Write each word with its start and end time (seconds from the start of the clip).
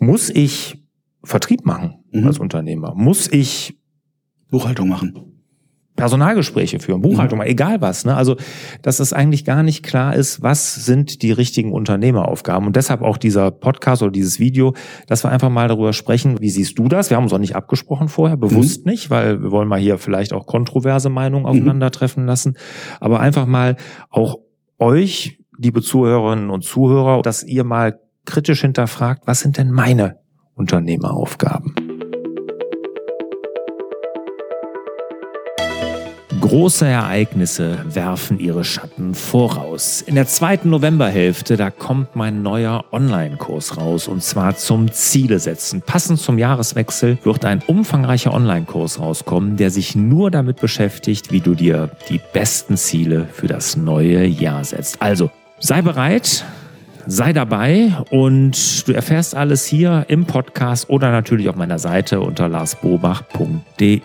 Muss 0.00 0.30
ich 0.30 0.82
Vertrieb 1.22 1.64
machen 1.64 2.04
Mhm. 2.12 2.26
als 2.26 2.38
Unternehmer? 2.38 2.94
Muss 2.94 3.30
ich 3.32 3.78
Buchhaltung 4.50 4.88
machen. 4.88 5.30
Personalgespräche 5.96 6.80
führen, 6.80 7.02
Buchhaltung, 7.02 7.38
Mhm. 7.38 7.44
egal 7.46 7.80
was. 7.80 8.04
Ne? 8.04 8.16
Also, 8.16 8.36
dass 8.82 8.98
es 8.98 9.12
eigentlich 9.12 9.44
gar 9.44 9.62
nicht 9.62 9.84
klar 9.84 10.16
ist, 10.16 10.42
was 10.42 10.74
sind 10.84 11.22
die 11.22 11.30
richtigen 11.30 11.72
Unternehmeraufgaben. 11.72 12.66
Und 12.66 12.74
deshalb 12.74 13.00
auch 13.00 13.16
dieser 13.16 13.52
Podcast 13.52 14.02
oder 14.02 14.10
dieses 14.10 14.40
Video, 14.40 14.74
dass 15.06 15.22
wir 15.24 15.30
einfach 15.30 15.50
mal 15.50 15.68
darüber 15.68 15.92
sprechen, 15.92 16.40
wie 16.40 16.50
siehst 16.50 16.78
du 16.80 16.88
das? 16.88 17.10
Wir 17.10 17.16
haben 17.16 17.22
uns 17.24 17.32
auch 17.32 17.38
nicht 17.38 17.54
abgesprochen 17.54 18.08
vorher, 18.08 18.36
bewusst 18.36 18.86
nicht, 18.86 19.08
weil 19.10 19.40
wir 19.40 19.52
wollen 19.52 19.68
mal 19.68 19.78
hier 19.78 19.96
vielleicht 19.98 20.32
auch 20.32 20.46
kontroverse 20.46 21.10
Meinungen 21.10 21.46
aufeinandertreffen 21.46 22.26
lassen. 22.26 22.56
Aber 22.98 23.20
einfach 23.20 23.46
mal 23.46 23.76
auch 24.10 24.38
euch, 24.80 25.38
liebe 25.56 25.80
Zuhörerinnen 25.80 26.50
und 26.50 26.64
Zuhörer, 26.64 27.22
dass 27.22 27.44
ihr 27.44 27.62
mal 27.62 28.00
kritisch 28.24 28.62
hinterfragt, 28.62 29.22
was 29.26 29.40
sind 29.40 29.58
denn 29.58 29.70
meine 29.70 30.18
Unternehmeraufgaben? 30.54 31.74
Große 36.40 36.86
Ereignisse 36.86 37.78
werfen 37.86 38.38
ihre 38.38 38.64
Schatten 38.64 39.14
voraus. 39.14 40.02
In 40.02 40.14
der 40.14 40.26
zweiten 40.26 40.68
Novemberhälfte, 40.68 41.56
da 41.56 41.70
kommt 41.70 42.16
mein 42.16 42.42
neuer 42.42 42.84
Online-Kurs 42.92 43.78
raus 43.78 44.08
und 44.08 44.22
zwar 44.22 44.54
zum 44.54 44.92
Ziele 44.92 45.38
setzen. 45.38 45.80
Passend 45.80 46.20
zum 46.20 46.38
Jahreswechsel 46.38 47.18
wird 47.24 47.46
ein 47.46 47.62
umfangreicher 47.66 48.34
Online-Kurs 48.34 49.00
rauskommen, 49.00 49.56
der 49.56 49.70
sich 49.70 49.96
nur 49.96 50.30
damit 50.30 50.60
beschäftigt, 50.60 51.32
wie 51.32 51.40
du 51.40 51.54
dir 51.54 51.90
die 52.10 52.20
besten 52.34 52.76
Ziele 52.76 53.26
für 53.32 53.46
das 53.46 53.76
neue 53.76 54.26
Jahr 54.26 54.64
setzt. 54.64 55.00
Also, 55.00 55.30
sei 55.60 55.80
bereit, 55.80 56.44
sei 57.06 57.32
dabei 57.32 57.92
und 58.10 58.88
du 58.88 58.92
erfährst 58.92 59.34
alles 59.34 59.64
hier 59.66 60.06
im 60.08 60.26
Podcast 60.26 60.88
oder 60.88 61.10
natürlich 61.10 61.48
auf 61.48 61.56
meiner 61.56 61.78
Seite 61.78 62.20
unter 62.20 62.48
larsbobach.de. 62.48 64.02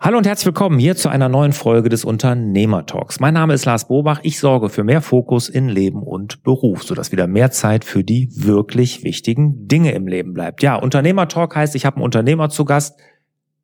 Hallo 0.00 0.16
und 0.16 0.26
herzlich 0.26 0.46
willkommen 0.46 0.78
hier 0.78 0.94
zu 0.96 1.08
einer 1.08 1.28
neuen 1.28 1.52
Folge 1.52 1.88
des 1.88 2.04
Unternehmertalks. 2.04 3.18
Mein 3.18 3.34
Name 3.34 3.52
ist 3.52 3.64
Lars 3.64 3.88
Bobach. 3.88 4.20
Ich 4.22 4.38
sorge 4.38 4.68
für 4.68 4.84
mehr 4.84 5.02
Fokus 5.02 5.48
in 5.48 5.68
Leben 5.68 6.02
und 6.02 6.44
Beruf, 6.44 6.84
sodass 6.84 7.10
wieder 7.10 7.26
mehr 7.26 7.50
Zeit 7.50 7.84
für 7.84 8.04
die 8.04 8.30
wirklich 8.32 9.02
wichtigen 9.02 9.66
Dinge 9.66 9.92
im 9.92 10.06
Leben 10.06 10.34
bleibt. 10.34 10.62
Ja, 10.62 10.76
Unternehmertalk 10.76 11.56
heißt, 11.56 11.74
ich 11.74 11.84
habe 11.84 11.96
einen 11.96 12.04
Unternehmer 12.04 12.48
zu 12.48 12.64
Gast. 12.64 12.98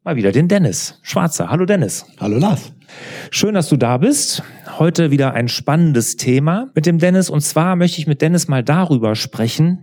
Mal 0.03 0.17
wieder 0.17 0.33
den 0.33 0.49
Dennis 0.49 0.99
Schwarzer. 1.03 1.49
Hallo 1.49 1.65
Dennis. 1.65 2.05
Hallo 2.21 2.37
Lars. 2.37 2.75
Schön, 3.31 3.55
dass 3.55 3.69
du 3.69 3.77
da 3.77 3.97
bist. 3.97 4.43
Heute 4.79 5.11
wieder 5.11 5.35
ein 5.35 5.49
spannendes 5.49 6.17
Thema 6.17 6.71
mit 6.75 6.87
dem 6.87 6.99
Dennis. 6.99 7.31
Und 7.31 7.41
zwar 7.43 7.77
möchte 7.77 7.99
ich 8.01 8.07
mit 8.07 8.23
Dennis 8.23 8.49
mal 8.49 8.63
darüber 8.65 9.15
sprechen, 9.15 9.79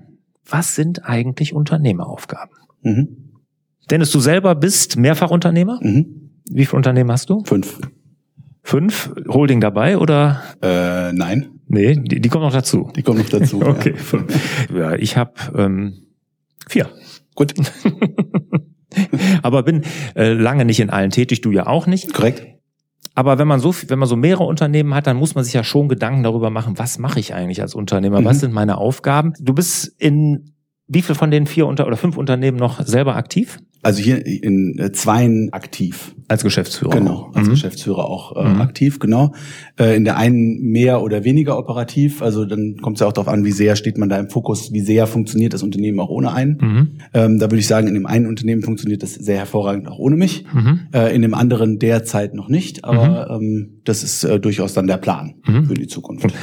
was 0.49 0.75
sind 0.75 1.05
eigentlich 1.05 1.53
Unternehmeraufgaben? 1.53 2.55
Mhm. 2.81 3.07
Dennis, 3.89 4.11
du 4.11 4.19
selber 4.19 4.55
bist 4.55 4.97
Mehrfachunternehmer. 4.97 5.79
Mhm. 5.81 6.31
Wie 6.49 6.65
viele 6.65 6.77
Unternehmen 6.77 7.11
hast 7.11 7.29
du? 7.29 7.43
Fünf. 7.45 7.79
Fünf? 8.63 9.11
Holding 9.27 9.61
dabei 9.61 9.97
oder? 9.97 10.41
Äh, 10.61 11.13
nein, 11.13 11.47
Nee, 11.73 11.95
die, 11.95 12.19
die 12.19 12.27
kommen 12.29 12.43
noch 12.43 12.51
dazu. 12.51 12.91
die 12.97 13.01
kommen 13.01 13.19
noch 13.19 13.29
dazu. 13.29 13.61
Okay, 13.65 13.91
Ja. 13.91 13.97
fünf. 13.97 14.67
Ja, 14.75 14.93
ich 14.95 15.15
habe 15.15 15.33
ähm, 15.55 15.93
vier. 16.67 16.89
Gut, 17.33 17.53
Aber 19.41 19.63
bin 19.63 19.83
äh, 20.15 20.33
lange 20.33 20.65
nicht 20.65 20.81
in 20.81 20.89
allen 20.89 21.11
tätig, 21.11 21.39
du 21.39 21.51
ja 21.51 21.67
auch 21.67 21.87
nicht. 21.87 22.13
korrekt. 22.13 22.45
Aber 23.13 23.37
wenn 23.37 23.47
man 23.47 23.59
so, 23.59 23.73
wenn 23.87 23.99
man 23.99 24.07
so 24.07 24.15
mehrere 24.15 24.45
Unternehmen 24.45 24.93
hat, 24.93 25.07
dann 25.07 25.17
muss 25.17 25.35
man 25.35 25.43
sich 25.43 25.53
ja 25.53 25.63
schon 25.63 25.89
Gedanken 25.89 26.23
darüber 26.23 26.49
machen, 26.49 26.79
was 26.79 26.97
mache 26.97 27.19
ich 27.19 27.33
eigentlich 27.33 27.61
als 27.61 27.75
Unternehmer? 27.75 28.21
Mhm. 28.21 28.25
Was 28.25 28.39
sind 28.39 28.53
meine 28.53 28.77
Aufgaben? 28.77 29.33
Du 29.39 29.53
bist 29.53 29.87
in 29.99 30.53
wie 30.87 31.01
viel 31.01 31.15
von 31.15 31.31
den 31.31 31.45
vier 31.45 31.67
unter 31.67 31.87
oder 31.87 31.97
fünf 31.97 32.17
Unternehmen 32.17 32.57
noch 32.57 32.81
selber 32.85 33.15
aktiv 33.15 33.59
Also 33.83 34.01
hier 34.01 34.25
in 34.25 34.77
äh, 34.77 34.91
Zweien 34.91 35.51
aktiv. 35.53 36.13
als 36.27 36.43
Geschäftsführer? 36.43 36.91
Genau, 36.97 37.29
als 37.33 37.47
Mhm. 37.47 37.51
Geschäftsführer 37.51 38.05
auch 38.05 38.35
äh, 38.37 38.47
Mhm. 38.47 38.61
aktiv, 38.61 38.99
genau. 38.99 39.33
Äh, 39.77 39.97
in 39.97 40.05
der 40.05 40.15
einen 40.17 40.61
mehr 40.61 41.01
oder 41.01 41.25
weniger 41.25 41.57
operativ. 41.57 42.21
Also 42.21 42.45
dann 42.45 42.77
kommt 42.81 42.95
es 42.97 43.01
ja 43.01 43.07
auch 43.07 43.11
darauf 43.11 43.27
an, 43.27 43.43
wie 43.43 43.51
sehr 43.51 43.75
steht 43.75 43.97
man 43.97 44.07
da 44.07 44.17
im 44.17 44.29
Fokus, 44.29 44.71
wie 44.71 44.79
sehr 44.79 45.07
funktioniert 45.07 45.53
das 45.53 45.61
Unternehmen 45.61 45.99
auch 45.99 46.09
ohne 46.09 46.31
einen. 46.33 46.57
Mhm. 46.61 46.87
Ähm, 47.13 47.37
da 47.39 47.47
würde 47.47 47.57
ich 47.59 47.67
sagen, 47.67 47.87
in 47.87 47.95
dem 47.95 48.05
einen 48.05 48.27
Unternehmen 48.27 48.61
funktioniert 48.61 49.03
das 49.03 49.15
sehr 49.15 49.39
hervorragend 49.39 49.87
auch 49.89 49.99
ohne 49.99 50.15
mich. 50.15 50.45
Mhm. 50.53 50.79
Äh, 50.93 51.13
in 51.13 51.21
dem 51.21 51.33
anderen 51.33 51.79
derzeit 51.79 52.33
noch 52.33 52.47
nicht, 52.47 52.85
aber 52.85 53.29
ähm, 53.31 53.81
das 53.83 54.01
ist 54.03 54.23
äh, 54.23 54.39
durchaus 54.39 54.73
dann 54.73 54.87
der 54.87 54.97
Plan 54.97 55.33
Mhm. 55.45 55.65
für 55.65 55.73
die 55.73 55.87
Zukunft. 55.87 56.33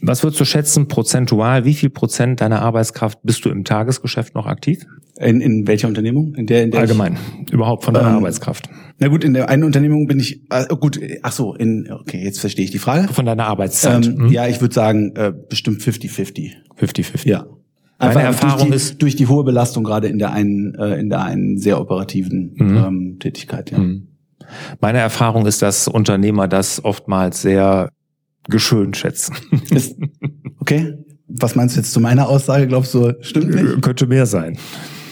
Was 0.00 0.22
würdest 0.22 0.40
du 0.40 0.44
schätzen, 0.44 0.86
prozentual, 0.88 1.64
wie 1.64 1.74
viel 1.74 1.90
Prozent 1.90 2.40
deiner 2.40 2.62
Arbeitskraft 2.62 3.18
bist 3.22 3.44
du 3.44 3.48
im 3.50 3.64
Tagesgeschäft 3.64 4.34
noch 4.34 4.46
aktiv? 4.46 4.84
In, 5.20 5.40
in 5.40 5.66
welcher 5.66 5.88
Unternehmung? 5.88 6.34
In 6.36 6.46
der, 6.46 6.62
in 6.62 6.70
der 6.70 6.84
ich- 6.84 6.88
Allgemein, 6.90 7.16
überhaupt 7.50 7.84
von 7.84 7.94
deiner 7.94 8.10
Ähm, 8.10 8.16
Arbeitskraft. 8.16 8.68
Na 8.98 9.08
gut, 9.08 9.24
in 9.24 9.34
der 9.34 9.48
einen 9.48 9.64
Unternehmung 9.64 10.06
bin 10.06 10.20
ich 10.20 10.42
äh, 10.50 10.66
gut. 10.78 11.00
Ach 11.22 11.32
so, 11.32 11.54
in 11.54 11.88
okay, 11.90 12.22
jetzt 12.22 12.38
verstehe 12.38 12.64
ich 12.64 12.70
die 12.70 12.78
Frage. 12.78 13.12
Von 13.12 13.26
deiner 13.26 13.46
Arbeitszeit. 13.46 14.06
Ähm, 14.06 14.14
Mhm. 14.16 14.28
Ja, 14.30 14.46
ich 14.46 14.60
würde 14.60 14.74
sagen 14.74 15.14
äh, 15.16 15.32
bestimmt 15.48 15.80
50-50. 15.82 16.52
50-50. 16.80 17.26
Ja. 17.28 17.46
Meine 18.00 18.10
Einfach 18.10 18.22
Erfahrung 18.22 18.58
durch 18.58 18.70
die, 18.70 18.76
ist- 18.76 19.02
durch 19.02 19.16
die 19.16 19.26
hohe 19.26 19.42
Belastung 19.42 19.82
gerade 19.82 20.06
in 20.06 20.20
der 20.20 20.32
einen 20.32 20.76
äh, 20.76 21.00
in 21.00 21.08
der 21.10 21.24
einen 21.24 21.58
sehr 21.58 21.80
operativen 21.80 22.52
Mhm. 22.54 22.76
ähm, 22.76 23.16
Tätigkeit. 23.18 23.72
Ja. 23.72 23.78
Mhm. 23.78 24.06
Meine 24.80 24.98
Erfahrung 24.98 25.46
ist, 25.46 25.62
dass 25.62 25.88
Unternehmer 25.88 26.46
das 26.46 26.82
oftmals 26.84 27.42
sehr 27.42 27.90
geschönt 28.48 28.96
schätzen. 28.96 29.34
Ist, 29.70 29.96
okay. 30.60 30.94
Was 31.28 31.54
meinst 31.54 31.76
du 31.76 31.80
jetzt 31.80 31.92
zu 31.92 32.00
meiner 32.00 32.28
Aussage? 32.28 32.66
Glaubst 32.66 32.94
du, 32.94 33.12
stimmt 33.20 33.54
nicht? 33.54 33.82
Könnte 33.82 34.06
mehr 34.06 34.24
sein. 34.24 34.56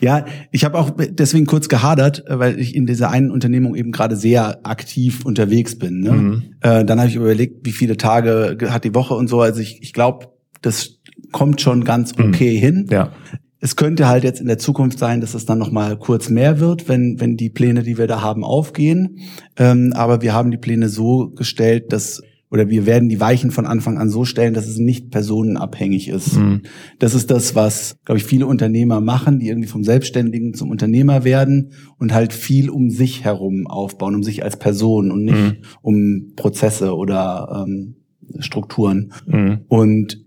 Ja, 0.03 0.25
ich 0.51 0.65
habe 0.65 0.79
auch 0.79 0.91
deswegen 0.97 1.47
kurz 1.47 1.69
gehadert, 1.69 2.25
äh, 2.27 2.39
weil 2.39 2.59
ich 2.59 2.75
in 2.75 2.87
dieser 2.87 3.11
einen 3.11 3.31
Unternehmung 3.31 3.75
eben 3.75 3.93
gerade 3.93 4.17
sehr 4.17 4.67
aktiv 4.67 5.25
unterwegs 5.25 5.79
bin. 5.79 6.01
Ne? 6.01 6.13
Mhm. 6.13 6.43
Äh, 6.61 6.85
dann 6.85 6.99
habe 6.99 7.09
ich 7.11 7.17
überlegt, 7.17 7.67
wie 7.67 7.73
viele 7.73 7.97
Tage 7.97 8.57
ge- 8.59 8.71
hat 8.71 8.85
die 8.85 8.95
Woche 8.95 9.15
und 9.15 9.29
so. 9.29 9.41
Also 9.41 9.61
ich, 9.61 9.83
ich 9.83 9.93
glaube, 9.93 10.29
das 10.63 10.99
kommt 11.33 11.61
schon 11.61 11.85
ganz 11.85 12.17
Mhm. 12.17 12.29
okay 12.29 12.57
hin. 12.59 12.87
Ja. 12.91 13.13
Es 13.61 13.75
könnte 13.77 14.07
halt 14.07 14.23
jetzt 14.25 14.41
in 14.41 14.47
der 14.49 14.59
Zukunft 14.59 14.99
sein, 14.99 15.21
dass 15.23 15.35
es 15.35 15.45
dann 15.47 15.59
noch 15.59 15.71
mal 15.73 15.99
kurz 15.99 16.29
mehr 16.31 16.61
wird, 16.61 16.89
wenn 16.89 17.19
wenn 17.21 17.37
die 17.37 17.49
Pläne, 17.51 17.83
die 17.83 17.97
wir 17.99 18.07
da 18.07 18.21
haben, 18.21 18.45
aufgehen. 18.45 19.19
Ähm, 19.57 19.93
aber 19.95 20.21
wir 20.23 20.35
haben 20.35 20.51
die 20.51 20.59
Pläne 20.59 20.89
so 20.91 21.31
gestellt, 21.31 21.93
dass 21.93 22.23
oder 22.51 22.69
wir 22.69 22.87
werden 22.87 23.09
die 23.09 23.21
Weichen 23.21 23.51
von 23.51 23.67
Anfang 23.67 23.99
an 23.99 24.09
so 24.09 24.25
stellen, 24.25 24.55
dass 24.55 24.69
es 24.69 24.79
nicht 24.79 25.11
personenabhängig 25.11 26.09
ist. 26.09 26.37
Mhm. 26.37 26.62
Das 26.99 27.15
ist 27.15 27.31
das, 27.31 27.55
was, 27.55 27.97
glaube 28.05 28.19
ich, 28.19 28.25
viele 28.25 28.47
Unternehmer 28.47 29.01
machen, 29.01 29.41
die 29.41 29.49
irgendwie 29.49 29.69
vom 29.69 29.83
Selbstständigen 29.83 30.55
zum 30.55 30.71
Unternehmer 30.71 31.25
werden 31.25 31.73
und 31.99 32.15
halt 32.15 32.33
viel 32.33 32.71
um 32.71 32.91
sich 32.91 33.25
herum 33.25 33.67
aufbauen, 33.67 34.15
um 34.15 34.23
sich 34.23 34.45
als 34.45 34.59
Person 34.59 35.11
und 35.11 35.25
nicht 35.25 35.37
Mhm. 35.37 35.56
um 35.83 36.33
Prozesse 36.37 36.95
oder 36.95 37.67
ähm, 37.67 37.97
Strukturen. 38.39 39.12
Mhm. 39.27 39.61
Und 39.69 40.25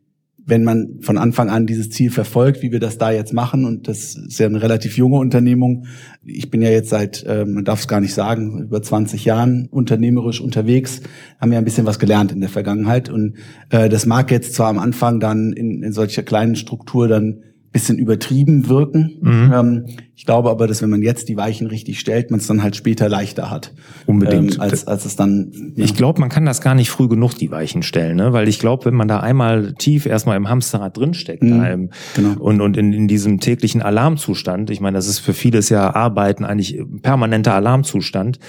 wenn 0.50 0.64
man 0.64 1.00
von 1.02 1.18
Anfang 1.18 1.50
an 1.50 1.66
dieses 1.66 1.90
Ziel 1.90 2.10
verfolgt, 2.10 2.62
wie 2.62 2.72
wir 2.72 2.80
das 2.80 2.98
da 2.98 3.12
jetzt 3.12 3.34
machen, 3.34 3.66
und 3.66 3.88
das 3.88 4.16
ist 4.16 4.40
ja 4.40 4.48
eine 4.48 4.62
relativ 4.62 4.98
junge 4.98 5.18
Unternehmung, 5.18 5.86
ich 6.26 6.50
bin 6.50 6.62
ja 6.62 6.70
jetzt 6.70 6.90
seit, 6.90 7.24
äh, 7.24 7.46
man 7.46 7.64
darf 7.64 7.82
es 7.82 7.88
gar 7.88 8.02
nicht 8.02 8.14
sagen, 8.14 8.62
über 8.64 8.82
20 8.82 9.26
Jahren 9.26 9.68
unternehmerisch 9.70 10.42
unterwegs, 10.42 11.02
haben 11.40 11.52
ja 11.52 11.60
ein 11.60 11.66
bisschen 11.66 11.86
was 11.86 12.00
gelernt 12.00 12.32
in 12.32 12.42
der 12.42 12.50
Vergangenheit. 12.50 13.10
Und 13.10 13.36
äh, 13.70 13.90
das 13.90 14.06
mag 14.06 14.32
jetzt 14.32 14.54
zwar 14.54 14.68
am 14.68 14.80
Anfang 14.80 15.20
dann 15.20 15.54
in, 15.54 15.84
in 15.84 15.94
solcher 15.94 16.24
kleinen 16.24 16.56
Struktur 16.56 17.08
dann 17.08 17.44
bisschen 17.72 17.98
übertrieben 18.00 18.68
wirken. 18.68 19.18
Mhm. 19.22 19.54
Ähm, 19.54 19.86
ich 20.16 20.26
glaube 20.26 20.50
aber, 20.50 20.68
dass 20.68 20.82
wenn 20.82 20.90
man 20.90 21.02
jetzt 21.02 21.30
die 21.30 21.38
Weichen 21.38 21.68
richtig 21.68 22.00
stellt, 22.00 22.30
man 22.32 22.40
es 22.42 22.48
dann 22.48 22.62
halt 22.62 22.76
später 22.76 23.08
leichter 23.08 23.50
hat. 23.50 23.74
Unbedingt. 24.06 24.56
Ähm, 24.56 24.62
als, 24.62 24.86
als 24.88 25.06
es 25.06 25.16
dann. 25.16 25.52
ja. 25.76 25.86
Ich 25.86 25.94
glaube, 25.96 26.20
man 26.20 26.30
kann 26.30 26.46
das 26.46 26.60
gar 26.62 26.76
nicht 26.76 26.90
früh 26.90 27.08
genug 27.08 27.36
die 27.36 27.52
Weichen 27.52 27.84
stellen, 27.84 28.18
ne? 28.18 28.34
Weil 28.34 28.48
ich 28.50 28.60
glaube, 28.60 28.86
wenn 28.86 28.96
man 28.96 29.08
da 29.08 29.20
einmal 29.22 29.74
tief 29.78 30.06
erstmal 30.06 30.36
im 30.36 30.50
Hamsterrad 30.50 30.98
drinsteckt, 30.98 31.44
Mhm, 31.44 31.50
da 31.50 31.68
im, 31.70 31.90
genau. 32.16 32.40
und, 32.42 32.60
und 32.60 32.76
in, 32.76 32.92
in 32.92 33.08
diesem 33.08 33.40
täglichen 33.40 33.82
Alarmzustand, 33.82 34.70
ich 34.72 34.82
meine, 34.82 34.98
das 34.98 35.08
ist 35.08 35.20
für 35.20 35.34
vieles 35.34 35.70
ja 35.70 35.94
Arbeiten 35.96 36.44
eigentlich 36.44 36.82
permanenter 37.02 37.54
Alarmzustand. 37.54 38.40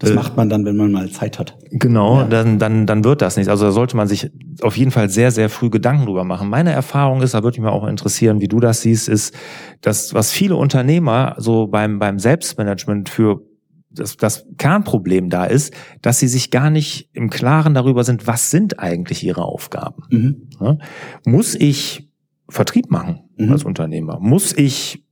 Das 0.00 0.10
Äh, 0.10 0.14
macht 0.14 0.36
man 0.36 0.48
dann, 0.48 0.64
wenn 0.64 0.76
man 0.76 0.90
mal 0.90 1.10
Zeit 1.10 1.38
hat. 1.38 1.56
Genau, 1.70 2.20
Ja. 2.22 2.26
dann, 2.26 2.58
dann, 2.58 2.86
dann 2.86 3.04
wird 3.04 3.22
das 3.22 3.36
nicht. 3.36 3.48
Also 3.50 3.66
da 3.66 3.70
sollte 3.72 3.96
man 3.96 4.08
sich 4.08 4.30
auf 4.62 4.76
jeden 4.76 4.90
Fall 4.90 5.08
sehr, 5.10 5.30
sehr 5.30 5.48
früh 5.48 5.70
Gedanken 5.70 6.06
drüber 6.06 6.24
machen. 6.24 6.48
Meine 6.48 6.72
Erfahrung 6.72 7.22
ist, 7.22 7.34
da 7.34 7.42
würde 7.42 7.60
mich 7.60 7.70
mal 7.70 7.72
auch 7.72 7.86
interessieren, 7.86 8.40
wie 8.40 8.48
du 8.48 8.60
das 8.60 8.82
siehst, 8.82 9.08
ist, 9.08 9.34
dass 9.80 10.14
was 10.14 10.32
viele 10.32 10.56
Unternehmer 10.56 11.34
so 11.38 11.66
beim, 11.66 11.98
beim 11.98 12.18
Selbstmanagement 12.18 13.08
für 13.08 13.42
das, 13.90 14.16
das 14.16 14.46
Kernproblem 14.56 15.30
da 15.30 15.44
ist, 15.44 15.74
dass 16.02 16.20
sie 16.20 16.28
sich 16.28 16.50
gar 16.50 16.70
nicht 16.70 17.10
im 17.12 17.28
Klaren 17.30 17.74
darüber 17.74 18.04
sind, 18.04 18.26
was 18.26 18.50
sind 18.50 18.78
eigentlich 18.78 19.24
ihre 19.24 19.44
Aufgaben. 19.44 20.04
Mhm. 20.10 20.48
Ne? 20.60 20.78
Muss 21.24 21.54
ich 21.54 22.08
Vertrieb 22.48 22.90
machen 22.90 23.20
Mhm. 23.36 23.52
als 23.52 23.64
Unternehmer? 23.64 24.18
Muss 24.20 24.56
ich 24.56 25.04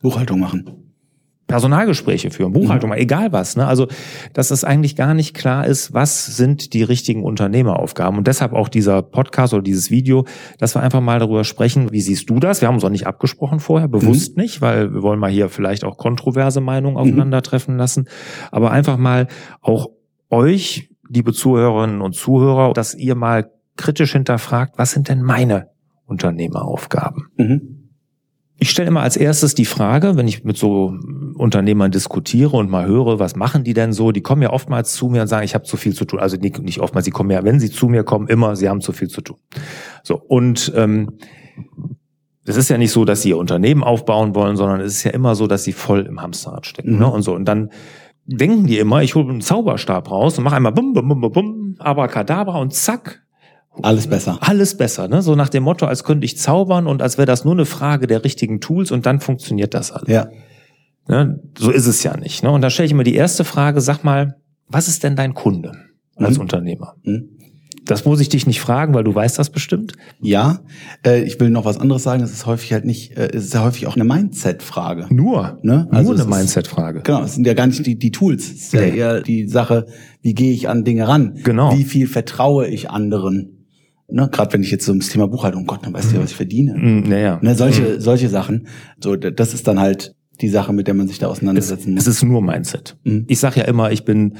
Buchhaltung 0.00 0.40
machen. 0.40 0.85
Personalgespräche 1.46 2.30
führen, 2.30 2.52
Buchhaltung, 2.52 2.90
mhm. 2.90 2.96
egal 2.96 3.32
was. 3.32 3.56
Ne? 3.56 3.66
Also, 3.66 3.86
dass 4.32 4.50
es 4.50 4.64
eigentlich 4.64 4.96
gar 4.96 5.14
nicht 5.14 5.34
klar 5.34 5.66
ist, 5.66 5.94
was 5.94 6.26
sind 6.36 6.72
die 6.72 6.82
richtigen 6.82 7.22
Unternehmeraufgaben. 7.22 8.18
Und 8.18 8.26
deshalb 8.26 8.52
auch 8.52 8.68
dieser 8.68 9.02
Podcast 9.02 9.54
oder 9.54 9.62
dieses 9.62 9.90
Video, 9.90 10.26
dass 10.58 10.74
wir 10.74 10.82
einfach 10.82 11.00
mal 11.00 11.20
darüber 11.20 11.44
sprechen, 11.44 11.92
wie 11.92 12.00
siehst 12.00 12.28
du 12.30 12.40
das? 12.40 12.60
Wir 12.60 12.68
haben 12.68 12.74
uns 12.74 12.84
auch 12.84 12.90
nicht 12.90 13.06
abgesprochen 13.06 13.60
vorher, 13.60 13.86
bewusst 13.86 14.36
mhm. 14.36 14.42
nicht, 14.42 14.60
weil 14.60 14.92
wir 14.92 15.02
wollen 15.02 15.20
mal 15.20 15.30
hier 15.30 15.48
vielleicht 15.48 15.84
auch 15.84 15.96
kontroverse 15.98 16.60
Meinungen 16.60 16.94
mhm. 16.94 17.00
aufeinandertreffen 17.00 17.76
lassen. 17.76 18.08
Aber 18.50 18.72
einfach 18.72 18.96
mal 18.96 19.28
auch 19.60 19.90
euch, 20.30 20.90
liebe 21.08 21.32
Zuhörerinnen 21.32 22.00
und 22.00 22.14
Zuhörer, 22.14 22.72
dass 22.72 22.94
ihr 22.94 23.14
mal 23.14 23.50
kritisch 23.76 24.12
hinterfragt, 24.12 24.78
was 24.78 24.90
sind 24.90 25.08
denn 25.08 25.22
meine 25.22 25.68
Unternehmeraufgaben? 26.06 27.28
Ich 28.58 28.70
stelle 28.70 28.88
immer 28.88 29.02
als 29.02 29.16
erstes 29.16 29.54
die 29.54 29.66
Frage, 29.66 30.16
wenn 30.16 30.26
ich 30.26 30.44
mit 30.44 30.56
so 30.56 30.96
Unternehmern 31.34 31.90
diskutiere 31.90 32.56
und 32.56 32.70
mal 32.70 32.86
höre, 32.86 33.18
was 33.18 33.36
machen 33.36 33.64
die 33.64 33.74
denn 33.74 33.92
so? 33.92 34.12
Die 34.12 34.22
kommen 34.22 34.40
ja 34.40 34.50
oftmals 34.50 34.94
zu 34.94 35.08
mir 35.08 35.22
und 35.22 35.28
sagen, 35.28 35.44
ich 35.44 35.54
habe 35.54 35.64
zu 35.64 35.76
viel 35.76 35.94
zu 35.94 36.06
tun. 36.06 36.20
Also 36.20 36.38
nicht, 36.38 36.58
nicht 36.62 36.80
oftmals, 36.80 37.04
sie 37.04 37.10
kommen 37.10 37.30
ja, 37.30 37.44
wenn 37.44 37.60
sie 37.60 37.70
zu 37.70 37.88
mir 37.88 38.02
kommen, 38.02 38.28
immer, 38.28 38.56
sie 38.56 38.68
haben 38.68 38.80
zu 38.80 38.92
viel 38.92 39.08
zu 39.08 39.20
tun. 39.20 39.36
So 40.02 40.16
und 40.16 40.72
ähm, 40.74 41.18
das 42.46 42.56
ist 42.56 42.70
ja 42.70 42.78
nicht 42.78 42.92
so, 42.92 43.04
dass 43.04 43.22
sie 43.22 43.30
ihr 43.30 43.38
Unternehmen 43.38 43.84
aufbauen 43.84 44.34
wollen, 44.34 44.56
sondern 44.56 44.80
es 44.80 44.94
ist 44.94 45.04
ja 45.04 45.10
immer 45.10 45.34
so, 45.34 45.46
dass 45.46 45.64
sie 45.64 45.72
voll 45.72 46.06
im 46.06 46.22
Hamsterrad 46.22 46.64
stecken. 46.64 46.94
Mhm. 46.94 46.98
Ne? 47.00 47.10
Und 47.10 47.22
so 47.22 47.34
und 47.34 47.44
dann 47.44 47.70
denken 48.24 48.66
die 48.66 48.78
immer, 48.78 49.02
ich 49.02 49.14
hole 49.14 49.28
einen 49.28 49.42
Zauberstab 49.42 50.10
raus 50.10 50.38
und 50.38 50.44
mache 50.44 50.56
einmal 50.56 50.72
bum 50.72 50.94
bum 50.94 51.08
bum 51.08 51.20
bum, 51.20 51.32
bum 51.32 51.76
Abracadabra 51.78 52.58
und 52.58 52.72
zack 52.72 53.25
alles 53.82 54.06
besser. 54.06 54.38
Alles 54.40 54.76
besser, 54.76 55.08
ne? 55.08 55.22
So 55.22 55.34
nach 55.34 55.48
dem 55.48 55.62
Motto, 55.62 55.86
als 55.86 56.04
könnte 56.04 56.24
ich 56.24 56.38
zaubern 56.38 56.86
und 56.86 57.02
als 57.02 57.18
wäre 57.18 57.26
das 57.26 57.44
nur 57.44 57.54
eine 57.54 57.66
Frage 57.66 58.06
der 58.06 58.24
richtigen 58.24 58.60
Tools 58.60 58.90
und 58.90 59.06
dann 59.06 59.20
funktioniert 59.20 59.74
das 59.74 59.92
alles. 59.92 60.08
Ja. 60.08 60.28
Ne? 61.08 61.40
So 61.58 61.70
ist 61.70 61.86
es 61.86 62.02
ja 62.02 62.16
nicht. 62.16 62.42
Ne? 62.42 62.50
Und 62.50 62.62
da 62.62 62.70
stelle 62.70 62.86
ich 62.86 62.92
immer 62.92 63.04
die 63.04 63.14
erste 63.14 63.44
Frage, 63.44 63.80
sag 63.80 64.02
mal, 64.02 64.36
was 64.68 64.88
ist 64.88 65.04
denn 65.04 65.16
dein 65.16 65.34
Kunde 65.34 65.72
als 66.16 66.36
mhm. 66.36 66.42
Unternehmer? 66.42 66.96
Mhm. 67.04 67.30
Das 67.84 68.04
muss 68.04 68.18
ich 68.18 68.28
dich 68.28 68.48
nicht 68.48 68.60
fragen, 68.60 68.94
weil 68.94 69.04
du 69.04 69.14
weißt 69.14 69.38
das 69.38 69.50
bestimmt. 69.50 69.92
Ja, 70.20 70.58
äh, 71.06 71.22
ich 71.22 71.38
will 71.38 71.50
noch 71.50 71.64
was 71.64 71.78
anderes 71.78 72.02
sagen. 72.02 72.20
Es 72.20 72.32
ist 72.32 72.44
häufig 72.44 72.72
halt 72.72 72.84
nicht, 72.84 73.16
äh, 73.16 73.28
es 73.32 73.44
ist 73.44 73.54
ja 73.54 73.62
häufig 73.62 73.86
auch 73.86 73.94
eine 73.94 74.02
Mindset-Frage. 74.02 75.06
Nur, 75.10 75.60
ne? 75.62 75.86
Also 75.92 76.12
nur 76.12 76.20
eine 76.20 76.28
Mindset-Frage. 76.28 77.02
Genau, 77.02 77.22
es 77.22 77.36
sind 77.36 77.46
ja 77.46 77.54
gar 77.54 77.68
nicht 77.68 77.86
die, 77.86 77.96
die 77.96 78.10
Tools. 78.10 78.44
Es 78.46 78.56
ist 78.56 78.72
ja 78.72 78.80
eher 78.80 79.20
die 79.20 79.46
Sache, 79.46 79.86
wie 80.20 80.34
gehe 80.34 80.52
ich 80.52 80.68
an 80.68 80.82
Dinge 80.82 81.06
ran? 81.06 81.38
Genau. 81.44 81.72
Wie 81.76 81.84
viel 81.84 82.08
vertraue 82.08 82.66
ich 82.66 82.90
anderen? 82.90 83.55
Ne, 84.08 84.28
Gerade 84.30 84.52
wenn 84.52 84.62
ich 84.62 84.70
jetzt 84.70 84.86
so 84.86 84.92
ums 84.92 85.08
Thema 85.08 85.26
Buchhaltung, 85.26 85.62
oh 85.62 85.66
Gott, 85.66 85.84
dann 85.84 85.92
weißt 85.92 86.12
du 86.12 86.16
ja, 86.16 86.22
was 86.22 86.30
ich 86.30 86.36
verdiene. 86.36 86.74
Mm, 86.74 87.08
naja. 87.08 87.40
Ne, 87.42 87.54
solche, 87.56 87.96
mm. 87.96 88.00
solche 88.00 88.28
Sachen. 88.28 88.68
So, 89.00 89.16
das 89.16 89.52
ist 89.52 89.66
dann 89.66 89.80
halt 89.80 90.14
die 90.40 90.48
Sache, 90.48 90.72
mit 90.72 90.86
der 90.86 90.94
man 90.94 91.08
sich 91.08 91.18
da 91.18 91.28
auseinandersetzen 91.28 91.94
muss. 91.94 92.06
Es 92.06 92.16
ist 92.16 92.22
nur 92.22 92.42
Mindset. 92.42 92.96
Mhm. 93.04 93.24
Ich 93.26 93.38
sage 93.38 93.60
ja 93.60 93.66
immer, 93.66 93.90
ich 93.90 94.04
bin 94.04 94.34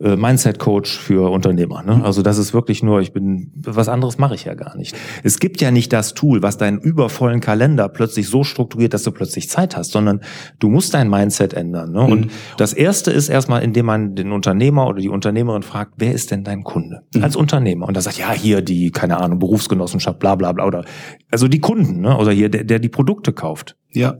äh, 0.00 0.16
Mindset-Coach 0.16 0.98
für 0.98 1.30
Unternehmer. 1.30 1.82
Ne? 1.82 2.04
Also 2.04 2.22
das 2.22 2.38
ist 2.38 2.54
wirklich 2.54 2.82
nur, 2.82 3.00
ich 3.00 3.12
bin, 3.12 3.50
was 3.56 3.88
anderes 3.88 4.18
mache 4.18 4.34
ich 4.34 4.44
ja 4.44 4.54
gar 4.54 4.76
nicht. 4.76 4.94
Es 5.24 5.40
gibt 5.40 5.60
ja 5.60 5.70
nicht 5.70 5.92
das 5.92 6.14
Tool, 6.14 6.42
was 6.42 6.56
deinen 6.56 6.78
übervollen 6.78 7.40
Kalender 7.40 7.88
plötzlich 7.88 8.28
so 8.28 8.44
strukturiert, 8.44 8.94
dass 8.94 9.02
du 9.02 9.10
plötzlich 9.10 9.48
Zeit 9.48 9.76
hast, 9.76 9.90
sondern 9.90 10.20
du 10.60 10.68
musst 10.68 10.94
dein 10.94 11.10
Mindset 11.10 11.52
ändern. 11.52 11.92
Ne? 11.92 12.00
Und 12.00 12.26
mhm. 12.26 12.30
das 12.56 12.72
Erste 12.72 13.10
ist 13.10 13.28
erstmal, 13.28 13.62
indem 13.62 13.86
man 13.86 14.14
den 14.14 14.30
Unternehmer 14.30 14.86
oder 14.86 15.00
die 15.00 15.08
Unternehmerin 15.08 15.62
fragt, 15.62 15.94
wer 15.96 16.12
ist 16.12 16.30
denn 16.30 16.44
dein 16.44 16.62
Kunde 16.62 17.02
mhm. 17.14 17.24
als 17.24 17.34
Unternehmer? 17.34 17.88
Und 17.88 17.96
da 17.96 18.00
sagt, 18.00 18.18
ja, 18.18 18.32
hier 18.32 18.62
die, 18.62 18.90
keine 18.90 19.18
Ahnung, 19.18 19.40
Berufsgenossenschaft, 19.40 20.20
bla 20.20 20.36
bla 20.36 20.52
bla. 20.52 20.64
Oder 20.64 20.84
also 21.30 21.48
die 21.48 21.60
Kunden, 21.60 22.02
ne? 22.02 22.16
oder 22.16 22.30
hier, 22.30 22.48
der, 22.48 22.64
der 22.64 22.78
die 22.78 22.88
Produkte 22.88 23.32
kauft. 23.32 23.76
Ja. 23.90 24.16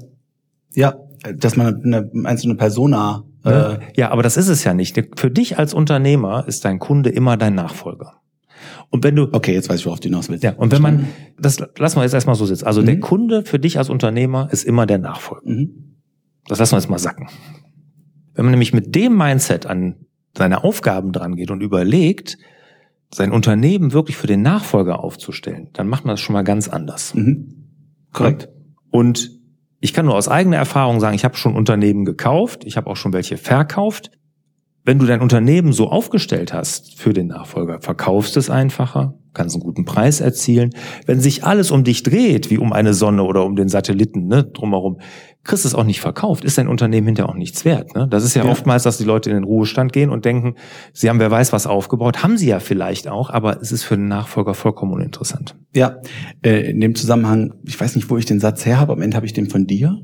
Ja, 0.75 0.95
dass 1.37 1.57
man 1.57 1.83
eine 1.85 2.11
einzelne 2.25 2.55
Persona 2.55 3.25
Ne? 3.45 3.81
Äh, 3.81 4.01
ja, 4.01 4.11
aber 4.11 4.23
das 4.23 4.37
ist 4.37 4.49
es 4.49 4.65
ja 4.65 4.75
nicht. 4.75 5.01
Für 5.17 5.31
dich 5.31 5.59
als 5.59 5.75
Unternehmer 5.75 6.45
ist 6.47 6.65
dein 6.65 6.79
Kunde 6.79 7.11
immer 7.11 7.37
dein 7.37 7.55
Nachfolger. 7.55 8.21
Und 8.91 9.05
wenn 9.05 9.17
du 9.17 9.29
okay, 9.33 9.53
jetzt 9.53 9.69
weiß 9.69 9.81
ich, 9.81 9.87
worauf 9.87 10.01
du 10.01 10.09
hinaus 10.09 10.29
willst. 10.29 10.45
Ja, 10.45 10.55
und 10.55 10.73
wenn 10.73 10.83
man 10.83 11.09
das 11.39 11.59
lassen 11.77 11.97
wir 11.97 12.03
jetzt 12.03 12.15
erstmal 12.15 12.37
so 12.37 12.47
sitzen. 12.47 12.67
Also 12.67 12.81
mhm. 12.81 12.87
der 12.87 13.01
Kunde 13.01 13.45
für 13.45 13.59
dich 13.59 13.79
als 13.79 13.91
Unternehmer 13.91 14.49
ist 14.51 14.65
immer 14.65 14.87
der 14.87 14.99
Nachfolger. 14.99 15.49
Mhm. 15.49 15.97
Das 16.47 16.59
lassen 16.59 16.73
wir 16.73 16.79
jetzt 16.79 16.91
mal 16.91 16.99
sacken. 16.99 17.29
Wenn 18.35 18.45
man 18.45 18.53
nämlich 18.53 18.73
mit 18.73 18.95
dem 18.95 19.17
Mindset 19.17 19.67
an 19.67 19.97
seine 20.37 20.65
Aufgaben 20.65 21.13
dran 21.13 21.37
geht 21.37 21.51
und 21.51 21.61
überlegt, 21.61 22.39
sein 23.13 23.33
Unternehmen 23.33 23.93
wirklich 23.93 24.17
für 24.17 24.27
den 24.27 24.43
Nachfolger 24.43 25.03
aufzustellen, 25.03 25.69
dann 25.73 25.89
macht 25.89 26.05
man 26.05 26.15
das 26.15 26.21
schon 26.21 26.35
mal 26.35 26.43
ganz 26.43 26.69
anders. 26.69 27.15
Mhm. 27.15 27.55
Korrekt. 28.13 28.49
Und 28.91 29.38
ich 29.81 29.93
kann 29.93 30.07
nur 30.07 30.17
aus 30.17 30.29
eigener 30.29 30.57
Erfahrung 30.57 31.01
sagen, 31.01 31.15
ich 31.15 31.25
habe 31.25 31.37
schon 31.37 31.55
Unternehmen 31.55 32.05
gekauft, 32.05 32.65
ich 32.65 32.77
habe 32.77 32.89
auch 32.89 32.97
schon 32.97 33.13
welche 33.13 33.37
verkauft. 33.37 34.11
Wenn 34.85 34.99
du 34.99 35.07
dein 35.07 35.21
Unternehmen 35.21 35.73
so 35.73 35.89
aufgestellt 35.89 36.53
hast 36.53 36.99
für 36.99 37.13
den 37.13 37.27
Nachfolger, 37.27 37.81
verkaufst 37.81 38.37
es 38.39 38.49
einfacher, 38.49 39.19
kannst 39.35 39.55
einen 39.55 39.63
guten 39.63 39.85
Preis 39.85 40.21
erzielen. 40.21 40.71
Wenn 41.05 41.21
sich 41.21 41.45
alles 41.45 41.71
um 41.71 41.85
dich 41.85 42.03
dreht, 42.03 42.51
wie 42.51 42.59
um 42.59 42.73
eine 42.73 42.95
Sonne 42.95 43.23
oder 43.25 43.45
um 43.45 43.55
den 43.55 43.69
Satelliten 43.69 44.27
ne, 44.27 44.45
drumherum, 44.45 44.99
kriegst 45.49 45.65
es 45.65 45.75
auch 45.75 45.85
nicht 45.85 46.01
verkauft, 46.01 46.45
ist 46.45 46.59
dein 46.59 46.69
Unternehmen 46.69 47.09
hinterher 47.09 47.31
auch 47.31 47.35
nichts 47.35 47.65
wert. 47.65 47.95
Ne? 47.95 48.07
Das 48.09 48.23
ist 48.23 48.35
ja, 48.35 48.45
ja, 48.45 48.51
oftmals, 48.51 48.85
dass 48.85 48.99
die 48.99 49.05
Leute 49.05 49.31
in 49.31 49.37
den 49.37 49.45
Ruhestand 49.45 49.93
gehen 49.93 50.11
und 50.11 50.25
denken, 50.25 50.55
sie 50.93 51.09
haben 51.09 51.19
wer 51.19 51.31
weiß 51.31 51.53
was 51.53 51.67
aufgebaut, 51.67 52.23
haben 52.23 52.37
sie 52.37 52.49
ja 52.49 52.61
vielleicht 52.61 53.09
auch, 53.09 53.31
aber 53.31 53.61
es 53.61 53.73
ist 53.73 53.83
für 53.83 53.97
den 53.97 54.09
Nachfolger 54.09 54.55
vollkommen 54.55 54.93
uninteressant. 54.93 55.57
Ja, 55.75 55.97
äh, 56.43 56.71
in 56.71 56.81
dem 56.81 56.95
Zusammenhang, 56.95 57.55
ich 57.65 57.81
weiß 57.81 57.97
nicht, 57.97 58.11
wo 58.11 58.19
ich 58.19 58.27
den 58.27 58.41
Satz 58.41 58.65
her 58.67 58.79
habe, 58.79 58.93
am 58.93 59.03
Ende 59.03 59.17
habe 59.17 59.27
ich 59.27 59.33
den 59.33 59.49
von 59.49 59.67
dir 59.67 59.99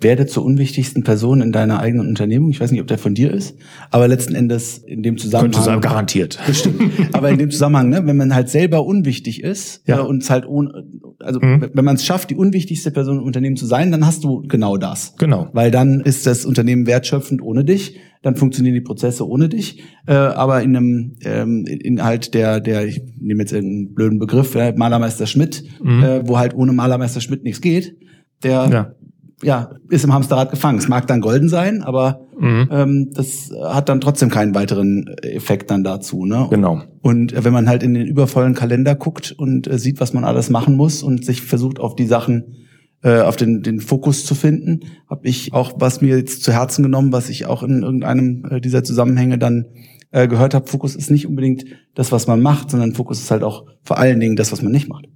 werde 0.00 0.26
zur 0.26 0.44
unwichtigsten 0.44 1.04
Person 1.04 1.42
in 1.42 1.52
deiner 1.52 1.80
eigenen 1.80 2.08
Unternehmung. 2.08 2.50
Ich 2.50 2.60
weiß 2.60 2.70
nicht, 2.70 2.80
ob 2.80 2.86
der 2.86 2.98
von 2.98 3.14
dir 3.14 3.32
ist, 3.32 3.56
aber 3.90 4.08
letzten 4.08 4.34
Endes 4.34 4.78
in 4.78 5.02
dem 5.02 5.18
Zusammenhang. 5.18 5.52
Könnte 5.52 5.64
sein, 5.64 5.80
garantiert. 5.80 6.38
Bestimmt. 6.46 6.80
aber 7.12 7.30
in 7.30 7.38
dem 7.38 7.50
Zusammenhang, 7.50 7.90
ne, 7.90 8.06
wenn 8.06 8.16
man 8.16 8.34
halt 8.34 8.48
selber 8.48 8.84
unwichtig 8.86 9.42
ist 9.42 9.86
ja. 9.86 9.98
äh, 9.98 10.02
und 10.02 10.22
es 10.22 10.30
halt 10.30 10.46
ohne, 10.46 10.84
also 11.18 11.40
mhm. 11.40 11.68
wenn 11.72 11.84
man 11.84 11.96
es 11.96 12.04
schafft, 12.04 12.30
die 12.30 12.36
unwichtigste 12.36 12.90
Person 12.90 13.18
im 13.18 13.24
Unternehmen 13.24 13.56
zu 13.56 13.66
sein, 13.66 13.90
dann 13.90 14.06
hast 14.06 14.24
du 14.24 14.42
genau 14.42 14.76
das. 14.78 15.16
Genau. 15.16 15.48
Weil 15.52 15.70
dann 15.70 16.00
ist 16.00 16.26
das 16.26 16.46
Unternehmen 16.46 16.86
wertschöpfend 16.86 17.42
ohne 17.42 17.64
dich, 17.64 17.98
dann 18.22 18.36
funktionieren 18.36 18.74
die 18.74 18.80
Prozesse 18.80 19.28
ohne 19.28 19.48
dich. 19.48 19.82
Äh, 20.06 20.14
aber 20.14 20.62
in 20.62 20.76
einem 20.76 21.16
ähm, 21.24 21.66
in 21.66 22.02
halt 22.02 22.34
der 22.34 22.60
der 22.60 22.86
ich 22.86 23.02
nehme 23.18 23.42
jetzt 23.42 23.52
irgendeinen 23.52 23.94
blöden 23.94 24.18
Begriff, 24.18 24.54
äh, 24.54 24.72
Malermeister 24.72 25.26
Schmidt, 25.26 25.64
mhm. 25.82 26.02
äh, 26.02 26.28
wo 26.28 26.38
halt 26.38 26.54
ohne 26.54 26.72
Malermeister 26.72 27.20
Schmidt 27.20 27.44
nichts 27.44 27.60
geht. 27.60 27.96
Der 28.42 28.68
ja 28.70 28.94
ja, 29.42 29.70
ist 29.88 30.04
im 30.04 30.12
Hamsterrad 30.12 30.50
gefangen. 30.50 30.78
Es 30.78 30.88
mag 30.88 31.06
dann 31.06 31.20
golden 31.20 31.48
sein, 31.48 31.82
aber 31.82 32.26
mhm. 32.38 32.68
ähm, 32.70 33.10
das 33.14 33.50
hat 33.62 33.88
dann 33.88 34.00
trotzdem 34.00 34.30
keinen 34.30 34.54
weiteren 34.54 35.06
Effekt 35.22 35.70
dann 35.70 35.84
dazu. 35.84 36.26
Ne? 36.26 36.46
Genau. 36.50 36.82
Und 37.00 37.34
wenn 37.44 37.52
man 37.52 37.68
halt 37.68 37.82
in 37.82 37.94
den 37.94 38.06
übervollen 38.06 38.54
Kalender 38.54 38.94
guckt 38.94 39.32
und 39.32 39.66
äh, 39.66 39.78
sieht, 39.78 40.00
was 40.00 40.12
man 40.12 40.24
alles 40.24 40.50
machen 40.50 40.76
muss 40.76 41.02
und 41.02 41.24
sich 41.24 41.42
versucht, 41.42 41.80
auf 41.80 41.96
die 41.96 42.06
Sachen, 42.06 42.56
äh, 43.02 43.20
auf 43.20 43.36
den, 43.36 43.62
den 43.62 43.80
Fokus 43.80 44.26
zu 44.26 44.34
finden, 44.34 44.80
habe 45.08 45.26
ich 45.26 45.52
auch 45.54 45.72
was 45.76 46.00
mir 46.02 46.16
jetzt 46.16 46.42
zu 46.42 46.52
Herzen 46.52 46.82
genommen, 46.82 47.12
was 47.12 47.30
ich 47.30 47.46
auch 47.46 47.62
in 47.62 47.82
irgendeinem 47.82 48.44
äh, 48.50 48.60
dieser 48.60 48.84
Zusammenhänge 48.84 49.38
dann 49.38 49.66
äh, 50.10 50.28
gehört 50.28 50.54
habe. 50.54 50.66
Fokus 50.66 50.96
ist 50.96 51.10
nicht 51.10 51.26
unbedingt 51.26 51.64
das, 51.94 52.12
was 52.12 52.26
man 52.26 52.42
macht, 52.42 52.70
sondern 52.70 52.92
Fokus 52.92 53.20
ist 53.20 53.30
halt 53.30 53.42
auch 53.42 53.64
vor 53.82 53.98
allen 53.98 54.20
Dingen 54.20 54.36
das, 54.36 54.52
was 54.52 54.60
man 54.60 54.72
nicht 54.72 54.88
macht. 54.88 55.06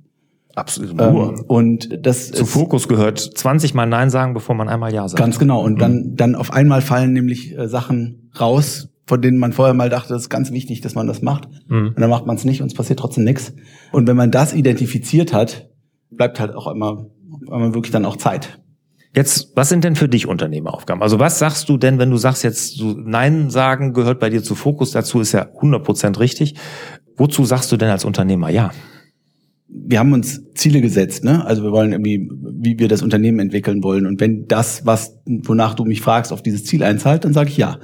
Absolut. 0.54 1.00
Ähm, 1.00 1.44
und 1.48 2.06
das 2.06 2.30
zu 2.30 2.46
Fokus 2.46 2.86
gehört 2.88 3.18
20 3.18 3.74
mal 3.74 3.86
Nein 3.86 4.10
sagen, 4.10 4.34
bevor 4.34 4.54
man 4.54 4.68
einmal 4.68 4.92
Ja 4.94 5.08
sagt. 5.08 5.18
Ganz 5.18 5.38
genau. 5.38 5.62
Und 5.62 5.74
mhm. 5.74 5.78
dann, 5.78 6.16
dann 6.16 6.34
auf 6.34 6.52
einmal 6.52 6.80
fallen 6.80 7.12
nämlich 7.12 7.56
äh, 7.58 7.68
Sachen 7.68 8.30
raus, 8.38 8.88
von 9.06 9.20
denen 9.20 9.38
man 9.38 9.52
vorher 9.52 9.74
mal 9.74 9.90
dachte, 9.90 10.12
das 10.12 10.22
ist 10.22 10.28
ganz 10.28 10.52
wichtig, 10.52 10.80
dass 10.80 10.94
man 10.94 11.06
das 11.06 11.22
macht. 11.22 11.48
Mhm. 11.68 11.88
Und 11.88 12.00
dann 12.00 12.10
macht 12.10 12.26
man 12.26 12.36
es 12.36 12.44
nicht 12.44 12.62
und 12.62 12.68
es 12.68 12.74
passiert 12.74 13.00
trotzdem 13.00 13.24
nichts. 13.24 13.52
Und 13.92 14.06
wenn 14.06 14.16
man 14.16 14.30
das 14.30 14.54
identifiziert 14.54 15.32
hat, 15.32 15.68
bleibt 16.10 16.38
halt 16.38 16.54
auch 16.54 16.68
immer, 16.68 17.06
immer 17.48 17.74
wirklich 17.74 17.92
dann 17.92 18.04
auch 18.04 18.16
Zeit. 18.16 18.60
Jetzt, 19.14 19.52
was 19.54 19.68
sind 19.68 19.84
denn 19.84 19.94
für 19.94 20.08
dich 20.08 20.26
Unternehmeraufgaben? 20.26 21.02
Also 21.02 21.20
was 21.20 21.38
sagst 21.38 21.68
du 21.68 21.76
denn, 21.76 21.98
wenn 21.98 22.10
du 22.10 22.16
sagst 22.16 22.42
jetzt, 22.42 22.80
du 22.80 22.94
Nein 22.98 23.48
sagen 23.48 23.92
gehört 23.92 24.18
bei 24.18 24.28
dir 24.28 24.42
zu 24.42 24.54
Fokus 24.56 24.90
dazu, 24.90 25.20
ist 25.20 25.32
ja 25.32 25.46
100% 25.60 26.18
richtig. 26.18 26.56
Wozu 27.16 27.44
sagst 27.44 27.70
du 27.70 27.76
denn 27.76 27.90
als 27.90 28.04
Unternehmer 28.04 28.50
Ja? 28.50 28.72
Wir 29.76 29.98
haben 29.98 30.12
uns 30.12 30.40
Ziele 30.54 30.80
gesetzt, 30.80 31.24
ne? 31.24 31.44
Also 31.44 31.64
wir 31.64 31.72
wollen 31.72 31.92
irgendwie, 31.92 32.30
wie 32.30 32.78
wir 32.78 32.86
das 32.86 33.02
Unternehmen 33.02 33.40
entwickeln 33.40 33.82
wollen. 33.82 34.06
Und 34.06 34.20
wenn 34.20 34.46
das, 34.46 34.86
was, 34.86 35.20
wonach 35.26 35.74
du 35.74 35.84
mich 35.84 36.00
fragst, 36.00 36.32
auf 36.32 36.42
dieses 36.42 36.64
Ziel 36.64 36.84
einzahlt, 36.84 37.24
dann 37.24 37.32
sage 37.32 37.50
ich 37.50 37.56
ja. 37.56 37.80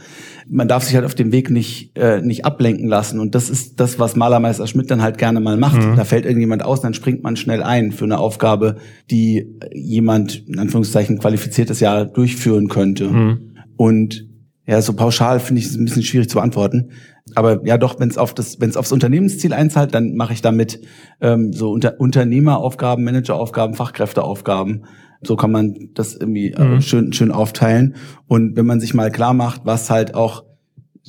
Man 0.49 0.69
darf 0.69 0.85
sich 0.85 0.95
halt 0.95 1.05
auf 1.05 1.17
dem 1.17 1.33
Weg 1.33 1.51
nicht, 1.51 1.97
äh, 1.99 2.23
nicht 2.23 2.45
ablenken 2.45 2.89
lassen. 2.89 3.19
Und 3.19 3.35
das 3.35 3.51
ist 3.51 3.81
das, 3.81 3.99
was 3.99 4.15
Malermeister 4.15 4.67
Schmidt 4.69 4.91
dann 4.91 5.03
halt 5.03 5.19
gerne 5.19 5.41
mal 5.41 5.57
macht. 5.57 5.83
Mhm. 5.83 5.97
Da 5.97 6.05
fällt 6.05 6.25
irgendjemand 6.25 6.65
aus, 6.65 6.81
dann 6.81 6.95
springt 6.95 7.25
man 7.25 7.37
schnell 7.37 7.63
ein 7.63 7.91
für 7.91 8.05
eine 8.05 8.19
Aufgabe, 8.19 8.77
die 9.11 9.59
jemand, 9.73 10.45
in 10.49 10.59
Anführungszeichen, 10.61 11.19
qualifiziertes 11.19 11.81
Jahr 11.81 12.05
durchführen 12.05 12.69
könnte. 12.69 13.09
Mhm. 13.09 13.39
Und 13.77 14.29
ja, 14.67 14.81
so 14.81 14.93
pauschal 14.93 15.41
finde 15.41 15.61
ich 15.61 15.67
es 15.67 15.77
ein 15.77 15.85
bisschen 15.85 16.05
schwierig 16.05 16.29
zu 16.29 16.37
beantworten. 16.37 16.91
Aber 17.35 17.65
ja, 17.67 17.79
doch, 17.79 17.99
wenn 18.01 18.09
es 18.09 18.19
auf 18.19 18.35
das, 18.35 18.61
wenn 18.61 18.71
es 18.71 18.77
aufs 18.77 18.93
Unternehmensziel 18.93 19.53
einzahlt, 19.53 19.95
dann 19.95 20.15
mache 20.15 20.33
ich 20.33 20.43
damit 20.43 20.81
ähm, 21.21 21.53
so 21.53 21.71
Unter 21.71 22.01
Unternehmeraufgaben, 22.01 23.05
Manageraufgaben, 23.05 23.75
Fachkräfteaufgaben 23.75 24.85
So 25.23 25.37
kann 25.37 25.53
man 25.53 25.91
das 25.95 26.15
irgendwie 26.15 26.53
äh, 26.53 26.65
mhm. 26.65 26.81
schön, 26.81 27.13
schön 27.13 27.31
aufteilen. 27.31 27.97
Und 28.27 28.57
wenn 28.57 28.67
man 28.67 28.81
sich 28.81 28.95
mal 28.95 29.11
klar 29.11 29.35
macht, 29.35 29.63
was 29.65 29.91
halt 29.91 30.15
auch, 30.15 30.45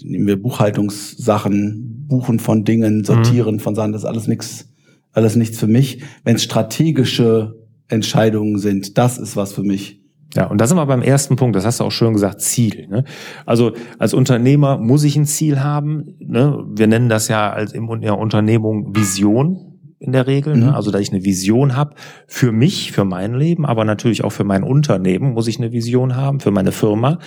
nehmen 0.04 0.28
wir 0.28 0.42
Buchhaltungssachen, 0.42 2.08
Buchen 2.08 2.40
von 2.40 2.64
Dingen, 2.64 3.00
mhm. 3.00 3.04
Sortieren 3.04 3.56
mhm. 3.56 3.60
von 3.60 3.76
Sachen, 3.76 3.94
das 3.94 4.04
ist 4.04 4.08
alles 4.08 4.28
nichts, 4.28 4.70
alles 5.12 5.36
nichts 5.36 5.58
für 5.58 5.68
mich. 5.68 6.04
Wenn 6.24 6.36
es 6.36 6.44
strategische 6.44 7.56
Entscheidungen 7.88 8.58
sind, 8.58 8.98
das 8.98 9.18
ist 9.18 9.36
was 9.36 9.54
für 9.54 9.64
mich. 9.64 10.01
Ja, 10.36 10.46
und 10.46 10.60
da 10.62 10.68
sind 10.68 10.78
wir 10.78 10.86
beim 10.86 11.02
ersten 11.02 11.36
Punkt, 11.36 11.56
das 11.56 11.66
hast 11.66 11.82
du 11.82 11.84
auch 11.84 11.92
schön 11.92 12.14
gesagt, 12.14 12.42
Ziel. 12.42 12.88
Ne? 12.88 13.04
Also 13.46 13.74
als 14.00 14.14
Unternehmer 14.14 14.78
muss 14.78 15.04
ich 15.04 15.16
ein 15.18 15.26
Ziel 15.26 15.60
haben. 15.60 16.16
Ne? 16.20 16.64
Wir 16.70 16.88
nennen 16.88 17.10
das 17.10 17.28
ja 17.28 17.52
als 17.52 17.74
in 17.74 17.88
der 18.02 18.18
Unternehmung 18.18 18.96
Vision 18.96 19.72
in 20.02 20.14
der 20.14 20.28
Regel. 20.28 20.54
Ne? 20.56 20.62
Mhm. 20.62 20.66
Ne? 20.68 20.76
Also, 20.76 20.92
dass 20.92 21.02
ich 21.02 21.12
eine 21.12 21.24
Vision 21.24 21.76
habe 21.76 21.96
für 22.28 22.52
mich, 22.52 22.92
für 22.92 23.06
mein 23.06 23.36
Leben, 23.36 23.66
aber 23.66 23.86
natürlich 23.86 24.24
auch 24.24 24.32
für 24.32 24.44
mein 24.44 24.64
Unternehmen 24.64 25.34
muss 25.34 25.48
ich 25.48 25.58
eine 25.58 25.72
Vision 25.72 26.16
haben, 26.16 26.40
für 26.40 26.52
meine 26.52 26.72
Firma. 26.72 27.20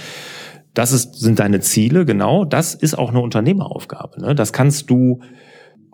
Das 0.75 0.91
ist, 0.93 1.15
sind 1.21 1.39
deine 1.39 1.61
Ziele, 1.61 2.05
genau. 2.05 2.45
Das 2.45 2.75
ist 2.75 2.99
auch 2.99 3.11
eine 3.11 3.21
Unternehmeraufgabe. 3.21 4.21
Ne? 4.21 4.35
Das 4.35 4.53
kannst 4.53 4.91
du 4.91 5.21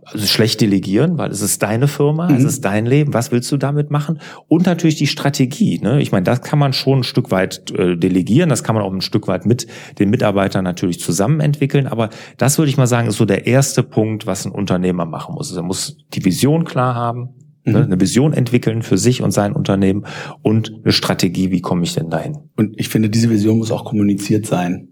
also 0.04 0.26
schlecht 0.26 0.60
delegieren, 0.60 1.18
weil 1.18 1.30
es 1.30 1.42
ist 1.42 1.62
deine 1.62 1.88
Firma, 1.88 2.28
mhm. 2.28 2.36
es 2.36 2.44
ist 2.44 2.64
dein 2.64 2.86
Leben, 2.86 3.14
was 3.14 3.32
willst 3.32 3.50
du 3.52 3.56
damit 3.56 3.90
machen? 3.90 4.20
Und 4.48 4.66
natürlich 4.66 4.96
die 4.96 5.06
Strategie. 5.06 5.78
Ne? 5.78 6.00
Ich 6.00 6.12
meine, 6.12 6.24
das 6.24 6.42
kann 6.42 6.58
man 6.58 6.72
schon 6.72 7.00
ein 7.00 7.04
Stück 7.04 7.30
weit 7.30 7.70
äh, 7.72 7.96
delegieren, 7.96 8.48
das 8.48 8.64
kann 8.64 8.74
man 8.74 8.84
auch 8.84 8.92
ein 8.92 9.00
Stück 9.00 9.28
weit 9.28 9.46
mit 9.46 9.66
den 9.98 10.10
Mitarbeitern 10.10 10.64
natürlich 10.64 11.00
zusammen 11.00 11.40
entwickeln, 11.40 11.86
aber 11.86 12.10
das 12.36 12.58
würde 12.58 12.70
ich 12.70 12.76
mal 12.76 12.86
sagen, 12.86 13.08
ist 13.08 13.16
so 13.16 13.24
der 13.24 13.46
erste 13.46 13.82
Punkt, 13.82 14.26
was 14.26 14.44
ein 14.44 14.52
Unternehmer 14.52 15.04
machen 15.04 15.34
muss. 15.34 15.50
Also 15.50 15.60
er 15.60 15.64
muss 15.64 15.96
die 16.14 16.24
Vision 16.24 16.64
klar 16.64 16.94
haben, 16.94 17.30
ne? 17.64 17.78
mhm. 17.78 17.84
eine 17.84 18.00
Vision 18.00 18.32
entwickeln 18.32 18.82
für 18.82 18.98
sich 18.98 19.22
und 19.22 19.30
sein 19.32 19.52
Unternehmen 19.52 20.04
und 20.42 20.72
eine 20.82 20.92
Strategie, 20.92 21.50
wie 21.50 21.60
komme 21.60 21.82
ich 21.84 21.94
denn 21.94 22.10
dahin? 22.10 22.38
Und 22.56 22.78
ich 22.78 22.88
finde, 22.88 23.10
diese 23.10 23.30
Vision 23.30 23.58
muss 23.58 23.70
auch 23.70 23.84
kommuniziert 23.84 24.46
sein 24.46 24.88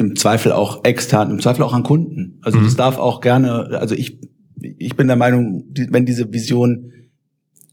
im 0.00 0.16
Zweifel 0.16 0.52
auch 0.52 0.84
extern, 0.84 1.30
im 1.30 1.40
Zweifel 1.40 1.62
auch 1.62 1.72
an 1.72 1.82
Kunden. 1.82 2.38
Also 2.42 2.58
mhm. 2.58 2.64
das 2.64 2.76
darf 2.76 2.98
auch 2.98 3.20
gerne, 3.20 3.78
also 3.78 3.94
ich, 3.94 4.18
ich 4.60 4.96
bin 4.96 5.06
der 5.06 5.16
Meinung, 5.16 5.64
wenn 5.90 6.06
diese 6.06 6.32
Vision 6.32 6.92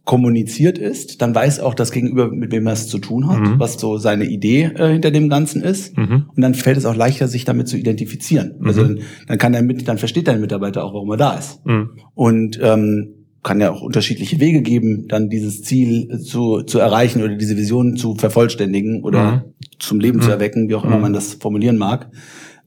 kommuniziert 0.08 0.78
ist, 0.78 1.22
dann 1.22 1.36
weiß 1.36 1.60
auch 1.60 1.74
das 1.74 1.92
Gegenüber, 1.92 2.32
mit 2.32 2.54
wem 2.54 2.66
er 2.66 2.74
es 2.74 2.88
zu 2.88 2.98
tun 2.98 3.28
hat, 3.28 3.42
mhm. 3.42 3.60
was 3.60 3.74
so 3.74 3.98
seine 3.98 4.26
Idee 4.26 4.64
äh, 4.64 4.94
hinter 4.94 5.12
dem 5.12 5.28
Ganzen 5.28 5.62
ist. 5.62 5.98
Mhm. 5.98 6.30
Und 6.34 6.42
dann 6.42 6.54
fällt 6.54 6.78
es 6.78 6.86
auch 6.86 6.96
leichter, 6.96 7.28
sich 7.28 7.44
damit 7.44 7.68
zu 7.68 7.78
identifizieren. 7.78 8.56
Mhm. 8.60 8.68
Also 8.68 8.88
dann 9.28 9.38
kann 9.38 9.54
er 9.54 9.64
mit, 9.64 9.86
dann 9.88 9.98
versteht 9.98 10.30
dein 10.30 10.40
Mitarbeiter 10.40 10.86
auch, 10.86 10.94
warum 10.94 11.12
er 11.12 11.18
da 11.18 11.34
ist. 11.34 11.66
Mhm. 11.66 11.90
Und 12.16 12.58
ähm, 12.64 13.16
kann 13.44 13.62
ja 13.62 13.72
auch 13.72 13.82
unterschiedliche 13.82 14.40
Wege 14.40 14.62
geben, 14.62 15.08
dann 15.08 15.30
dieses 15.30 15.62
Ziel 15.62 16.20
zu, 16.20 16.64
zu 16.64 16.80
erreichen 16.80 17.22
oder 17.22 17.36
diese 17.36 17.58
Vision 17.58 17.96
zu 17.96 18.16
vervollständigen 18.16 19.04
oder 19.04 19.32
mhm. 19.32 19.42
Zum 19.80 20.00
Leben 20.00 20.20
mhm. 20.20 20.24
zu 20.24 20.32
erwecken, 20.32 20.70
wie 20.70 20.76
auch 20.76 20.84
immer 20.84 20.98
mhm. 20.98 21.04
man 21.04 21.14
das 21.14 21.36
formulieren 21.36 21.78
mag. 21.78 22.10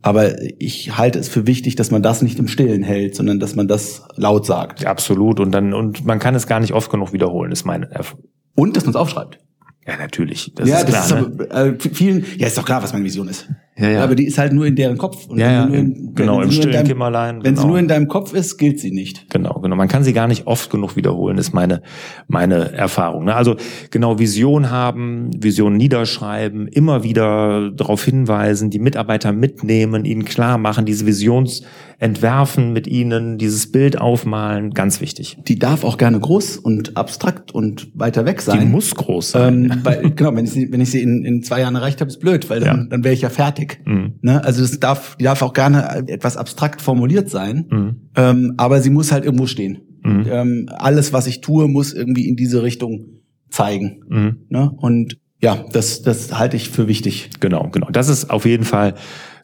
Aber 0.03 0.41
ich 0.59 0.97
halte 0.97 1.19
es 1.19 1.29
für 1.29 1.47
wichtig, 1.47 1.77
dass 1.77 1.91
man 1.91 2.03
das 2.03 2.23
nicht 2.23 2.39
im 2.39 2.49
Stillen 2.49 2.83
hält, 2.83 3.15
sondern 3.15 3.39
dass 3.39 3.55
man 3.55 3.69
das 3.69 4.03
laut 4.17 4.47
sagt. 4.47 4.81
Ja, 4.81 4.91
absolut. 4.91 5.41
Und 5.41 5.53
dann, 5.53 5.75
und 5.75 6.07
man 6.07 6.19
kann 6.19 6.35
es 6.35 6.47
gar 6.47 6.61
nicht 6.61 6.73
oft 6.73 6.91
genug 6.91 7.13
wiederholen, 7.13 7.53
ist 7.53 7.67
meine 7.67 7.91
Erfahrung. 7.91 8.25
Und 8.55 8.77
dass 8.77 8.85
man 8.85 8.91
es 8.91 8.97
aufschreibt. 8.97 9.39
Ja, 9.87 9.97
natürlich. 9.97 10.53
Das 10.55 10.69
ja, 10.69 10.79
ist 10.79 10.87
klar, 10.87 11.09
das 11.09 11.11
ist 11.11 11.39
ne? 11.39 11.49
aber, 11.51 11.67
äh, 11.67 11.79
vielen, 11.79 12.25
ja, 12.39 12.47
ist 12.47 12.57
doch 12.57 12.65
klar, 12.65 12.83
was 12.83 12.93
meine 12.93 13.05
Vision 13.05 13.29
ist. 13.29 13.49
Ja, 13.81 13.91
ja. 13.91 14.05
Aber 14.05 14.15
die 14.15 14.27
ist 14.27 14.39
halt 14.39 14.53
nur 14.53 14.67
in 14.67 14.77
deren 14.77 14.99
Kopf. 14.99 15.27
Und 15.27 15.39
ja, 15.39 15.51
ja, 15.51 15.65
in, 15.65 16.15
genau, 16.15 16.41
im 16.41 16.51
stillen 16.51 16.73
deinem, 16.73 16.87
Kämmerlein. 16.87 17.37
Wenn 17.37 17.55
genau. 17.55 17.63
sie 17.63 17.69
nur 17.69 17.79
in 17.79 17.89
deinem 17.89 18.09
Kopf 18.09 18.35
ist, 18.35 18.59
gilt 18.59 18.79
sie 18.79 18.91
nicht. 18.91 19.31
Genau, 19.31 19.61
genau. 19.61 19.77
Man 19.77 19.89
kann 19.89 20.05
sie 20.05 20.13
gar 20.13 20.29
nicht 20.29 20.47
oft 20.47 20.71
genug 20.71 20.97
wiederholen, 20.97 21.39
ist 21.39 21.53
meine, 21.55 21.83
meine 22.29 22.73
Erfahrung. 22.73 23.25
Ne? 23.25 23.35
Also 23.35 23.57
genau 23.91 24.19
Vision 24.19 24.71
haben, 24.71 25.31
Vision 25.43 25.77
niederschreiben, 25.77 26.69
immer 26.69 27.03
wieder 27.03 27.71
darauf 27.71 28.05
hinweisen, 28.05 28.71
die 28.71 28.79
Mitarbeiter 28.79 29.33
mitnehmen, 29.33 30.05
ihnen 30.05 30.25
klar 30.25 30.59
machen, 30.59 30.85
diese 30.85 31.07
Visions 31.07 31.63
entwerfen 32.01 32.73
mit 32.73 32.87
ihnen, 32.87 33.37
dieses 33.37 33.71
Bild 33.71 34.01
aufmalen, 34.01 34.71
ganz 34.71 35.03
wichtig. 35.03 35.37
Die 35.47 35.59
darf 35.59 35.85
auch 35.85 35.99
gerne 35.99 36.19
groß 36.19 36.57
und 36.57 36.97
abstrakt 36.97 37.53
und 37.53 37.91
weiter 37.95 38.25
weg 38.25 38.41
sein. 38.41 38.61
Die 38.61 38.67
muss 38.67 38.95
groß 38.95 39.33
sein. 39.33 39.71
Ähm, 39.71 39.81
weil, 39.83 40.11
genau, 40.11 40.35
wenn 40.35 40.47
ich 40.47 40.51
sie, 40.51 40.73
wenn 40.73 40.81
ich 40.81 40.91
sie 40.91 41.03
in, 41.03 41.27
in 41.27 41.43
zwei 41.43 41.61
Jahren 41.61 41.75
erreicht 41.75 42.01
habe, 42.01 42.11
ist 42.11 42.19
blöd, 42.19 42.49
weil 42.49 42.61
dann, 42.61 42.79
ja. 42.79 42.87
dann 42.89 43.05
wäre 43.05 43.13
ich 43.13 43.21
ja 43.21 43.29
fertig. 43.29 43.70
Mhm. 43.85 44.15
Ne? 44.23 44.43
Also 44.45 44.63
das 44.63 44.79
darf, 44.81 45.17
die 45.17 45.25
darf 45.25 45.43
auch 45.43 45.53
gerne 45.53 46.05
etwas 46.09 46.37
abstrakt 46.37 46.81
formuliert 46.83 47.31
sein, 47.31 47.67
mhm. 47.71 47.97
ähm, 48.17 48.55
aber 48.57 48.81
sie 48.81 48.91
muss 48.91 49.13
halt 49.13 49.25
irgendwo 49.25 49.47
stehen. 49.47 49.81
Mhm. 50.03 50.27
Ähm, 50.31 50.69
alles, 50.77 51.13
was 51.13 51.27
ich 51.27 51.41
tue, 51.41 51.69
muss 51.69 51.93
irgendwie 51.93 52.29
in 52.29 52.37
diese 52.37 52.63
Richtung 52.63 53.21
zeigen. 53.51 54.03
Mhm. 54.09 54.37
Ne? 54.49 54.71
Und 54.77 55.19
ja, 55.43 55.65
das, 55.73 56.03
das 56.03 56.39
halte 56.39 56.57
ich 56.57 56.69
für 56.69 56.89
wichtig. 56.89 57.31
Genau, 57.41 57.69
genau. 57.71 57.89
Das 57.91 58.09
ist 58.09 58.31
auf 58.31 58.45
jeden 58.45 58.65
Fall 58.65 58.95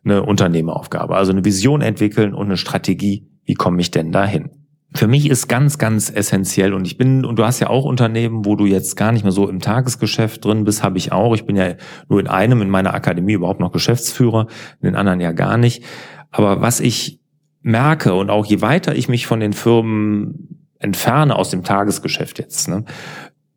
eine 0.04 0.22
Unternehmeraufgabe. 0.22 1.16
Also 1.16 1.32
eine 1.32 1.44
Vision 1.44 1.80
entwickeln 1.80 2.34
und 2.34 2.46
eine 2.46 2.56
Strategie, 2.56 3.26
wie 3.44 3.54
komme 3.54 3.80
ich 3.80 3.90
denn 3.90 4.12
dahin? 4.12 4.50
Für 4.94 5.08
mich 5.08 5.28
ist 5.28 5.48
ganz, 5.48 5.78
ganz 5.78 6.10
essentiell 6.10 6.72
und 6.72 6.86
ich 6.86 6.96
bin, 6.96 7.24
und 7.24 7.38
du 7.38 7.44
hast 7.44 7.60
ja 7.60 7.68
auch 7.68 7.84
Unternehmen, 7.84 8.44
wo 8.44 8.56
du 8.56 8.66
jetzt 8.66 8.96
gar 8.96 9.12
nicht 9.12 9.24
mehr 9.24 9.32
so 9.32 9.48
im 9.48 9.60
Tagesgeschäft 9.60 10.44
drin 10.44 10.64
bist, 10.64 10.82
habe 10.82 10.96
ich 10.96 11.12
auch. 11.12 11.34
Ich 11.34 11.44
bin 11.44 11.56
ja 11.56 11.74
nur 12.08 12.20
in 12.20 12.28
einem, 12.28 12.62
in 12.62 12.70
meiner 12.70 12.94
Akademie 12.94 13.34
überhaupt 13.34 13.60
noch 13.60 13.72
Geschäftsführer, 13.72 14.46
in 14.80 14.86
den 14.86 14.96
anderen 14.96 15.20
ja 15.20 15.32
gar 15.32 15.58
nicht. 15.58 15.82
Aber 16.30 16.60
was 16.60 16.80
ich 16.80 17.20
merke 17.62 18.14
und 18.14 18.30
auch 18.30 18.46
je 18.46 18.62
weiter 18.62 18.94
ich 18.94 19.08
mich 19.08 19.26
von 19.26 19.40
den 19.40 19.52
Firmen 19.52 20.68
entferne 20.78 21.36
aus 21.36 21.50
dem 21.50 21.64
Tagesgeschäft 21.64 22.38
jetzt, 22.38 22.68
ne, 22.68 22.84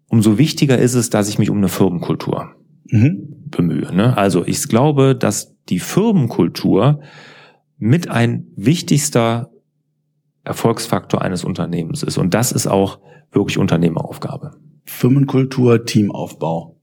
umso 0.07 0.37
wichtiger 0.37 0.77
ist 0.77 0.95
es, 0.95 1.09
dass 1.09 1.29
ich 1.29 1.39
mich 1.39 1.49
um 1.49 1.57
eine 1.57 1.69
Firmenkultur 1.69 2.55
mhm. 2.85 3.45
bemühe. 3.49 3.93
Ne? 3.95 4.17
Also 4.17 4.45
ich 4.45 4.67
glaube, 4.67 5.15
dass 5.15 5.55
die 5.69 5.79
Firmenkultur 5.79 7.01
mit 7.77 8.09
ein 8.09 8.47
wichtigster 8.55 9.51
Erfolgsfaktor 10.49 11.21
eines 11.21 11.43
Unternehmens 11.43 12.03
ist. 12.03 12.17
Und 12.17 12.33
das 12.33 12.51
ist 12.51 12.67
auch 12.67 12.99
wirklich 13.31 13.57
Unternehmeraufgabe. 13.57 14.51
Firmenkultur, 14.83 15.85
Teamaufbau. 15.85 16.75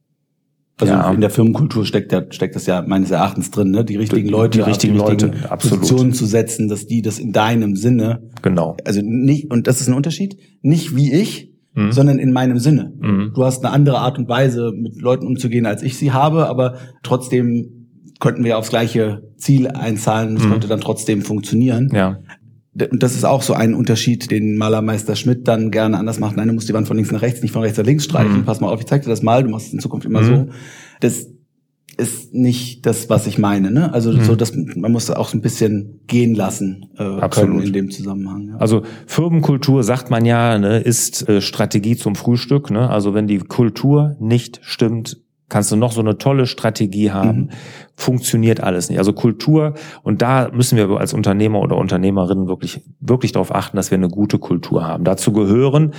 Also 0.79 0.93
ja. 0.93 1.11
in 1.11 1.21
der 1.21 1.31
Firmenkultur 1.31 1.85
steckt, 1.87 2.13
ja, 2.13 2.23
steckt 2.31 2.55
das 2.55 2.67
ja 2.67 2.83
meines 2.87 3.11
Erachtens 3.11 3.51
drin, 3.51 3.71
ne? 3.71 3.85
die 3.85 3.97
richtigen 3.97 4.29
Leute, 4.29 4.59
die 4.59 4.65
richtigen, 4.65 4.95
die 4.95 5.01
richtigen 5.01 5.33
Leute, 5.33 5.51
absolut. 5.51 5.81
Positionen 5.81 6.13
zu 6.13 6.27
setzen, 6.27 6.69
dass 6.69 6.87
die 6.87 7.01
das 7.01 7.19
in 7.19 7.33
deinem 7.33 7.77
Sinne, 7.77 8.29
genau, 8.43 8.77
also 8.85 9.01
nicht 9.03 9.51
und 9.51 9.67
das 9.67 9.81
ist 9.81 9.89
ein 9.89 9.95
Unterschied, 9.95 10.37
nicht 10.61 10.95
wie 10.95 11.15
ich, 11.15 11.51
mhm. 11.73 11.93
sondern 11.93 12.19
in 12.19 12.31
meinem 12.31 12.59
Sinne. 12.59 12.93
Mhm. 13.01 13.33
Du 13.35 13.43
hast 13.43 13.65
eine 13.65 13.73
andere 13.73 14.01
Art 14.01 14.19
und 14.19 14.29
Weise, 14.29 14.71
mit 14.77 15.01
Leuten 15.01 15.27
umzugehen, 15.27 15.65
als 15.65 15.83
ich 15.83 15.97
sie 15.97 16.13
habe, 16.13 16.47
aber 16.47 16.75
trotzdem 17.03 17.89
könnten 18.21 18.45
wir 18.45 18.59
aufs 18.59 18.69
gleiche 18.69 19.23
Ziel 19.39 19.69
einzahlen. 19.69 20.37
Es 20.37 20.45
mhm. 20.45 20.51
könnte 20.51 20.69
dann 20.69 20.83
trotzdem 20.83 21.23
funktionieren. 21.23 21.91
Ja. 21.95 22.19
Und 22.91 23.03
das 23.03 23.15
ist 23.15 23.25
auch 23.25 23.43
so 23.43 23.55
ein 23.55 23.75
Unterschied, 23.75 24.31
den 24.31 24.57
Malermeister 24.57 25.17
Schmidt 25.17 25.49
dann 25.49 25.71
gerne 25.71 25.99
anders 25.99 26.19
macht. 26.19 26.37
Nein, 26.37 26.49
du 26.49 26.55
musst 26.55 26.69
die 26.69 26.75
Wand 26.75 26.87
von 26.87 26.97
links 26.97 27.11
nach 27.11 27.23
rechts, 27.23 27.43
nicht 27.43 27.53
von 27.53 27.63
rechts 27.63 27.79
nach 27.79 27.87
links 27.87 28.05
streichen. 28.05 28.39
Mhm. 28.39 28.45
Pass 28.45 28.61
mal 28.61 28.69
auf, 28.69 28.81
ich 28.81 28.87
zeig 28.87 29.03
dir 29.03 29.09
das 29.09 29.23
mal, 29.23 29.43
du 29.43 29.49
machst 29.49 29.69
es 29.69 29.73
in 29.73 29.81
Zukunft 29.81 30.07
immer 30.07 30.21
mhm. 30.21 30.27
so. 30.27 30.49
Das 31.01 31.27
ist 31.97 32.35
nicht 32.35 32.85
das, 32.85 33.09
was 33.09 33.27
ich 33.27 33.39
meine. 33.39 33.71
Ne? 33.71 33.93
Also 33.93 34.13
mhm. 34.13 34.23
so, 34.23 34.37
dass 34.37 34.55
man 34.55 34.93
muss 34.93 35.11
auch 35.11 35.29
so 35.29 35.39
ein 35.39 35.41
bisschen 35.41 36.01
gehen 36.07 36.35
lassen 36.35 36.91
äh, 36.99 37.03
Absolut. 37.03 37.51
können 37.51 37.63
in 37.63 37.73
dem 37.73 37.91
Zusammenhang. 37.91 38.49
Ja. 38.49 38.57
Also 38.57 38.83
Firmenkultur 39.07 39.83
sagt 39.83 40.11
man 40.11 40.27
ja, 40.27 40.59
ne, 40.59 40.79
ist 40.79 41.29
äh, 41.29 41.41
Strategie 41.41 41.97
zum 41.97 42.15
Frühstück. 42.15 42.71
Ne? 42.71 42.91
Also 42.91 43.15
wenn 43.15 43.27
die 43.27 43.39
Kultur 43.39 44.17
nicht 44.21 44.61
stimmt, 44.63 45.19
kannst 45.49 45.71
du 45.71 45.77
noch 45.77 45.93
so 45.93 46.01
eine 46.01 46.19
tolle 46.19 46.47
Strategie 46.47 47.13
haben, 47.13 47.39
mhm. 47.39 47.51
funktioniert 47.95 48.61
alles 48.61 48.89
nicht. 48.89 48.99
Also 48.99 49.13
Kultur 49.13 49.75
und 50.03 50.23
da 50.23 50.51
müssen 50.53 50.77
wir 50.77 50.91
als 50.99 51.15
Unternehmer 51.15 51.61
oder 51.61 51.77
Unternehmerinnen 51.77 52.49
wirklich 52.49 52.83
wirklich 53.01 53.33
darauf 53.33 53.55
achten, 53.55 53.77
dass 53.77 53.91
wir 53.91 53.99
eine 53.99 54.09
gute 54.09 54.39
Kultur 54.39 54.87
haben. 54.87 55.05
Dazu 55.05 55.33
gehören 55.33 55.93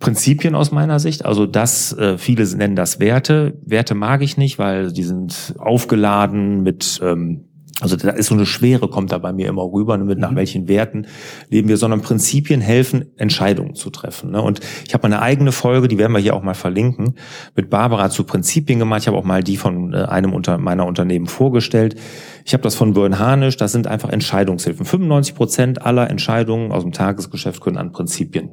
Prinzipien 0.00 0.54
aus 0.54 0.72
meiner 0.72 0.98
Sicht. 0.98 1.26
Also 1.26 1.46
das, 1.46 1.92
äh, 1.92 2.16
viele 2.16 2.44
nennen 2.56 2.74
das 2.74 3.00
Werte. 3.00 3.58
Werte 3.64 3.94
mag 3.94 4.22
ich 4.22 4.38
nicht, 4.38 4.58
weil 4.58 4.92
die 4.92 5.02
sind 5.02 5.54
aufgeladen 5.58 6.62
mit, 6.62 7.00
ähm, 7.04 7.49
also 7.80 7.96
da 7.96 8.10
ist 8.10 8.26
so 8.26 8.34
eine 8.34 8.46
Schwere, 8.46 8.88
kommt 8.88 9.12
da 9.12 9.18
bei 9.18 9.32
mir 9.32 9.48
immer 9.48 9.62
rüber, 9.62 9.96
mit 9.98 10.18
nach 10.18 10.32
mhm. 10.32 10.36
welchen 10.36 10.68
Werten 10.68 11.06
leben 11.48 11.68
wir, 11.68 11.76
sondern 11.76 12.02
Prinzipien 12.02 12.60
helfen, 12.60 13.12
Entscheidungen 13.16 13.74
zu 13.74 13.90
treffen. 13.90 14.30
Ne? 14.30 14.42
Und 14.42 14.60
ich 14.86 14.94
habe 14.94 15.04
eine 15.04 15.22
eigene 15.22 15.52
Folge, 15.52 15.88
die 15.88 15.98
werden 15.98 16.12
wir 16.12 16.20
hier 16.20 16.34
auch 16.34 16.42
mal 16.42 16.54
verlinken, 16.54 17.14
mit 17.56 17.70
Barbara 17.70 18.10
zu 18.10 18.24
Prinzipien 18.24 18.78
gemacht. 18.78 19.02
Ich 19.02 19.08
habe 19.08 19.16
auch 19.16 19.24
mal 19.24 19.42
die 19.42 19.56
von 19.56 19.92
äh, 19.92 19.98
einem 20.04 20.32
unter 20.32 20.58
meiner 20.58 20.86
Unternehmen 20.86 21.26
vorgestellt. 21.26 21.96
Ich 22.44 22.52
habe 22.52 22.62
das 22.62 22.74
von 22.74 22.94
Björn 22.94 23.18
Hanisch, 23.18 23.56
das 23.56 23.72
sind 23.72 23.86
einfach 23.86 24.10
Entscheidungshilfen. 24.10 24.84
95 24.84 25.34
Prozent 25.34 25.82
aller 25.82 26.10
Entscheidungen 26.10 26.72
aus 26.72 26.82
dem 26.82 26.92
Tagesgeschäft 26.92 27.60
können 27.60 27.76
an 27.76 27.92
Prinzipien 27.92 28.50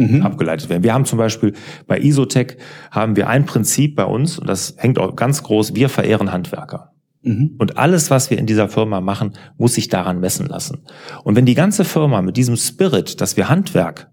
mhm. 0.00 0.22
abgeleitet 0.22 0.68
werden. 0.68 0.82
Wir 0.82 0.94
haben 0.94 1.04
zum 1.04 1.18
Beispiel 1.18 1.54
bei 1.86 1.98
Isotech 1.98 2.56
haben 2.90 3.16
wir 3.16 3.28
ein 3.28 3.46
Prinzip 3.46 3.96
bei 3.96 4.04
uns 4.04 4.38
und 4.38 4.48
das 4.48 4.74
hängt 4.78 4.98
auch 4.98 5.14
ganz 5.16 5.42
groß. 5.42 5.74
Wir 5.74 5.88
verehren 5.88 6.32
Handwerker. 6.32 6.92
Mhm. 7.22 7.56
Und 7.58 7.78
alles, 7.78 8.10
was 8.10 8.30
wir 8.30 8.38
in 8.38 8.46
dieser 8.46 8.68
Firma 8.68 9.00
machen, 9.00 9.32
muss 9.58 9.74
sich 9.74 9.88
daran 9.88 10.20
messen 10.20 10.46
lassen. 10.46 10.84
Und 11.24 11.36
wenn 11.36 11.46
die 11.46 11.54
ganze 11.54 11.84
Firma 11.84 12.22
mit 12.22 12.36
diesem 12.36 12.56
Spirit, 12.56 13.20
dass 13.20 13.36
wir 13.36 13.48
Handwerk 13.48 14.10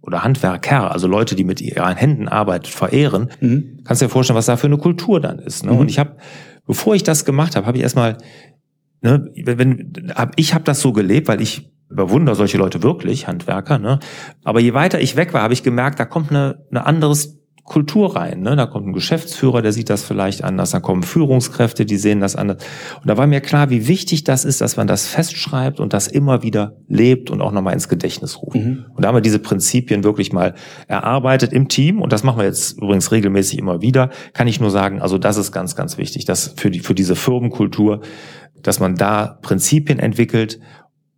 oder 0.00 0.22
Handwerker, 0.22 0.90
also 0.92 1.06
Leute, 1.06 1.34
die 1.34 1.44
mit 1.44 1.60
ihren 1.60 1.96
Händen 1.96 2.28
arbeiten, 2.28 2.66
verehren, 2.66 3.30
mhm. 3.40 3.80
kannst 3.84 4.00
du 4.00 4.06
dir 4.06 4.10
vorstellen, 4.10 4.36
was 4.36 4.46
da 4.46 4.56
für 4.56 4.68
eine 4.68 4.78
Kultur 4.78 5.20
dann 5.20 5.38
ist. 5.38 5.64
Ne? 5.64 5.72
Mhm. 5.72 5.78
Und 5.78 5.90
ich 5.90 5.98
habe, 5.98 6.16
bevor 6.66 6.94
ich 6.94 7.02
das 7.02 7.24
gemacht 7.24 7.56
habe, 7.56 7.66
habe 7.66 7.76
ich 7.76 7.82
erstmal, 7.82 8.16
ne, 9.02 9.30
wenn, 9.34 10.12
hab, 10.14 10.32
ich 10.36 10.54
habe 10.54 10.64
das 10.64 10.80
so 10.80 10.92
gelebt, 10.92 11.28
weil 11.28 11.42
ich 11.42 11.72
bewundere 11.88 12.34
solche 12.34 12.58
Leute 12.58 12.82
wirklich, 12.82 13.28
Handwerker. 13.28 13.78
Ne? 13.78 14.00
Aber 14.44 14.60
je 14.60 14.74
weiter 14.74 15.00
ich 15.00 15.16
weg 15.16 15.34
war, 15.34 15.42
habe 15.42 15.54
ich 15.54 15.62
gemerkt, 15.62 16.00
da 16.00 16.04
kommt 16.04 16.30
eine, 16.30 16.64
eine 16.70 16.86
anderes 16.86 17.35
Kultur 17.66 18.14
rein. 18.14 18.40
Ne? 18.40 18.54
Da 18.54 18.66
kommt 18.66 18.86
ein 18.86 18.92
Geschäftsführer, 18.92 19.60
der 19.60 19.72
sieht 19.72 19.90
das 19.90 20.04
vielleicht 20.04 20.44
anders, 20.44 20.70
da 20.70 20.78
kommen 20.78 21.02
Führungskräfte, 21.02 21.84
die 21.84 21.96
sehen 21.96 22.20
das 22.20 22.36
anders. 22.36 22.64
Und 23.00 23.08
da 23.08 23.16
war 23.16 23.26
mir 23.26 23.40
klar, 23.40 23.70
wie 23.70 23.88
wichtig 23.88 24.22
das 24.22 24.44
ist, 24.44 24.60
dass 24.60 24.76
man 24.76 24.86
das 24.86 25.08
festschreibt 25.08 25.80
und 25.80 25.92
das 25.92 26.06
immer 26.06 26.44
wieder 26.44 26.76
lebt 26.88 27.28
und 27.28 27.42
auch 27.42 27.50
nochmal 27.50 27.74
ins 27.74 27.88
Gedächtnis 27.88 28.40
ruft. 28.40 28.56
Mhm. 28.56 28.86
Und 28.94 29.02
da 29.02 29.08
haben 29.08 29.16
wir 29.16 29.20
diese 29.20 29.40
Prinzipien 29.40 30.04
wirklich 30.04 30.32
mal 30.32 30.54
erarbeitet 30.86 31.52
im 31.52 31.68
Team 31.68 32.00
und 32.00 32.12
das 32.12 32.22
machen 32.22 32.38
wir 32.38 32.44
jetzt 32.44 32.78
übrigens 32.78 33.10
regelmäßig 33.10 33.58
immer 33.58 33.82
wieder. 33.82 34.10
Kann 34.32 34.46
ich 34.46 34.60
nur 34.60 34.70
sagen, 34.70 35.02
also 35.02 35.18
das 35.18 35.36
ist 35.36 35.50
ganz, 35.50 35.74
ganz 35.74 35.98
wichtig, 35.98 36.24
dass 36.24 36.54
für, 36.56 36.70
die, 36.70 36.78
für 36.78 36.94
diese 36.94 37.16
Firmenkultur, 37.16 38.00
dass 38.62 38.78
man 38.78 38.94
da 38.94 39.38
Prinzipien 39.42 39.98
entwickelt, 39.98 40.60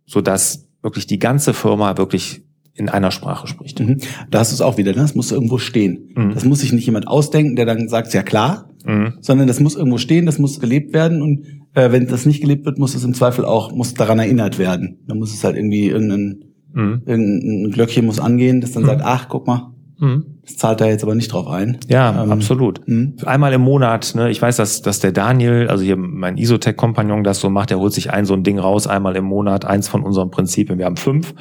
sodass 0.07 0.67
wirklich 0.81 1.05
die 1.05 1.19
ganze 1.19 1.53
Firma 1.53 1.97
wirklich 1.97 2.43
in 2.79 2.89
einer 2.89 3.11
Sprache 3.11 3.47
spricht. 3.47 3.79
Mhm. 3.79 3.97
Da 4.29 4.39
hast 4.39 4.51
du 4.51 4.55
es 4.55 4.61
auch 4.61 4.77
wieder, 4.77 4.91
ne? 4.91 5.01
das 5.01 5.15
muss 5.15 5.31
irgendwo 5.31 5.57
stehen. 5.57 6.09
Mhm. 6.15 6.33
Das 6.33 6.45
muss 6.45 6.59
sich 6.59 6.73
nicht 6.73 6.85
jemand 6.85 7.07
ausdenken, 7.07 7.55
der 7.55 7.65
dann 7.65 7.89
sagt, 7.89 8.13
ja 8.13 8.23
klar, 8.23 8.69
mhm. 8.85 9.13
sondern 9.21 9.47
das 9.47 9.59
muss 9.59 9.75
irgendwo 9.75 9.97
stehen, 9.97 10.25
das 10.25 10.39
muss 10.39 10.59
gelebt 10.59 10.93
werden 10.93 11.21
und 11.21 11.45
äh, 11.73 11.91
wenn 11.91 12.07
das 12.07 12.25
nicht 12.25 12.41
gelebt 12.41 12.65
wird, 12.65 12.79
muss 12.79 12.95
es 12.95 13.03
im 13.03 13.13
Zweifel 13.13 13.45
auch, 13.45 13.71
muss 13.71 13.93
daran 13.93 14.19
erinnert 14.19 14.57
werden. 14.57 14.99
Dann 15.07 15.19
muss 15.19 15.33
es 15.33 15.43
halt 15.43 15.55
irgendwie 15.55 15.87
irgendein, 15.87 16.43
mhm. 16.73 17.01
irgendein 17.05 17.71
Glöckchen 17.71 18.05
muss 18.05 18.19
angehen, 18.19 18.61
das 18.61 18.71
dann 18.71 18.83
mhm. 18.83 18.87
sagt, 18.87 19.01
ach, 19.03 19.29
guck 19.29 19.47
mal, 19.47 19.73
Mhm. 19.99 20.39
Das 20.43 20.57
zahlt 20.57 20.81
da 20.81 20.85
jetzt 20.85 21.03
aber 21.03 21.13
nicht 21.15 21.31
drauf 21.31 21.47
ein. 21.47 21.77
Ja, 21.87 22.23
ähm, 22.23 22.31
absolut. 22.31 22.81
Mh. 22.87 23.23
Einmal 23.25 23.53
im 23.53 23.61
Monat, 23.61 24.15
ne, 24.15 24.29
ich 24.29 24.41
weiß, 24.41 24.57
dass, 24.57 24.81
dass 24.81 24.99
der 24.99 25.11
Daniel, 25.11 25.67
also 25.67 25.83
hier 25.83 25.97
mein 25.97 26.37
Isotech-Kompagnon 26.37 27.23
das 27.23 27.39
so 27.39 27.49
macht, 27.49 27.69
der 27.69 27.79
holt 27.79 27.93
sich 27.93 28.11
ein 28.11 28.25
so 28.25 28.33
ein 28.33 28.43
Ding 28.43 28.59
raus, 28.59 28.87
einmal 28.87 29.15
im 29.15 29.25
Monat, 29.25 29.65
eins 29.65 29.87
von 29.87 30.03
unseren 30.03 30.31
Prinzipien. 30.31 30.79
Wir 30.79 30.85
haben 30.85 30.97
fünf 30.97 31.33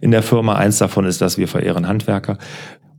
in 0.00 0.10
der 0.10 0.22
Firma, 0.22 0.54
eins 0.54 0.78
davon 0.78 1.04
ist, 1.04 1.20
dass 1.20 1.38
wir 1.38 1.46
verehren 1.46 1.86
Handwerker 1.86 2.38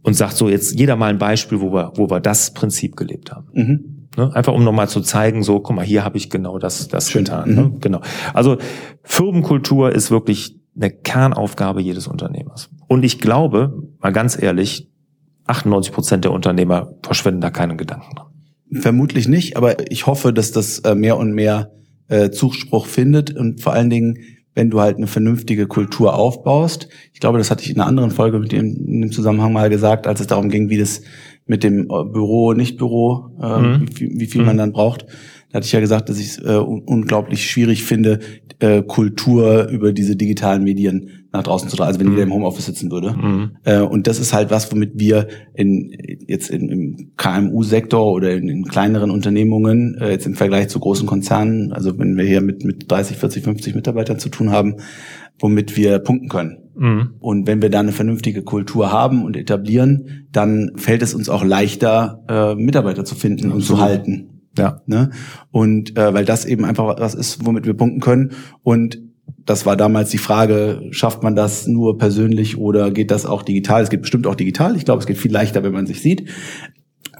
und 0.03 0.13
sagt 0.13 0.37
so 0.37 0.47
jetzt 0.47 0.79
jeder 0.79 0.95
mal 0.95 1.09
ein 1.09 1.17
Beispiel, 1.17 1.59
wo 1.61 1.73
wir, 1.73 1.91
wo 1.95 2.09
wir 2.09 2.19
das 2.19 2.53
Prinzip 2.53 2.95
gelebt 2.95 3.31
haben. 3.31 3.47
Mhm. 3.53 4.07
Ne? 4.15 4.33
Einfach 4.35 4.53
um 4.53 4.63
nochmal 4.63 4.87
zu 4.87 5.01
zeigen, 5.01 5.43
so, 5.43 5.59
guck 5.59 5.75
mal, 5.75 5.85
hier 5.85 6.03
habe 6.03 6.17
ich 6.17 6.29
genau 6.29 6.59
das, 6.59 6.87
das 6.87 7.11
Schön. 7.11 7.23
getan. 7.23 7.49
Mhm. 7.49 7.55
Ne? 7.55 7.73
Genau. 7.81 8.01
Also 8.33 8.57
Firmenkultur 9.03 9.91
ist 9.91 10.11
wirklich 10.11 10.59
eine 10.75 10.91
Kernaufgabe 10.91 11.81
jedes 11.81 12.07
Unternehmers. 12.07 12.69
Und 12.87 13.03
ich 13.03 13.19
glaube, 13.19 13.83
mal 13.99 14.11
ganz 14.11 14.41
ehrlich, 14.41 14.89
98 15.47 15.93
Prozent 15.93 16.23
der 16.23 16.31
Unternehmer 16.31 16.93
verschwenden 17.03 17.41
da 17.41 17.49
keinen 17.49 17.77
Gedanken 17.77 18.15
dran. 18.15 18.27
Vermutlich 18.71 19.27
nicht, 19.27 19.55
aber 19.55 19.91
ich 19.91 20.07
hoffe, 20.07 20.33
dass 20.33 20.51
das 20.51 20.79
äh, 20.79 20.93
mehr 20.93 21.17
und 21.17 21.31
mehr 21.31 21.71
äh, 22.09 22.29
Zuspruch 22.31 22.85
findet 22.85 23.35
und 23.35 23.61
vor 23.61 23.73
allen 23.73 23.89
Dingen, 23.89 24.19
wenn 24.55 24.69
du 24.69 24.79
halt 24.79 24.97
eine 24.97 25.07
vernünftige 25.07 25.67
Kultur 25.67 26.15
aufbaust. 26.15 26.89
Ich 27.13 27.19
glaube, 27.19 27.37
das 27.37 27.51
hatte 27.51 27.63
ich 27.63 27.69
in 27.69 27.79
einer 27.79 27.87
anderen 27.87 28.11
Folge 28.11 28.39
mit 28.39 28.51
dem, 28.51 28.65
in 28.65 29.01
dem 29.01 29.11
Zusammenhang 29.11 29.53
mal 29.53 29.69
gesagt, 29.69 30.07
als 30.07 30.19
es 30.19 30.27
darum 30.27 30.49
ging, 30.49 30.69
wie 30.69 30.77
das 30.77 31.01
mit 31.45 31.63
dem 31.63 31.83
äh, 31.83 32.03
Büro, 32.03 32.53
Nicht-Büro, 32.53 33.29
äh, 33.41 33.59
mhm. 33.59 33.85
wie, 33.95 34.19
wie, 34.19 34.25
viel 34.25 34.41
mhm. 34.41 34.47
man 34.47 34.57
dann 34.57 34.71
braucht. 34.73 35.05
Da 35.51 35.57
hatte 35.57 35.65
ich 35.65 35.71
ja 35.71 35.79
gesagt, 35.79 36.09
dass 36.09 36.19
ich 36.19 36.27
es 36.27 36.37
äh, 36.39 36.57
unglaublich 36.57 37.49
schwierig 37.49 37.83
finde, 37.83 38.19
äh, 38.59 38.81
Kultur 38.81 39.67
über 39.69 39.93
diese 39.93 40.15
digitalen 40.15 40.63
Medien 40.63 41.09
nach 41.31 41.43
draußen 41.43 41.69
zu 41.69 41.77
tragen, 41.77 41.87
also 41.87 41.99
wenn 41.99 42.07
mhm. 42.07 42.13
jeder 42.13 42.23
im 42.23 42.33
Homeoffice 42.33 42.65
sitzen 42.65 42.91
würde. 42.91 43.13
Mhm. 43.13 43.51
Äh, 43.63 43.81
und 43.81 44.07
das 44.07 44.19
ist 44.19 44.33
halt 44.33 44.49
was, 44.49 44.71
womit 44.71 44.93
wir 44.95 45.27
in, 45.53 45.91
jetzt 46.27 46.49
in, 46.49 46.69
im 46.69 47.11
KMU-Sektor 47.17 48.11
oder 48.11 48.33
in, 48.33 48.49
in, 48.49 48.63
kleineren 48.65 49.11
Unternehmungen, 49.11 49.95
äh, 50.01 50.11
jetzt 50.11 50.25
im 50.25 50.35
Vergleich 50.35 50.69
zu 50.69 50.79
großen 50.79 51.07
Konzernen, 51.07 51.71
also 51.71 51.97
wenn 51.97 52.17
wir 52.17 52.25
hier 52.25 52.41
mit, 52.41 52.63
mit 52.63 52.91
30, 52.91 53.17
40, 53.17 53.43
50 53.43 53.75
Mitarbeitern 53.75 54.19
zu 54.19 54.29
tun 54.29 54.51
haben, 54.51 54.77
womit 55.39 55.77
wir 55.77 55.99
punkten 55.99 56.27
können. 56.27 56.57
Mhm. 56.75 57.09
Und 57.19 57.47
wenn 57.47 57.61
wir 57.61 57.69
da 57.69 57.79
eine 57.79 57.91
vernünftige 57.91 58.43
Kultur 58.43 58.91
haben 58.91 59.23
und 59.23 59.37
etablieren, 59.37 60.27
dann 60.31 60.71
fällt 60.75 61.01
es 61.01 61.13
uns 61.13 61.29
auch 61.29 61.43
leichter, 61.43 62.23
äh, 62.27 62.55
Mitarbeiter 62.55 63.05
zu 63.05 63.15
finden 63.15 63.51
und 63.51 63.61
zu 63.61 63.79
halten. 63.79 64.36
Ja. 64.57 64.81
Ne? 64.85 65.11
Und 65.51 65.97
äh, 65.97 66.13
weil 66.13 66.25
das 66.25 66.45
eben 66.45 66.65
einfach 66.65 66.99
was 66.99 67.15
ist, 67.15 67.45
womit 67.45 67.65
wir 67.65 67.73
punkten 67.73 68.01
können. 68.01 68.31
Und 68.63 68.99
das 69.45 69.65
war 69.65 69.77
damals 69.77 70.09
die 70.09 70.17
Frage, 70.17 70.81
schafft 70.91 71.23
man 71.23 71.35
das 71.35 71.67
nur 71.67 71.97
persönlich 71.97 72.57
oder 72.57 72.91
geht 72.91 73.11
das 73.11 73.25
auch 73.25 73.43
digital? 73.43 73.83
Es 73.83 73.89
geht 73.89 74.01
bestimmt 74.01 74.27
auch 74.27 74.35
digital. 74.35 74.75
Ich 74.75 74.85
glaube, 74.85 74.99
es 74.99 75.07
geht 75.07 75.17
viel 75.17 75.31
leichter, 75.31 75.63
wenn 75.63 75.73
man 75.73 75.85
sich 75.85 76.01
sieht. 76.01 76.29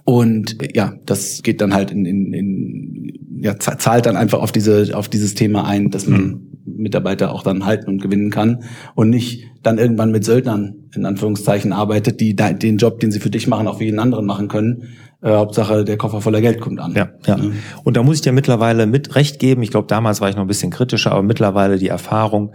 Und 0.03 0.57
ja, 0.73 0.93
das 1.05 1.43
geht 1.43 1.59
dann 1.59 1.73
halt 1.73 1.91
in, 1.91 2.05
in, 2.05 2.33
in 2.33 3.13
ja, 3.41 3.57
zahlt 3.57 4.05
dann 4.05 4.15
einfach 4.15 4.39
auf 4.39 4.51
diese 4.51 4.95
auf 4.97 5.09
dieses 5.09 5.35
Thema 5.35 5.65
ein, 5.65 5.91
dass 5.91 6.07
man 6.07 6.21
mhm. 6.21 6.47
Mitarbeiter 6.65 7.31
auch 7.33 7.43
dann 7.43 7.65
halten 7.65 7.89
und 7.89 8.01
gewinnen 8.01 8.29
kann 8.29 8.63
und 8.95 9.09
nicht 9.09 9.43
dann 9.63 9.77
irgendwann 9.77 10.11
mit 10.11 10.23
Söldnern 10.23 10.75
in 10.95 11.05
Anführungszeichen 11.05 11.73
arbeitet, 11.73 12.19
die 12.19 12.35
den 12.35 12.77
Job, 12.77 12.99
den 12.99 13.11
sie 13.11 13.19
für 13.19 13.29
dich 13.29 13.47
machen, 13.47 13.67
auch 13.67 13.79
für 13.79 13.83
jeden 13.83 13.99
anderen 13.99 14.25
machen 14.25 14.47
können, 14.47 14.83
äh, 15.27 15.35
Hauptsache, 15.35 15.83
der 15.83 15.97
Koffer 15.97 16.21
voller 16.21 16.41
Geld 16.41 16.61
kommt 16.61 16.79
an. 16.79 16.93
Ja, 16.93 17.09
ja. 17.25 17.37
Und 17.83 17.97
da 17.97 18.03
muss 18.03 18.15
ich 18.15 18.21
dir 18.21 18.31
mittlerweile 18.31 18.87
mit 18.87 19.15
Recht 19.15 19.39
geben. 19.39 19.61
Ich 19.61 19.71
glaube, 19.71 19.87
damals 19.87 20.21
war 20.21 20.29
ich 20.29 20.35
noch 20.35 20.43
ein 20.43 20.47
bisschen 20.47 20.71
kritischer, 20.71 21.11
aber 21.11 21.23
mittlerweile 21.23 21.77
die 21.77 21.89
Erfahrung 21.89 22.53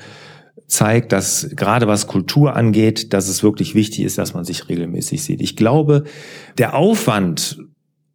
zeigt, 0.66 1.12
dass 1.12 1.50
gerade 1.54 1.86
was 1.86 2.06
Kultur 2.06 2.56
angeht, 2.56 3.12
dass 3.12 3.28
es 3.28 3.42
wirklich 3.42 3.74
wichtig 3.74 4.04
ist, 4.04 4.16
dass 4.16 4.32
man 4.32 4.44
sich 4.44 4.68
regelmäßig 4.68 5.22
sieht. 5.22 5.42
Ich 5.42 5.54
glaube, 5.56 6.04
der 6.56 6.74
Aufwand 6.74 7.58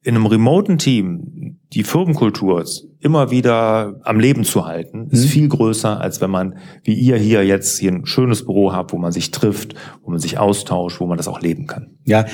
in 0.01 0.15
einem 0.15 0.25
remoten 0.25 0.77
Team, 0.77 1.59
die 1.73 1.83
Firmenkultur 1.83 2.65
immer 2.99 3.29
wieder 3.29 3.99
am 4.03 4.19
Leben 4.19 4.43
zu 4.43 4.65
halten, 4.65 5.09
ist 5.11 5.25
mhm. 5.25 5.29
viel 5.29 5.47
größer, 5.49 5.99
als 5.99 6.21
wenn 6.21 6.31
man, 6.31 6.57
wie 6.83 6.93
ihr 6.93 7.17
hier 7.17 7.45
jetzt 7.45 7.77
hier 7.77 7.91
ein 7.91 8.05
schönes 8.05 8.45
Büro 8.45 8.71
habt, 8.73 8.93
wo 8.93 8.97
man 8.97 9.11
sich 9.11 9.31
trifft, 9.31 9.75
wo 10.01 10.09
man 10.09 10.19
sich 10.19 10.39
austauscht, 10.39 10.99
wo 10.99 11.05
man 11.05 11.17
das 11.17 11.27
auch 11.27 11.41
leben 11.41 11.67
kann. 11.67 11.97
Ja, 12.05 12.25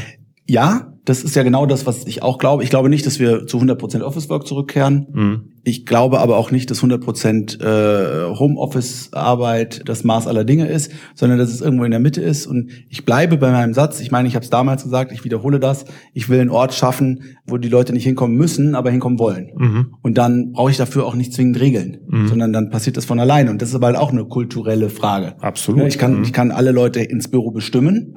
ja, 0.47 0.92
das 1.05 1.23
ist 1.23 1.35
ja 1.35 1.43
genau 1.43 1.65
das, 1.65 1.85
was 1.85 2.07
ich 2.07 2.23
auch 2.23 2.37
glaube. 2.37 2.63
Ich 2.63 2.69
glaube 2.69 2.89
nicht, 2.89 3.05
dass 3.05 3.19
wir 3.19 3.45
zu 3.45 3.57
100% 3.59 4.01
Office 4.01 4.29
Work 4.29 4.47
zurückkehren. 4.47 5.07
Mhm. 5.11 5.41
Ich 5.65 5.85
glaube 5.85 6.19
aber 6.19 6.37
auch 6.37 6.51
nicht, 6.51 6.71
dass 6.71 6.81
100% 6.81 7.61
äh, 7.61 8.35
Homeoffice 8.35 9.11
Arbeit 9.11 9.81
das 9.85 10.05
Maß 10.05 10.27
aller 10.27 10.45
Dinge 10.45 10.67
ist, 10.67 10.91
sondern 11.13 11.39
dass 11.39 11.49
es 11.49 11.59
irgendwo 11.59 11.83
in 11.83 11.91
der 11.91 11.99
Mitte 11.99 12.21
ist. 12.21 12.47
Und 12.47 12.71
ich 12.89 13.03
bleibe 13.03 13.37
bei 13.37 13.51
meinem 13.51 13.73
Satz. 13.73 13.99
Ich 13.99 14.11
meine, 14.11 14.29
ich 14.29 14.35
habe 14.35 14.43
es 14.43 14.49
damals 14.49 14.83
gesagt, 14.83 15.11
ich 15.11 15.25
wiederhole 15.25 15.59
das. 15.59 15.83
Ich 16.13 16.29
will 16.29 16.39
einen 16.39 16.49
Ort 16.49 16.73
schaffen, 16.73 17.23
wo 17.45 17.57
die 17.57 17.69
Leute 17.69 17.91
nicht 17.91 18.05
hinkommen 18.05 18.37
müssen, 18.37 18.73
aber 18.73 18.89
hinkommen 18.89 19.19
wollen. 19.19 19.51
Mhm. 19.57 19.95
Und 20.01 20.17
dann 20.17 20.53
brauche 20.53 20.71
ich 20.71 20.77
dafür 20.77 21.05
auch 21.05 21.15
nicht 21.15 21.33
zwingend 21.33 21.59
Regeln, 21.59 21.97
mhm. 22.07 22.27
sondern 22.29 22.53
dann 22.53 22.69
passiert 22.69 22.95
das 22.95 23.03
von 23.03 23.19
alleine. 23.19 23.51
Und 23.51 23.61
das 23.61 23.69
ist 23.69 23.75
aber 23.75 23.87
halt 23.87 23.97
auch 23.97 24.11
eine 24.11 24.23
kulturelle 24.23 24.89
Frage. 24.89 25.35
Absolut. 25.41 25.87
Ich 25.87 25.97
kann, 25.97 26.17
mhm. 26.17 26.23
ich 26.23 26.31
kann 26.31 26.51
alle 26.51 26.71
Leute 26.71 27.01
ins 27.01 27.27
Büro 27.27 27.51
bestimmen. 27.51 28.13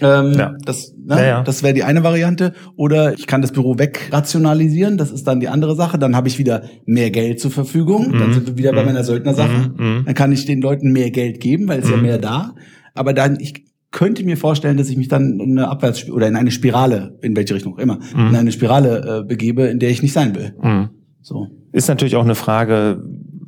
Mhm. 0.00 0.06
Ähm, 0.06 0.32
ja. 0.38 0.54
Das, 0.64 0.94
ne, 0.96 1.16
ja, 1.16 1.26
ja. 1.26 1.42
das 1.42 1.62
wäre 1.62 1.74
die 1.74 1.84
eine 1.84 2.02
Variante. 2.02 2.52
Oder 2.76 3.14
ich 3.14 3.26
kann 3.26 3.42
das 3.42 3.52
Büro 3.52 3.78
wegrationalisieren, 3.78 4.98
das 4.98 5.10
ist 5.10 5.26
dann 5.26 5.40
die 5.40 5.48
andere 5.48 5.76
Sache. 5.76 5.98
Dann 5.98 6.16
habe 6.16 6.28
ich 6.28 6.38
wieder 6.38 6.62
mehr 6.86 7.10
Geld 7.10 7.40
zur 7.40 7.50
Verfügung. 7.50 8.08
Mhm. 8.08 8.18
Dann 8.18 8.32
sind 8.34 8.46
wir 8.46 8.58
wieder 8.58 8.72
mhm. 8.72 8.76
bei 8.76 8.84
meiner 8.84 9.04
Söldner-Sache. 9.04 9.72
Mhm. 9.76 9.84
mhm. 9.84 10.02
Dann 10.06 10.14
kann 10.14 10.32
ich 10.32 10.46
den 10.46 10.60
Leuten 10.60 10.92
mehr 10.92 11.10
Geld 11.10 11.40
geben, 11.40 11.68
weil 11.68 11.80
es 11.80 11.90
ja 11.90 11.96
mhm. 11.96 12.02
mehr 12.02 12.18
da. 12.18 12.54
Aber 12.94 13.12
dann, 13.12 13.38
ich 13.40 13.64
könnte 13.90 14.24
mir 14.24 14.36
vorstellen, 14.36 14.76
dass 14.76 14.88
ich 14.88 14.96
mich 14.96 15.08
dann 15.08 15.40
in 15.40 15.58
eine 15.58 15.68
Abwärts- 15.68 16.10
oder 16.10 16.28
in 16.28 16.36
eine 16.36 16.50
Spirale, 16.50 17.18
in 17.22 17.34
welche 17.36 17.54
Richtung 17.54 17.74
auch 17.74 17.78
immer, 17.78 17.98
mhm. 18.14 18.28
in 18.28 18.36
eine 18.36 18.52
Spirale 18.52 19.20
äh, 19.20 19.24
begebe, 19.26 19.64
in 19.64 19.78
der 19.78 19.90
ich 19.90 20.02
nicht 20.02 20.12
sein 20.12 20.34
will. 20.34 20.54
So. 21.22 21.48
Ist 21.72 21.88
natürlich 21.88 22.16
auch 22.16 22.24
eine 22.24 22.34
Frage, 22.34 23.02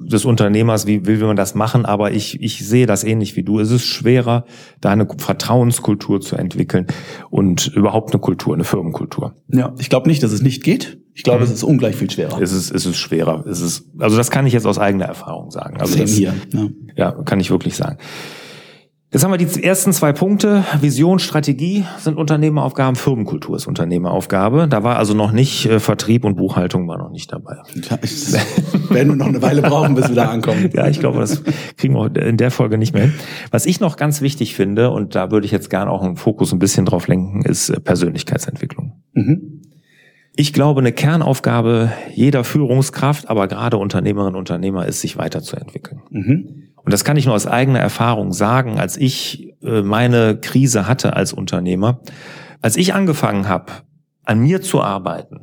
des 0.04 0.24
Unternehmers, 0.24 0.86
wie 0.86 1.06
will 1.06 1.18
man 1.18 1.36
das 1.36 1.54
machen, 1.54 1.84
aber 1.84 2.12
ich, 2.12 2.40
ich 2.40 2.66
sehe 2.66 2.86
das 2.86 3.04
ähnlich 3.04 3.36
wie 3.36 3.42
du. 3.42 3.58
Es 3.58 3.70
ist 3.70 3.84
schwerer, 3.84 4.44
da 4.80 4.90
eine 4.90 5.06
Vertrauenskultur 5.16 6.20
zu 6.20 6.36
entwickeln 6.36 6.86
und 7.30 7.68
überhaupt 7.68 8.12
eine 8.12 8.20
Kultur, 8.20 8.54
eine 8.54 8.64
Firmenkultur. 8.64 9.34
Ja, 9.48 9.74
ich 9.78 9.88
glaube 9.88 10.08
nicht, 10.08 10.22
dass 10.22 10.32
es 10.32 10.42
nicht 10.42 10.62
geht. 10.62 10.98
Ich 11.14 11.24
glaube, 11.24 11.40
mhm. 11.40 11.44
es 11.44 11.50
ist 11.50 11.62
ungleich 11.62 11.96
viel 11.96 12.10
schwerer. 12.10 12.40
Es 12.40 12.52
ist, 12.52 12.70
es 12.70 12.86
ist 12.86 12.96
schwerer. 12.96 13.44
Es 13.46 13.60
ist, 13.60 13.90
also 13.98 14.16
das 14.16 14.30
kann 14.30 14.46
ich 14.46 14.52
jetzt 14.52 14.66
aus 14.66 14.78
eigener 14.78 15.04
Erfahrung 15.04 15.50
sagen. 15.50 15.78
Also 15.78 15.98
das, 15.98 16.10
hier. 16.10 16.32
Ja. 16.52 16.68
ja, 16.96 17.10
kann 17.24 17.38
ich 17.38 17.50
wirklich 17.50 17.76
sagen. 17.76 17.98
Jetzt 19.12 19.24
haben 19.24 19.30
wir 19.30 19.36
die 19.36 19.62
ersten 19.62 19.92
zwei 19.92 20.14
Punkte. 20.14 20.64
Vision, 20.80 21.18
Strategie 21.18 21.84
sind 21.98 22.16
Unternehmeraufgaben, 22.16 22.96
Firmenkultur 22.96 23.56
ist 23.56 23.66
Unternehmeraufgabe. 23.66 24.68
Da 24.68 24.84
war 24.84 24.96
also 24.96 25.12
noch 25.12 25.32
nicht 25.32 25.66
äh, 25.66 25.80
Vertrieb 25.80 26.24
und 26.24 26.36
Buchhaltung 26.36 26.88
war 26.88 26.96
noch 26.96 27.10
nicht 27.10 27.30
dabei. 27.30 27.56
Ja, 27.74 27.98
ich 28.00 28.32
werden 28.90 29.18
noch 29.18 29.26
eine 29.26 29.42
Weile 29.42 29.60
brauchen, 29.60 29.94
bis 29.94 30.08
wir 30.08 30.14
da 30.14 30.30
ankommen. 30.30 30.70
ja, 30.72 30.88
ich 30.88 30.98
glaube, 30.98 31.18
das 31.18 31.42
kriegen 31.76 31.92
wir 31.92 32.16
in 32.16 32.38
der 32.38 32.50
Folge 32.50 32.78
nicht 32.78 32.94
mehr 32.94 33.02
hin. 33.02 33.12
Was 33.50 33.66
ich 33.66 33.80
noch 33.80 33.98
ganz 33.98 34.22
wichtig 34.22 34.54
finde, 34.54 34.90
und 34.90 35.14
da 35.14 35.30
würde 35.30 35.44
ich 35.44 35.52
jetzt 35.52 35.68
gerne 35.68 35.90
auch 35.90 36.02
einen 36.02 36.16
Fokus 36.16 36.50
ein 36.54 36.58
bisschen 36.58 36.86
drauf 36.86 37.06
lenken, 37.06 37.42
ist 37.42 37.68
äh, 37.68 37.80
Persönlichkeitsentwicklung. 37.80 39.02
Mhm. 39.12 39.60
Ich 40.34 40.54
glaube, 40.54 40.80
eine 40.80 40.92
Kernaufgabe 40.92 41.92
jeder 42.14 42.44
Führungskraft, 42.44 43.28
aber 43.28 43.46
gerade 43.46 43.76
Unternehmerinnen 43.76 44.36
und 44.36 44.38
Unternehmer 44.38 44.86
ist, 44.86 45.02
sich 45.02 45.18
weiterzuentwickeln. 45.18 46.00
Mhm. 46.08 46.61
Und 46.84 46.92
das 46.92 47.04
kann 47.04 47.16
ich 47.16 47.26
nur 47.26 47.34
aus 47.34 47.46
eigener 47.46 47.78
Erfahrung 47.78 48.32
sagen, 48.32 48.78
als 48.78 48.96
ich 48.96 49.54
äh, 49.62 49.82
meine 49.82 50.38
Krise 50.38 50.88
hatte 50.88 51.14
als 51.14 51.32
Unternehmer, 51.32 52.00
als 52.60 52.76
ich 52.76 52.94
angefangen 52.94 53.48
habe, 53.48 53.72
an 54.24 54.40
mir 54.40 54.62
zu 54.62 54.82
arbeiten, 54.82 55.40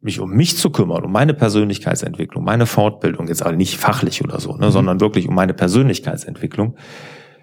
mich 0.00 0.20
um 0.20 0.30
mich 0.30 0.56
zu 0.56 0.70
kümmern, 0.70 1.04
um 1.04 1.12
meine 1.12 1.34
Persönlichkeitsentwicklung, 1.34 2.44
meine 2.44 2.66
Fortbildung, 2.66 3.28
jetzt 3.28 3.42
aber 3.42 3.56
nicht 3.56 3.76
fachlich 3.76 4.22
oder 4.22 4.40
so, 4.40 4.56
ne, 4.56 4.66
mhm. 4.66 4.70
sondern 4.70 5.00
wirklich 5.00 5.28
um 5.28 5.34
meine 5.34 5.54
Persönlichkeitsentwicklung, 5.54 6.76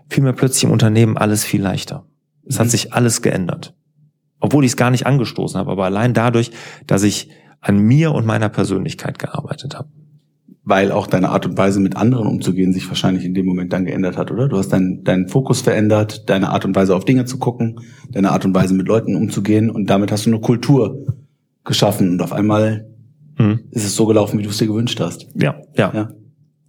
fiel 0.10 0.24
mir 0.24 0.34
plötzlich 0.34 0.64
im 0.64 0.72
Unternehmen 0.72 1.18
alles 1.18 1.44
viel 1.44 1.62
leichter. 1.62 2.06
Es 2.48 2.56
mhm. 2.56 2.62
hat 2.62 2.70
sich 2.70 2.94
alles 2.94 3.22
geändert. 3.22 3.76
Obwohl 4.40 4.64
ich 4.64 4.72
es 4.72 4.78
gar 4.78 4.92
nicht 4.92 5.06
angestoßen 5.06 5.60
habe, 5.60 5.72
aber 5.72 5.86
allein 5.86 6.14
dadurch, 6.14 6.52
dass 6.88 7.04
ich 7.04 7.30
an 7.62 7.80
mir 7.80 8.12
und 8.12 8.26
meiner 8.26 8.50
Persönlichkeit 8.50 9.20
gearbeitet 9.20 9.76
habe. 9.76 9.90
Weil 10.68 10.92
auch 10.92 11.06
deine 11.06 11.30
Art 11.30 11.46
und 11.46 11.58
Weise 11.58 11.80
mit 11.80 11.96
anderen 11.96 12.28
umzugehen 12.28 12.74
sich 12.74 12.88
wahrscheinlich 12.88 13.24
in 13.24 13.36
dem 13.36 13.46
Moment 13.46 13.72
dann 13.72 13.86
geändert 13.86 14.18
hat, 14.18 14.32
oder? 14.32 14.48
Du 14.48 14.58
hast 14.58 14.70
deinen, 14.70 15.04
deinen 15.04 15.28
Fokus 15.28 15.62
verändert, 15.62 16.28
deine 16.28 16.50
Art 16.50 16.66
und 16.66 16.76
Weise 16.76 16.96
auf 16.96 17.06
Dinge 17.06 17.26
zu 17.26 17.38
gucken, 17.38 17.80
deine 18.12 18.32
Art 18.32 18.46
und 18.46 18.56
Weise 18.56 18.74
mit 18.74 18.88
Leuten 18.88 19.16
umzugehen 19.16 19.70
und 19.70 19.90
damit 19.90 20.12
hast 20.12 20.26
du 20.26 20.32
eine 20.32 20.40
Kultur 20.40 21.06
geschaffen 21.64 22.10
und 22.10 22.22
auf 22.22 22.34
einmal 22.34 22.88
hm. 23.38 23.60
ist 23.72 23.86
es 23.86 23.96
so 23.96 24.08
gelaufen, 24.08 24.40
wie 24.40 24.44
du 24.44 24.50
es 24.50 24.58
dir 24.58 24.68
gewünscht 24.68 25.00
hast. 25.00 25.28
Ja, 25.36 25.56
ja. 25.78 25.92
ja. 25.94 26.10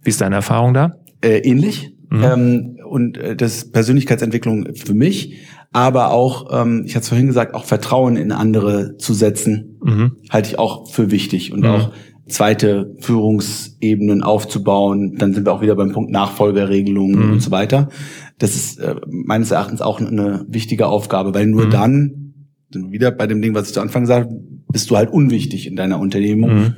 Wie 0.03 0.09
ist 0.09 0.21
deine 0.21 0.35
Erfahrung 0.35 0.73
da? 0.73 0.97
Äh, 1.21 1.39
ähnlich. 1.39 1.93
Mhm. 2.09 2.23
Ähm, 2.23 2.77
und 2.87 3.17
äh, 3.17 3.35
das 3.35 3.69
Persönlichkeitsentwicklung 3.71 4.75
für 4.75 4.93
mich, 4.93 5.41
aber 5.73 6.11
auch, 6.11 6.47
ähm, 6.51 6.83
ich 6.85 6.95
hatte 6.95 7.03
es 7.03 7.09
vorhin 7.09 7.27
gesagt, 7.27 7.53
auch 7.53 7.65
Vertrauen 7.65 8.15
in 8.15 8.31
andere 8.31 8.95
zu 8.97 9.13
setzen, 9.13 9.79
mhm. 9.83 10.13
halte 10.29 10.49
ich 10.49 10.59
auch 10.59 10.89
für 10.89 11.11
wichtig 11.11 11.51
und 11.51 11.61
mhm. 11.61 11.65
auch 11.65 11.91
zweite 12.27 12.95
Führungsebenen 12.99 14.23
aufzubauen. 14.23 15.15
Dann 15.17 15.33
sind 15.33 15.45
wir 15.45 15.53
auch 15.53 15.61
wieder 15.61 15.75
beim 15.75 15.91
Punkt 15.91 16.11
Nachfolgerregelungen 16.11 17.27
mhm. 17.27 17.31
und 17.33 17.41
so 17.41 17.51
weiter. 17.51 17.89
Das 18.37 18.55
ist 18.55 18.79
äh, 18.79 18.95
meines 19.07 19.51
Erachtens 19.51 19.81
auch 19.81 19.99
eine 19.99 20.45
wichtige 20.47 20.87
Aufgabe, 20.87 21.33
weil 21.33 21.47
nur 21.47 21.65
mhm. 21.65 21.71
dann, 21.71 22.33
wir 22.71 22.91
wieder 22.91 23.11
bei 23.11 23.27
dem 23.27 23.41
Ding, 23.41 23.55
was 23.55 23.67
ich 23.67 23.73
zu 23.73 23.81
Anfang 23.81 24.05
sagte, 24.05 24.35
bist 24.71 24.89
du 24.89 24.97
halt 24.97 25.11
unwichtig 25.11 25.67
in 25.67 25.75
deiner 25.75 25.99
Unternehmung. 25.99 26.53
Mhm. 26.53 26.73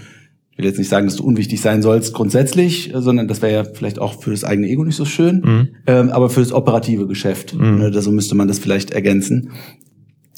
Ich 0.52 0.58
will 0.58 0.66
jetzt 0.66 0.78
nicht 0.78 0.90
sagen, 0.90 1.08
dass 1.08 1.16
du 1.16 1.24
unwichtig 1.24 1.62
sein 1.62 1.82
sollst 1.82 2.14
grundsätzlich, 2.14 2.92
sondern 2.94 3.28
das 3.28 3.42
wäre 3.42 3.54
ja 3.54 3.64
vielleicht 3.64 4.00
auch 4.00 4.22
für 4.22 4.32
das 4.32 4.44
eigene 4.44 4.68
Ego 4.68 4.84
nicht 4.84 4.98
so 4.98 5.06
schön, 5.06 5.42
mhm. 5.42 5.68
ähm, 5.88 6.10
aber 6.10 6.30
für 6.30 6.42
das 6.42 6.52
operative 6.52 7.08
Geschäft. 7.08 7.56
Mhm. 7.56 7.78
Ne, 7.78 8.02
so 8.02 8.12
müsste 8.12 8.36
man 8.36 8.48
das 8.48 8.60
vielleicht 8.60 8.92
ergänzen. 8.92 9.52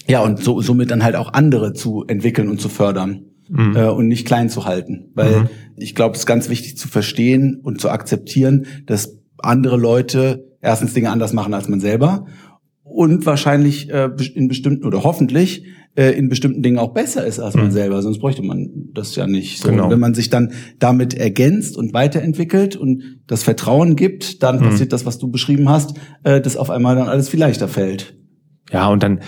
Ja, 0.08 0.22
und 0.22 0.40
so, 0.40 0.62
somit 0.62 0.92
dann 0.92 1.04
halt 1.04 1.16
auch 1.16 1.34
andere 1.34 1.74
zu 1.74 2.06
entwickeln 2.08 2.50
und 2.50 2.60
zu 2.60 2.70
fördern. 2.70 3.26
Mhm. 3.50 3.76
Äh, 3.76 3.90
und 3.90 4.08
nicht 4.08 4.26
klein 4.26 4.50
zu 4.50 4.66
halten. 4.66 5.12
Weil 5.14 5.42
mhm. 5.42 5.50
ich 5.78 5.96
glaube, 5.96 6.16
es 6.16 6.22
ist 6.22 6.26
ganz 6.26 6.50
wichtig 6.50 6.78
zu 6.78 6.88
verstehen 6.88 7.60
und 7.62 7.82
zu 7.82 7.90
akzeptieren, 7.90 8.66
dass 8.86 9.18
andere 9.38 9.78
Leute 9.78 10.46
erstens 10.62 10.94
Dinge 10.94 11.10
anders 11.10 11.34
machen 11.34 11.54
als 11.54 11.68
man 11.68 11.80
selber 11.80 12.28
und 12.84 13.26
wahrscheinlich 13.26 13.90
äh, 13.90 14.10
in 14.36 14.48
bestimmten 14.48 14.86
oder 14.86 15.04
hoffentlich 15.04 15.66
äh, 15.96 16.12
in 16.12 16.30
bestimmten 16.30 16.62
Dingen 16.62 16.78
auch 16.78 16.94
besser 16.94 17.26
ist 17.26 17.40
als 17.40 17.56
man 17.56 17.68
mhm. 17.68 17.72
selber, 17.72 18.02
sonst 18.02 18.20
bräuchte 18.20 18.44
man 18.44 18.70
das 18.94 19.16
ja 19.16 19.28
nicht. 19.28 19.62
So, 19.62 19.70
genau. 19.70 19.90
wenn 19.90 20.00
man 20.00 20.14
sich 20.14 20.30
dann 20.30 20.52
damit 20.80 21.14
ergänzt 21.14 21.78
und 21.78 21.94
weiterentwickelt 21.94 22.76
und 22.76 23.04
das 23.28 23.44
Vertrauen 23.44 23.96
gibt, 23.96 24.44
dann 24.44 24.60
mhm. 24.60 24.64
passiert 24.64 24.94
das, 24.94 25.06
was 25.06 25.18
du 25.18 25.30
beschrieben 25.30 25.70
hast, 25.70 25.96
äh, 26.24 26.42
dass 26.42 26.58
auf 26.58 26.70
einmal 26.70 26.96
dann 26.96 27.08
alles 27.08 27.30
viel 27.30 27.40
leichter 27.40 27.68
fällt. 27.68 28.16
Ja, 28.72 28.88
und 28.88 29.04
dann 29.04 29.20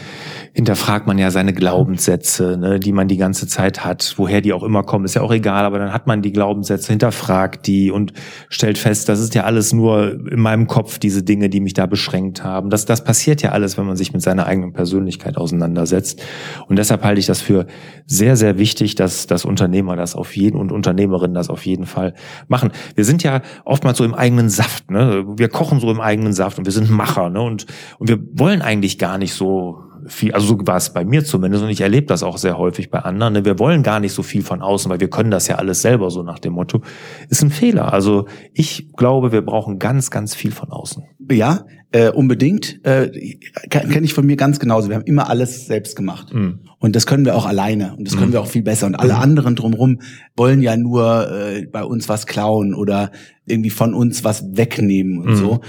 hinterfragt 0.53 1.07
man 1.07 1.17
ja 1.17 1.31
seine 1.31 1.51
Glaubenssätze, 1.51 2.57
ne, 2.57 2.79
die 2.79 2.91
man 2.91 3.07
die 3.07 3.17
ganze 3.17 3.47
Zeit 3.47 3.83
hat, 3.83 4.13
woher 4.17 4.39
die 4.39 4.53
auch 4.53 4.63
immer 4.63 4.83
kommen, 4.83 5.03
ist 5.03 5.15
ja 5.15 5.21
auch 5.21 5.31
egal, 5.31 5.65
aber 5.65 5.79
dann 5.79 5.91
hat 5.91 6.07
man 6.07 6.21
die 6.21 6.31
Glaubenssätze, 6.31 6.91
hinterfragt 6.91 7.65
die 7.67 7.91
und 7.91 8.13
stellt 8.49 8.77
fest, 8.77 9.09
das 9.09 9.19
ist 9.19 9.35
ja 9.35 9.43
alles 9.43 9.73
nur 9.73 10.11
in 10.31 10.39
meinem 10.39 10.67
Kopf, 10.67 10.99
diese 10.99 11.23
Dinge, 11.23 11.49
die 11.49 11.59
mich 11.59 11.73
da 11.73 11.87
beschränkt 11.87 12.43
haben. 12.43 12.69
Das, 12.69 12.85
das 12.85 13.03
passiert 13.03 13.41
ja 13.41 13.51
alles, 13.51 13.77
wenn 13.77 13.85
man 13.85 13.97
sich 13.97 14.13
mit 14.13 14.21
seiner 14.21 14.45
eigenen 14.45 14.73
Persönlichkeit 14.73 15.37
auseinandersetzt. 15.37 16.21
Und 16.67 16.77
deshalb 16.77 17.03
halte 17.03 17.19
ich 17.19 17.25
das 17.25 17.41
für 17.41 17.65
sehr, 18.05 18.35
sehr 18.35 18.57
wichtig, 18.57 18.95
dass, 18.95 19.27
dass 19.27 19.43
Unternehmer 19.43 19.95
das 19.95 20.15
auf 20.15 20.35
jeden 20.35 20.57
und 20.57 20.71
Unternehmerinnen 20.71 21.33
das 21.33 21.49
auf 21.49 21.65
jeden 21.65 21.85
Fall 21.85 22.13
machen. 22.47 22.71
Wir 22.95 23.05
sind 23.05 23.23
ja 23.23 23.41
oftmals 23.65 23.97
so 23.97 24.03
im 24.03 24.13
eigenen 24.13 24.49
Saft, 24.49 24.91
ne? 24.91 25.25
Wir 25.35 25.49
kochen 25.49 25.79
so 25.79 25.89
im 25.89 25.99
eigenen 25.99 26.33
Saft 26.33 26.59
und 26.59 26.65
wir 26.65 26.71
sind 26.71 26.89
Macher, 26.89 27.29
ne? 27.29 27.41
Und, 27.41 27.65
und 27.97 28.09
wir 28.09 28.19
wollen 28.33 28.61
eigentlich 28.61 28.99
gar 28.99 29.17
nicht 29.17 29.32
so 29.33 29.83
viel, 30.07 30.33
also 30.33 30.47
so 30.47 30.57
war 30.65 30.77
es 30.77 30.91
bei 30.91 31.05
mir 31.05 31.23
zumindest 31.23 31.63
und 31.63 31.69
ich 31.69 31.81
erlebe 31.81 32.07
das 32.07 32.23
auch 32.23 32.37
sehr 32.37 32.57
häufig 32.57 32.89
bei 32.89 32.99
anderen. 32.99 33.33
Ne? 33.33 33.45
Wir 33.45 33.59
wollen 33.59 33.83
gar 33.83 33.99
nicht 33.99 34.13
so 34.13 34.23
viel 34.23 34.41
von 34.41 34.61
außen, 34.61 34.89
weil 34.91 34.99
wir 34.99 35.09
können 35.09 35.31
das 35.31 35.47
ja 35.47 35.55
alles 35.55 35.81
selber 35.81 36.09
so 36.09 36.23
nach 36.23 36.39
dem 36.39 36.53
Motto. 36.53 36.81
Ist 37.29 37.43
ein 37.43 37.49
Fehler. 37.49 37.93
Also 37.93 38.27
ich 38.53 38.93
glaube, 38.93 39.31
wir 39.31 39.41
brauchen 39.41 39.79
ganz, 39.79 40.11
ganz 40.11 40.35
viel 40.35 40.51
von 40.51 40.69
außen. 40.71 41.03
Ja, 41.31 41.65
äh, 41.91 42.09
unbedingt. 42.09 42.83
Äh, 42.85 43.37
Kenne 43.69 44.01
ich 44.03 44.13
von 44.13 44.25
mir 44.25 44.35
ganz 44.35 44.59
genauso. 44.59 44.89
Wir 44.89 44.95
haben 44.95 45.05
immer 45.05 45.29
alles 45.29 45.67
selbst 45.67 45.95
gemacht. 45.95 46.33
Mhm. 46.33 46.59
Und 46.79 46.95
das 46.95 47.05
können 47.05 47.23
wir 47.23 47.35
auch 47.35 47.45
alleine 47.45 47.95
und 47.95 48.07
das 48.07 48.17
können 48.17 48.29
mhm. 48.29 48.33
wir 48.33 48.41
auch 48.41 48.47
viel 48.47 48.63
besser. 48.63 48.87
Und 48.87 48.95
alle 48.95 49.13
mhm. 49.13 49.19
anderen 49.19 49.55
drumherum 49.55 49.99
wollen 50.35 50.61
ja 50.61 50.75
nur 50.75 51.31
äh, 51.31 51.65
bei 51.71 51.83
uns 51.83 52.09
was 52.09 52.25
klauen 52.25 52.73
oder 52.73 53.11
irgendwie 53.45 53.69
von 53.69 53.93
uns 53.93 54.23
was 54.23 54.43
wegnehmen 54.51 55.19
und 55.19 55.29
mhm. 55.31 55.35
so. 55.35 55.61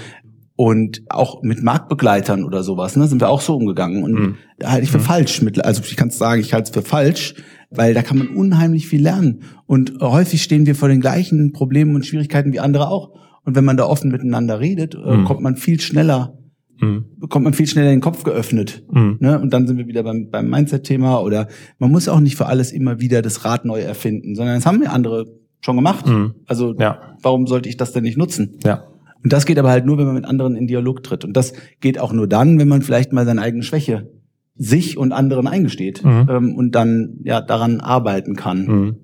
Und 0.57 1.03
auch 1.09 1.43
mit 1.43 1.61
Marktbegleitern 1.61 2.45
oder 2.45 2.63
sowas, 2.63 2.95
ne, 2.95 3.07
sind 3.07 3.19
wir 3.19 3.29
auch 3.29 3.41
so 3.41 3.55
umgegangen. 3.55 4.03
Und 4.03 4.13
mhm. 4.13 4.35
da 4.57 4.71
halte 4.71 4.85
ich 4.85 4.91
für 4.91 4.99
mhm. 4.99 5.03
falsch. 5.03 5.41
Mit, 5.41 5.63
also 5.63 5.81
ich 5.83 5.97
kann 5.97 6.09
sagen, 6.11 6.39
ich 6.39 6.53
halte 6.53 6.69
es 6.69 6.73
für 6.73 6.81
falsch, 6.81 7.35
weil 7.69 7.93
da 7.93 8.01
kann 8.01 8.17
man 8.17 8.29
unheimlich 8.29 8.87
viel 8.87 9.01
lernen. 9.01 9.41
Und 9.65 9.99
häufig 9.99 10.41
stehen 10.41 10.65
wir 10.65 10.75
vor 10.75 10.87
den 10.87 11.01
gleichen 11.01 11.51
Problemen 11.51 11.93
und 11.95 12.05
Schwierigkeiten 12.05 12.53
wie 12.53 12.61
andere 12.61 12.87
auch. 12.87 13.11
Und 13.43 13.55
wenn 13.55 13.65
man 13.65 13.75
da 13.75 13.85
offen 13.85 14.11
miteinander 14.11 14.61
redet, 14.61 14.95
äh, 14.95 15.17
mhm. 15.17 15.25
kommt 15.25 15.41
man 15.41 15.57
viel 15.57 15.81
schneller, 15.81 16.37
mhm. 16.79 17.05
bekommt 17.17 17.43
man 17.43 17.53
viel 17.53 17.67
schneller 17.67 17.89
den 17.89 17.99
Kopf 17.99 18.23
geöffnet. 18.23 18.83
Mhm. 18.89 19.17
Ne? 19.19 19.39
Und 19.39 19.53
dann 19.53 19.67
sind 19.67 19.77
wir 19.77 19.87
wieder 19.87 20.03
beim, 20.03 20.29
beim 20.29 20.49
Mindset-Thema. 20.49 21.21
Oder 21.21 21.49
man 21.79 21.91
muss 21.91 22.07
auch 22.07 22.21
nicht 22.21 22.37
für 22.37 22.45
alles 22.45 22.71
immer 22.71 23.01
wieder 23.01 23.21
das 23.21 23.43
Rad 23.43 23.65
neu 23.65 23.81
erfinden, 23.81 24.35
sondern 24.35 24.55
das 24.55 24.65
haben 24.65 24.79
wir 24.79 24.93
andere 24.93 25.25
schon 25.59 25.75
gemacht. 25.75 26.07
Mhm. 26.07 26.35
Also 26.47 26.75
ja. 26.79 27.17
warum 27.21 27.45
sollte 27.45 27.67
ich 27.67 27.75
das 27.75 27.91
denn 27.91 28.03
nicht 28.03 28.17
nutzen? 28.17 28.57
Ja. 28.63 28.85
Und 29.25 29.33
das 29.33 29.47
geht 29.47 29.57
aber 29.57 29.71
halt 29.71 29.87
nur, 29.87 29.97
wenn 29.97 30.05
man 30.05 30.13
mit 30.13 30.25
anderen 30.25 30.55
in 30.55 30.67
Dialog 30.67 31.01
tritt. 31.01 31.25
Und 31.25 31.35
das 31.35 31.53
geht 31.81 31.99
auch 31.99 32.13
nur 32.13 32.27
dann, 32.27 32.59
wenn 32.59 32.67
man 32.67 32.83
vielleicht 32.83 33.11
mal 33.11 33.25
seine 33.25 33.41
eigene 33.41 33.63
Schwäche 33.63 34.11
sich 34.55 34.99
und 34.99 35.13
anderen 35.13 35.47
eingesteht 35.47 36.05
mhm. 36.05 36.27
ähm, 36.29 36.55
und 36.55 36.75
dann 36.75 37.17
ja 37.23 37.41
daran 37.41 37.81
arbeiten 37.81 38.35
kann. 38.35 38.67
Mhm. 38.67 38.95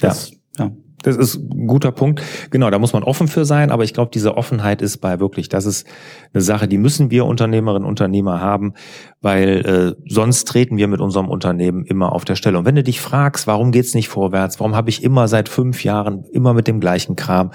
Das, 0.00 0.30
ja. 0.56 0.66
ja. 0.66 0.72
Das 1.04 1.16
ist 1.16 1.36
ein 1.36 1.66
guter 1.66 1.92
Punkt. 1.92 2.22
Genau, 2.50 2.70
da 2.70 2.78
muss 2.78 2.94
man 2.94 3.02
offen 3.02 3.28
für 3.28 3.44
sein, 3.44 3.70
aber 3.70 3.84
ich 3.84 3.92
glaube, 3.92 4.10
diese 4.12 4.36
Offenheit 4.36 4.80
ist 4.80 4.98
bei 4.98 5.20
wirklich, 5.20 5.50
das 5.50 5.66
ist 5.66 5.86
eine 6.32 6.40
Sache, 6.40 6.66
die 6.66 6.78
müssen 6.78 7.10
wir 7.10 7.26
Unternehmerinnen 7.26 7.84
und 7.84 7.90
Unternehmer 7.90 8.40
haben, 8.40 8.72
weil 9.20 9.96
äh, 9.98 10.02
sonst 10.08 10.48
treten 10.48 10.78
wir 10.78 10.88
mit 10.88 11.00
unserem 11.00 11.28
Unternehmen 11.28 11.84
immer 11.84 12.12
auf 12.12 12.24
der 12.24 12.36
Stelle. 12.36 12.58
Und 12.58 12.64
wenn 12.64 12.74
du 12.74 12.82
dich 12.82 13.00
fragst, 13.00 13.46
warum 13.46 13.70
geht's 13.70 13.94
nicht 13.94 14.08
vorwärts, 14.08 14.58
warum 14.60 14.74
habe 14.74 14.88
ich 14.88 15.02
immer 15.02 15.28
seit 15.28 15.50
fünf 15.50 15.84
Jahren 15.84 16.24
immer 16.32 16.54
mit 16.54 16.66
dem 16.66 16.80
gleichen 16.80 17.16
Kram 17.16 17.50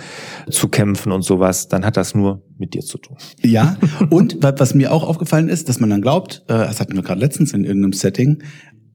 zu 0.49 0.67
kämpfen 0.67 1.11
und 1.11 1.23
sowas, 1.23 1.67
dann 1.67 1.85
hat 1.85 1.97
das 1.97 2.13
nur 2.13 2.43
mit 2.59 2.73
dir 2.73 2.81
zu 2.81 2.99
tun. 2.99 3.17
Ja, 3.41 3.77
und 4.09 4.37
was 4.41 4.75
mir 4.75 4.91
auch 4.91 5.03
aufgefallen 5.07 5.49
ist, 5.49 5.69
dass 5.69 5.79
man 5.79 5.89
dann 5.89 6.01
glaubt, 6.01 6.43
äh, 6.47 6.53
das 6.53 6.79
hatten 6.79 6.95
wir 6.95 7.01
gerade 7.01 7.19
letztens 7.19 7.53
in 7.53 7.63
irgendeinem 7.63 7.93
Setting, 7.93 8.43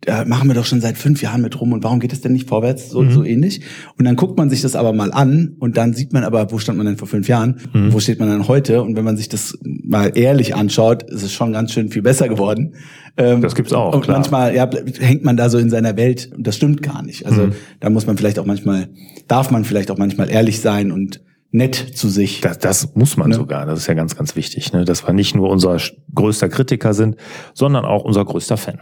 da 0.06 0.24
machen 0.24 0.48
wir 0.48 0.54
doch 0.54 0.64
schon 0.64 0.80
seit 0.80 0.98
fünf 0.98 1.22
Jahren 1.22 1.42
mit 1.42 1.60
rum 1.60 1.72
und 1.72 1.82
warum 1.82 2.00
geht 2.00 2.12
es 2.12 2.20
denn 2.20 2.32
nicht 2.32 2.48
vorwärts? 2.48 2.90
So, 2.90 3.02
mhm. 3.02 3.10
so 3.10 3.24
ähnlich. 3.24 3.62
Und 3.98 4.04
dann 4.04 4.16
guckt 4.16 4.36
man 4.36 4.50
sich 4.50 4.62
das 4.62 4.76
aber 4.76 4.92
mal 4.92 5.12
an 5.12 5.56
und 5.58 5.76
dann 5.76 5.94
sieht 5.94 6.12
man 6.12 6.24
aber, 6.24 6.50
wo 6.52 6.58
stand 6.58 6.78
man 6.78 6.86
denn 6.86 6.96
vor 6.96 7.08
fünf 7.08 7.28
Jahren? 7.28 7.60
Mhm. 7.72 7.92
Wo 7.92 8.00
steht 8.00 8.18
man 8.20 8.28
denn 8.28 8.48
heute? 8.48 8.82
Und 8.82 8.96
wenn 8.96 9.04
man 9.04 9.16
sich 9.16 9.28
das 9.28 9.58
mal 9.62 10.12
ehrlich 10.14 10.54
anschaut, 10.54 11.02
ist 11.04 11.22
es 11.22 11.32
schon 11.32 11.52
ganz 11.52 11.72
schön 11.72 11.90
viel 11.90 12.02
besser 12.02 12.28
geworden. 12.28 12.74
Ähm, 13.16 13.40
das 13.40 13.54
gibt's 13.54 13.72
auch. 13.72 13.94
Und 13.94 14.02
klar. 14.02 14.18
manchmal 14.18 14.54
ja, 14.54 14.68
hängt 14.98 15.24
man 15.24 15.36
da 15.36 15.48
so 15.48 15.58
in 15.58 15.70
seiner 15.70 15.96
Welt 15.96 16.30
und 16.36 16.46
das 16.46 16.56
stimmt 16.56 16.82
gar 16.82 17.02
nicht. 17.02 17.26
Also 17.26 17.46
mhm. 17.46 17.52
da 17.80 17.90
muss 17.90 18.06
man 18.06 18.16
vielleicht 18.16 18.38
auch 18.38 18.46
manchmal, 18.46 18.88
darf 19.28 19.50
man 19.50 19.64
vielleicht 19.64 19.90
auch 19.90 19.98
manchmal 19.98 20.30
ehrlich 20.30 20.60
sein 20.60 20.90
und 20.90 21.20
nett 21.54 21.76
zu 21.76 22.08
sich. 22.08 22.40
Das, 22.40 22.58
das 22.58 22.94
muss 22.96 23.16
man 23.16 23.28
ne? 23.28 23.36
sogar. 23.36 23.64
Das 23.64 23.78
ist 23.78 23.86
ja 23.86 23.94
ganz, 23.94 24.16
ganz 24.16 24.34
wichtig, 24.34 24.72
ne? 24.72 24.84
dass 24.84 25.06
wir 25.06 25.14
nicht 25.14 25.36
nur 25.36 25.50
unser 25.50 25.78
größter 26.12 26.48
Kritiker 26.48 26.94
sind, 26.94 27.16
sondern 27.54 27.84
auch 27.84 28.04
unser 28.04 28.24
größter 28.24 28.56
Fan. 28.56 28.80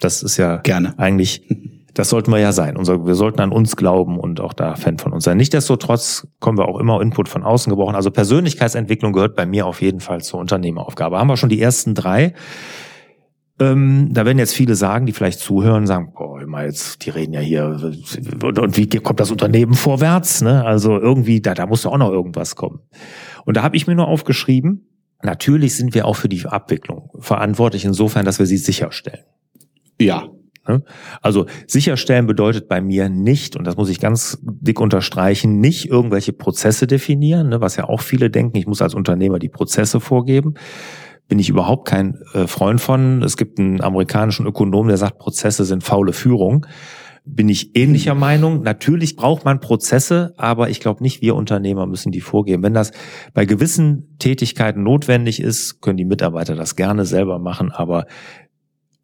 Das 0.00 0.22
ist 0.22 0.36
ja 0.36 0.58
Gerne. 0.58 0.94
eigentlich, 0.98 1.42
das 1.94 2.08
sollten 2.10 2.30
wir 2.30 2.38
ja 2.38 2.52
sein. 2.52 2.76
Unser, 2.76 3.04
wir 3.06 3.14
sollten 3.14 3.40
an 3.40 3.50
uns 3.50 3.76
glauben 3.76 4.18
und 4.18 4.40
auch 4.40 4.52
da 4.52 4.76
Fan 4.76 4.98
von 4.98 5.12
uns 5.12 5.24
sein. 5.24 5.36
Nichtsdestotrotz 5.36 6.28
kommen 6.38 6.58
wir 6.58 6.68
auch 6.68 6.78
immer 6.78 7.00
Input 7.00 7.28
von 7.28 7.42
außen 7.42 7.70
gebrauchen. 7.70 7.96
Also 7.96 8.10
Persönlichkeitsentwicklung 8.10 9.12
gehört 9.12 9.34
bei 9.34 9.46
mir 9.46 9.66
auf 9.66 9.82
jeden 9.82 10.00
Fall 10.00 10.20
zur 10.20 10.40
Unternehmeraufgabe. 10.40 11.18
Haben 11.18 11.28
wir 11.28 11.36
schon 11.36 11.48
die 11.48 11.60
ersten 11.60 11.94
drei. 11.94 12.34
Ähm, 13.60 14.10
da 14.12 14.24
werden 14.24 14.38
jetzt 14.38 14.54
viele 14.54 14.76
sagen, 14.76 15.06
die 15.06 15.12
vielleicht 15.12 15.40
zuhören, 15.40 15.86
sagen, 15.86 16.12
boah, 16.14 16.40
immer 16.40 16.64
jetzt, 16.64 17.04
die 17.04 17.10
reden 17.10 17.32
ja 17.32 17.40
hier, 17.40 17.66
und 17.66 18.76
wie 18.76 18.86
kommt 18.86 19.18
das 19.18 19.32
Unternehmen 19.32 19.74
vorwärts? 19.74 20.42
Ne? 20.42 20.64
Also 20.64 20.96
irgendwie, 20.98 21.40
da, 21.40 21.54
da 21.54 21.66
muss 21.66 21.82
doch 21.82 21.92
auch 21.92 21.98
noch 21.98 22.12
irgendwas 22.12 22.54
kommen. 22.54 22.80
Und 23.44 23.56
da 23.56 23.62
habe 23.62 23.76
ich 23.76 23.88
mir 23.88 23.96
nur 23.96 24.06
aufgeschrieben, 24.06 24.86
natürlich 25.22 25.74
sind 25.74 25.94
wir 25.94 26.06
auch 26.06 26.14
für 26.14 26.28
die 26.28 26.46
Abwicklung 26.46 27.10
verantwortlich, 27.18 27.84
insofern, 27.84 28.24
dass 28.24 28.38
wir 28.38 28.46
sie 28.46 28.58
sicherstellen. 28.58 29.24
Ja. 30.00 30.28
Ne? 30.68 30.82
Also 31.22 31.46
sicherstellen 31.66 32.26
bedeutet 32.26 32.68
bei 32.68 32.80
mir 32.80 33.08
nicht, 33.08 33.56
und 33.56 33.66
das 33.66 33.76
muss 33.76 33.88
ich 33.88 34.00
ganz 34.00 34.38
dick 34.42 34.80
unterstreichen, 34.80 35.60
nicht 35.60 35.88
irgendwelche 35.88 36.32
Prozesse 36.32 36.86
definieren, 36.86 37.48
ne, 37.48 37.60
was 37.60 37.76
ja 37.76 37.88
auch 37.88 38.02
viele 38.02 38.30
denken, 38.30 38.58
ich 38.58 38.66
muss 38.66 38.82
als 38.82 38.94
Unternehmer 38.94 39.38
die 39.38 39.48
Prozesse 39.48 39.98
vorgeben. 39.98 40.54
bin 41.26 41.38
ich 41.38 41.48
überhaupt 41.48 41.86
kein 41.86 42.18
äh, 42.32 42.46
Freund 42.46 42.80
von. 42.80 43.22
Es 43.22 43.36
gibt 43.36 43.58
einen 43.58 43.82
amerikanischen 43.82 44.46
Ökonom, 44.46 44.88
der 44.88 44.96
sagt, 44.96 45.18
Prozesse 45.18 45.64
sind 45.64 45.84
faule 45.84 46.12
Führung. 46.12 46.66
Bin 47.26 47.50
ich 47.50 47.76
ähnlicher 47.76 48.14
Meinung. 48.14 48.62
Natürlich 48.62 49.14
braucht 49.14 49.44
man 49.44 49.60
Prozesse, 49.60 50.32
aber 50.38 50.70
ich 50.70 50.80
glaube 50.80 51.02
nicht, 51.02 51.20
wir 51.20 51.34
Unternehmer 51.34 51.86
müssen 51.86 52.12
die 52.12 52.22
vorgeben. 52.22 52.62
Wenn 52.62 52.72
das 52.72 52.92
bei 53.34 53.44
gewissen 53.44 54.16
Tätigkeiten 54.18 54.82
notwendig 54.82 55.42
ist, 55.42 55.82
können 55.82 55.98
die 55.98 56.06
Mitarbeiter 56.06 56.54
das 56.54 56.74
gerne 56.74 57.04
selber 57.04 57.38
machen, 57.38 57.70
aber 57.70 58.06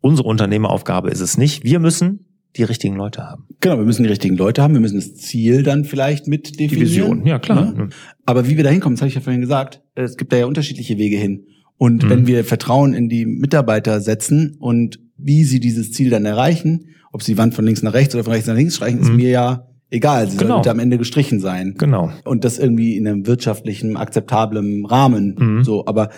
unsere 0.05 0.29
Unternehmeraufgabe 0.29 1.09
ist 1.09 1.21
es 1.21 1.39
nicht. 1.39 1.65
Wir 1.65 1.79
müssen 1.79 2.27
die 2.57 2.63
richtigen 2.63 2.95
Leute 2.95 3.23
haben. 3.23 3.47
Genau, 3.61 3.79
wir 3.79 3.87
müssen 3.87 4.03
die 4.03 4.11
richtigen 4.11 4.37
Leute 4.37 4.63
haben. 4.63 4.75
Wir 4.75 4.81
müssen 4.83 4.97
das 4.97 5.15
Ziel 5.15 5.63
dann 5.63 5.87
vielleicht 5.87 6.29
mit 6.29 6.61
definieren. 6.61 6.69
Die 6.69 6.81
Vision, 6.81 7.27
ja 7.27 7.39
klar. 7.39 7.73
Ne? 7.73 7.89
Aber 8.27 8.47
wie 8.47 8.59
wir 8.59 8.65
da 8.65 8.71
hinkommen, 8.71 8.97
das 8.97 9.01
habe 9.01 9.09
ich 9.09 9.15
ja 9.15 9.23
vorhin 9.23 9.41
gesagt, 9.41 9.83
es 9.95 10.19
gibt 10.19 10.31
da 10.33 10.37
ja 10.37 10.45
unterschiedliche 10.45 10.99
Wege 10.99 11.17
hin. 11.17 11.47
Und 11.79 12.05
mhm. 12.05 12.11
wenn 12.11 12.27
wir 12.27 12.45
Vertrauen 12.45 12.93
in 12.93 13.09
die 13.09 13.25
Mitarbeiter 13.25 14.01
setzen 14.01 14.57
und 14.61 15.01
wie 15.17 15.43
sie 15.45 15.59
dieses 15.59 15.91
Ziel 15.93 16.11
dann 16.11 16.27
erreichen, 16.27 16.89
ob 17.11 17.23
sie 17.23 17.33
die 17.33 17.39
Wand 17.39 17.55
von 17.55 17.65
links 17.65 17.83
nach 17.83 17.95
rechts 17.95 18.15
oder 18.15 18.25
von 18.25 18.35
rechts 18.35 18.47
nach 18.47 18.57
links 18.57 18.77
streichen, 18.77 18.99
mhm. 18.99 19.05
ist 19.07 19.13
mir 19.15 19.31
ja 19.31 19.69
egal. 19.89 20.29
Sie 20.29 20.37
genau. 20.37 20.57
sollte 20.57 20.71
am 20.71 20.81
Ende 20.81 20.99
gestrichen 20.99 21.41
sein. 21.41 21.77
Genau. 21.79 22.13
Und 22.25 22.45
das 22.45 22.59
irgendwie 22.59 22.99
in 22.99 23.09
einem 23.09 23.27
wirtschaftlichen, 23.27 23.97
akzeptablen 23.97 24.85
Rahmen. 24.85 25.35
Mhm. 25.39 25.65
So, 25.65 25.87
aber 25.87 26.11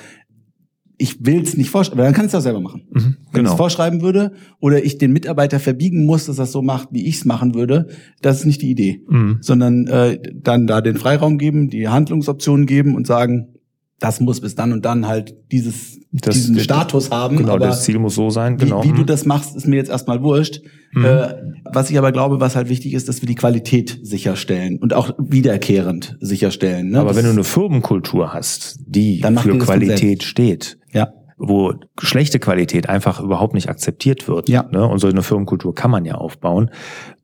ich 0.98 1.24
will 1.26 1.42
es 1.42 1.56
nicht 1.56 1.70
vorschreiben, 1.70 2.02
dann 2.02 2.14
kann 2.14 2.24
ich 2.24 2.30
es 2.30 2.34
auch 2.34 2.40
selber 2.40 2.60
machen. 2.60 2.82
Mhm, 2.90 3.00
genau. 3.00 3.16
Wenn 3.32 3.44
ich 3.44 3.50
es 3.50 3.56
vorschreiben 3.56 4.00
würde 4.00 4.32
oder 4.60 4.84
ich 4.84 4.98
den 4.98 5.12
Mitarbeiter 5.12 5.60
verbiegen 5.60 6.06
muss, 6.06 6.26
dass 6.26 6.38
er 6.38 6.44
es 6.44 6.52
so 6.52 6.62
macht, 6.62 6.88
wie 6.92 7.06
ich 7.06 7.16
es 7.16 7.24
machen 7.24 7.54
würde, 7.54 7.88
das 8.22 8.40
ist 8.40 8.46
nicht 8.46 8.62
die 8.62 8.70
Idee. 8.70 9.02
Mhm. 9.08 9.38
Sondern 9.40 9.86
äh, 9.86 10.18
dann 10.34 10.66
da 10.66 10.80
den 10.80 10.96
Freiraum 10.96 11.38
geben, 11.38 11.68
die 11.68 11.88
Handlungsoptionen 11.88 12.66
geben 12.66 12.94
und 12.94 13.06
sagen, 13.06 13.55
das 13.98 14.20
muss 14.20 14.40
bis 14.40 14.54
dann 14.54 14.72
und 14.72 14.84
dann 14.84 15.06
halt 15.06 15.34
dieses, 15.50 15.98
das, 16.12 16.34
diesen 16.34 16.58
Status 16.58 17.10
haben. 17.10 17.38
Genau, 17.38 17.54
aber 17.54 17.66
das 17.66 17.84
Ziel 17.84 17.98
muss 17.98 18.14
so 18.14 18.28
sein. 18.28 18.58
Genau. 18.58 18.84
Wie, 18.84 18.88
wie 18.88 18.92
du 18.92 19.02
mhm. 19.02 19.06
das 19.06 19.24
machst, 19.24 19.56
ist 19.56 19.66
mir 19.66 19.76
jetzt 19.76 19.88
erstmal 19.88 20.22
wurscht. 20.22 20.60
Mhm. 20.92 21.04
Äh, 21.04 21.34
was 21.64 21.90
ich 21.90 21.96
aber 21.96 22.12
glaube, 22.12 22.38
was 22.38 22.56
halt 22.56 22.68
wichtig 22.68 22.92
ist, 22.92 23.08
dass 23.08 23.22
wir 23.22 23.26
die 23.26 23.34
Qualität 23.34 23.98
sicherstellen 24.02 24.78
und 24.78 24.92
auch 24.92 25.12
wiederkehrend 25.18 26.16
sicherstellen. 26.20 26.90
Ne? 26.90 27.00
Aber 27.00 27.08
das 27.08 27.16
wenn 27.16 27.24
du 27.24 27.30
eine 27.30 27.44
Firmenkultur 27.44 28.34
hast, 28.34 28.80
die 28.86 29.22
für 29.22 29.58
Qualität 29.58 30.22
steht, 30.22 30.78
ja. 30.92 31.12
wo 31.38 31.72
schlechte 31.98 32.38
Qualität 32.38 32.90
einfach 32.90 33.20
überhaupt 33.20 33.54
nicht 33.54 33.70
akzeptiert 33.70 34.28
wird, 34.28 34.50
ja. 34.50 34.64
ne? 34.70 34.86
und 34.86 34.98
so 34.98 35.08
eine 35.08 35.22
Firmenkultur 35.22 35.74
kann 35.74 35.90
man 35.90 36.04
ja 36.04 36.16
aufbauen, 36.16 36.70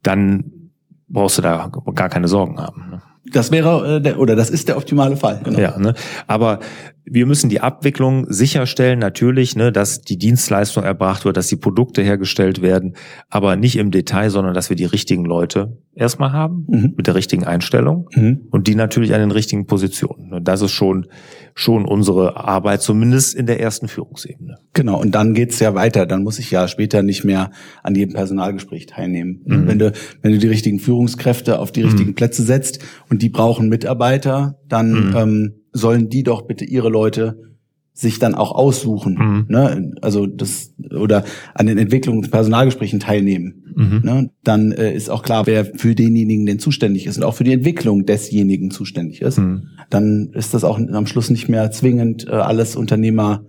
dann 0.02 0.70
brauchst 1.08 1.36
du 1.36 1.42
da 1.42 1.70
gar 1.94 2.08
keine 2.08 2.28
Sorgen 2.28 2.58
haben. 2.58 2.90
Ne? 2.90 3.02
Das 3.24 3.52
wäre 3.52 3.96
äh, 3.96 4.00
der, 4.00 4.18
oder 4.18 4.34
das 4.34 4.50
ist 4.50 4.68
der 4.68 4.76
optimale 4.76 5.16
Fall. 5.16 5.40
Genau. 5.44 5.58
Ja, 5.58 5.78
ne? 5.78 5.94
aber 6.26 6.58
wir 7.04 7.26
müssen 7.26 7.50
die 7.50 7.60
Abwicklung 7.60 8.26
sicherstellen, 8.30 8.98
natürlich, 8.98 9.56
ne, 9.56 9.72
dass 9.72 10.02
die 10.02 10.18
Dienstleistung 10.18 10.84
erbracht 10.84 11.24
wird, 11.24 11.36
dass 11.36 11.48
die 11.48 11.56
Produkte 11.56 12.02
hergestellt 12.02 12.62
werden, 12.62 12.94
aber 13.28 13.56
nicht 13.56 13.76
im 13.76 13.90
Detail, 13.90 14.30
sondern 14.30 14.54
dass 14.54 14.70
wir 14.70 14.76
die 14.76 14.84
richtigen 14.84 15.24
Leute 15.24 15.78
erstmal 15.94 16.32
haben, 16.32 16.64
mhm. 16.68 16.94
mit 16.96 17.06
der 17.08 17.14
richtigen 17.14 17.44
Einstellung 17.44 18.08
mhm. 18.14 18.42
und 18.50 18.68
die 18.68 18.76
natürlich 18.76 19.14
an 19.14 19.20
den 19.20 19.32
richtigen 19.32 19.66
Positionen. 19.66 20.32
Und 20.32 20.46
das 20.46 20.62
ist 20.62 20.70
schon, 20.70 21.06
schon 21.54 21.84
unsere 21.84 22.36
Arbeit, 22.36 22.82
zumindest 22.82 23.34
in 23.34 23.46
der 23.46 23.60
ersten 23.60 23.88
Führungsebene. 23.88 24.58
Genau, 24.72 25.00
und 25.00 25.12
dann 25.14 25.34
geht's 25.34 25.58
ja 25.58 25.74
weiter. 25.74 26.06
Dann 26.06 26.22
muss 26.22 26.38
ich 26.38 26.50
ja 26.50 26.68
später 26.68 27.02
nicht 27.02 27.24
mehr 27.24 27.50
an 27.82 27.94
jedem 27.94 28.14
Personalgespräch 28.14 28.86
teilnehmen. 28.86 29.42
Mhm. 29.44 29.66
Wenn 29.66 29.78
du, 29.78 29.92
wenn 30.22 30.32
du 30.32 30.38
die 30.38 30.48
richtigen 30.48 30.78
Führungskräfte 30.78 31.58
auf 31.58 31.72
die 31.72 31.82
richtigen 31.82 32.10
mhm. 32.10 32.14
Plätze 32.14 32.42
setzt 32.42 32.78
und 33.10 33.22
die 33.22 33.28
brauchen 33.28 33.68
Mitarbeiter, 33.68 34.58
dann 34.68 35.08
mhm. 35.08 35.16
ähm, 35.16 35.61
sollen 35.72 36.08
die 36.08 36.22
doch 36.22 36.42
bitte 36.42 36.64
ihre 36.64 36.88
Leute 36.88 37.52
sich 37.94 38.18
dann 38.18 38.34
auch 38.34 38.52
aussuchen, 38.52 39.14
mhm. 39.14 39.44
ne? 39.48 39.92
also 40.00 40.26
das 40.26 40.72
oder 40.98 41.24
an 41.54 41.66
den 41.66 41.78
Entwicklungs- 41.78 42.30
Personalgesprächen 42.30 43.00
teilnehmen. 43.00 43.64
Mhm. 43.76 44.00
Ne? 44.02 44.30
Dann 44.44 44.72
äh, 44.72 44.94
ist 44.94 45.10
auch 45.10 45.22
klar, 45.22 45.46
wer 45.46 45.66
für 45.66 45.94
denjenigen 45.94 46.46
denn 46.46 46.58
zuständig 46.58 47.06
ist 47.06 47.18
und 47.18 47.24
auch 47.24 47.34
für 47.34 47.44
die 47.44 47.52
Entwicklung 47.52 48.06
desjenigen 48.06 48.70
zuständig 48.70 49.20
ist. 49.20 49.38
Mhm. 49.38 49.68
Dann 49.90 50.30
ist 50.32 50.54
das 50.54 50.64
auch 50.64 50.78
am 50.78 51.06
Schluss 51.06 51.28
nicht 51.28 51.50
mehr 51.50 51.70
zwingend 51.70 52.26
äh, 52.26 52.30
alles 52.30 52.76
Unternehmer 52.76 53.44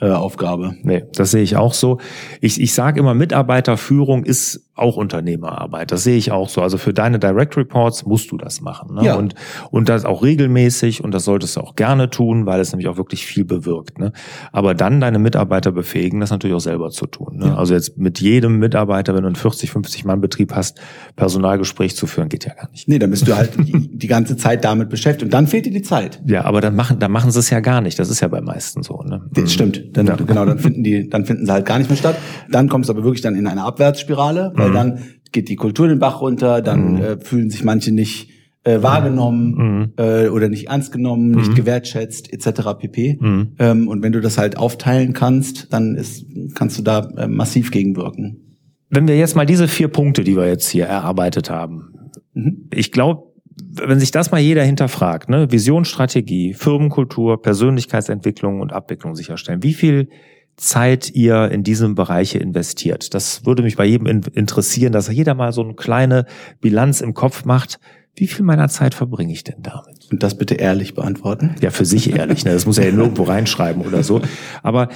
äh, 0.00 0.10
Aufgabe. 0.10 0.76
Nee, 0.82 1.04
das 1.14 1.32
sehe 1.32 1.42
ich 1.42 1.56
auch 1.56 1.74
so. 1.74 1.98
Ich, 2.40 2.60
ich 2.60 2.72
sage 2.72 3.00
immer, 3.00 3.14
Mitarbeiterführung 3.14 4.24
ist 4.24 4.68
auch 4.78 4.96
Unternehmerarbeit. 4.96 5.90
Das 5.90 6.04
sehe 6.04 6.16
ich 6.16 6.30
auch 6.30 6.48
so. 6.48 6.62
Also 6.62 6.78
für 6.78 6.94
deine 6.94 7.18
Direct 7.18 7.56
Reports 7.56 8.06
musst 8.06 8.30
du 8.30 8.36
das 8.36 8.60
machen. 8.60 8.94
Ne? 8.94 9.04
Ja. 9.04 9.14
Und, 9.16 9.34
und 9.70 9.88
das 9.88 10.04
auch 10.04 10.22
regelmäßig 10.22 11.02
und 11.02 11.12
das 11.12 11.24
solltest 11.24 11.56
du 11.56 11.60
auch 11.60 11.74
gerne 11.74 12.10
tun, 12.10 12.46
weil 12.46 12.60
es 12.60 12.72
nämlich 12.72 12.86
auch 12.86 12.96
wirklich 12.96 13.26
viel 13.26 13.44
bewirkt. 13.44 13.98
Ne? 13.98 14.12
Aber 14.52 14.74
dann 14.74 15.00
deine 15.00 15.18
Mitarbeiter 15.18 15.72
befähigen, 15.72 16.20
das 16.20 16.30
natürlich 16.30 16.54
auch 16.54 16.60
selber 16.60 16.90
zu 16.90 17.06
tun. 17.06 17.38
Ne? 17.38 17.46
Ja. 17.46 17.56
Also 17.56 17.74
jetzt 17.74 17.98
mit 17.98 18.20
jedem 18.20 18.58
Mitarbeiter, 18.60 19.14
wenn 19.14 19.22
du 19.22 19.26
einen 19.26 19.36
40, 19.36 19.70
50 19.70 20.04
Mann 20.04 20.20
Betrieb 20.20 20.54
hast, 20.54 20.80
Personalgespräch 21.16 21.96
zu 21.96 22.06
führen, 22.06 22.28
geht 22.28 22.44
ja 22.44 22.54
gar 22.54 22.70
nicht. 22.70 22.88
Nee, 22.88 23.00
dann 23.00 23.10
bist 23.10 23.26
du 23.26 23.36
halt 23.36 23.56
die, 23.58 23.98
die 23.98 24.06
ganze 24.06 24.36
Zeit 24.36 24.64
damit 24.64 24.90
beschäftigt 24.90 25.24
und 25.24 25.34
dann 25.34 25.48
fehlt 25.48 25.66
dir 25.66 25.72
die 25.72 25.82
Zeit. 25.82 26.22
Ja, 26.26 26.44
aber 26.44 26.60
dann 26.60 26.76
machen, 26.76 27.00
dann 27.00 27.10
machen 27.10 27.32
sie 27.32 27.40
es 27.40 27.50
ja 27.50 27.58
gar 27.58 27.80
nicht. 27.80 27.98
Das 27.98 28.10
ist 28.10 28.20
ja 28.20 28.28
bei 28.28 28.40
meisten 28.40 28.84
so. 28.84 29.02
Ne? 29.02 29.22
Das 29.32 29.52
stimmt. 29.52 29.87
Dann, 29.92 30.06
ja. 30.06 30.16
Genau, 30.16 30.44
dann 30.44 30.58
finden 30.58 30.82
die, 30.82 31.08
dann 31.08 31.24
finden 31.24 31.46
sie 31.46 31.52
halt 31.52 31.66
gar 31.66 31.78
nicht 31.78 31.88
mehr 31.90 31.96
statt. 31.96 32.16
Dann 32.50 32.68
kommst 32.68 32.88
du 32.88 32.94
aber 32.94 33.04
wirklich 33.04 33.22
dann 33.22 33.34
in 33.34 33.46
eine 33.46 33.64
Abwärtsspirale, 33.64 34.52
weil 34.54 34.70
mhm. 34.70 34.74
dann 34.74 34.98
geht 35.32 35.48
die 35.48 35.56
Kultur 35.56 35.88
den 35.88 35.98
Bach 35.98 36.20
runter, 36.20 36.62
dann 36.62 36.92
mhm. 36.92 37.00
äh, 37.00 37.20
fühlen 37.20 37.50
sich 37.50 37.64
manche 37.64 37.92
nicht 37.92 38.30
äh, 38.64 38.82
wahrgenommen 38.82 39.54
mhm. 39.56 39.92
äh, 39.96 40.28
oder 40.28 40.48
nicht 40.48 40.68
ernst 40.68 40.92
genommen, 40.92 41.30
nicht 41.30 41.50
mhm. 41.50 41.54
gewertschätzt 41.54 42.32
etc. 42.32 42.78
pp. 42.78 43.18
Mhm. 43.20 43.52
Ähm, 43.58 43.88
und 43.88 44.02
wenn 44.02 44.12
du 44.12 44.20
das 44.20 44.38
halt 44.38 44.56
aufteilen 44.56 45.12
kannst, 45.12 45.72
dann 45.72 45.94
ist, 45.94 46.26
kannst 46.54 46.78
du 46.78 46.82
da 46.82 47.08
äh, 47.16 47.28
massiv 47.28 47.70
gegenwirken. 47.70 48.58
Wenn 48.90 49.06
wir 49.06 49.16
jetzt 49.18 49.36
mal 49.36 49.46
diese 49.46 49.68
vier 49.68 49.88
Punkte, 49.88 50.24
die 50.24 50.36
wir 50.36 50.46
jetzt 50.46 50.68
hier 50.68 50.86
erarbeitet 50.86 51.50
haben, 51.50 51.92
mhm. 52.34 52.68
ich 52.72 52.92
glaube, 52.92 53.27
wenn 53.62 54.00
sich 54.00 54.10
das 54.10 54.30
mal 54.30 54.40
jeder 54.40 54.62
hinterfragt, 54.62 55.28
ne, 55.28 55.50
Vision, 55.50 55.84
Strategie, 55.84 56.54
Firmenkultur, 56.54 57.40
Persönlichkeitsentwicklung 57.42 58.60
und 58.60 58.72
Abwicklung 58.72 59.14
sicherstellen, 59.14 59.62
wie 59.62 59.74
viel 59.74 60.08
Zeit 60.56 61.10
ihr 61.14 61.50
in 61.50 61.62
diesem 61.62 61.94
Bereiche 61.94 62.38
investiert. 62.38 63.14
Das 63.14 63.46
würde 63.46 63.62
mich 63.62 63.76
bei 63.76 63.84
jedem 63.84 64.22
interessieren, 64.32 64.92
dass 64.92 65.08
jeder 65.08 65.34
mal 65.34 65.52
so 65.52 65.62
eine 65.62 65.74
kleine 65.74 66.26
Bilanz 66.60 67.00
im 67.00 67.14
Kopf 67.14 67.44
macht. 67.44 67.78
Wie 68.16 68.26
viel 68.26 68.44
meiner 68.44 68.68
Zeit 68.68 68.94
verbringe 68.94 69.32
ich 69.32 69.44
denn 69.44 69.62
damit? 69.62 70.08
Und 70.10 70.24
das 70.24 70.36
bitte 70.36 70.54
ehrlich 70.54 70.94
beantworten? 70.94 71.54
Ja, 71.60 71.70
für 71.70 71.84
sich 71.84 72.12
ehrlich. 72.12 72.44
Ne? 72.44 72.52
Das 72.52 72.66
muss 72.66 72.78
er 72.78 72.86
ja 72.86 72.92
nirgendwo 72.92 73.22
reinschreiben 73.22 73.86
oder 73.86 74.02
so. 74.02 74.20
Aber 74.64 74.88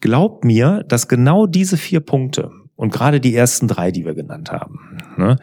glaubt 0.00 0.44
mir, 0.44 0.84
dass 0.88 1.06
genau 1.06 1.46
diese 1.46 1.76
vier 1.76 2.00
Punkte 2.00 2.50
und 2.74 2.92
gerade 2.92 3.20
die 3.20 3.36
ersten 3.36 3.68
drei, 3.68 3.92
die 3.92 4.04
wir 4.04 4.14
genannt 4.14 4.50
haben, 4.50 4.98
ne, 5.16 5.36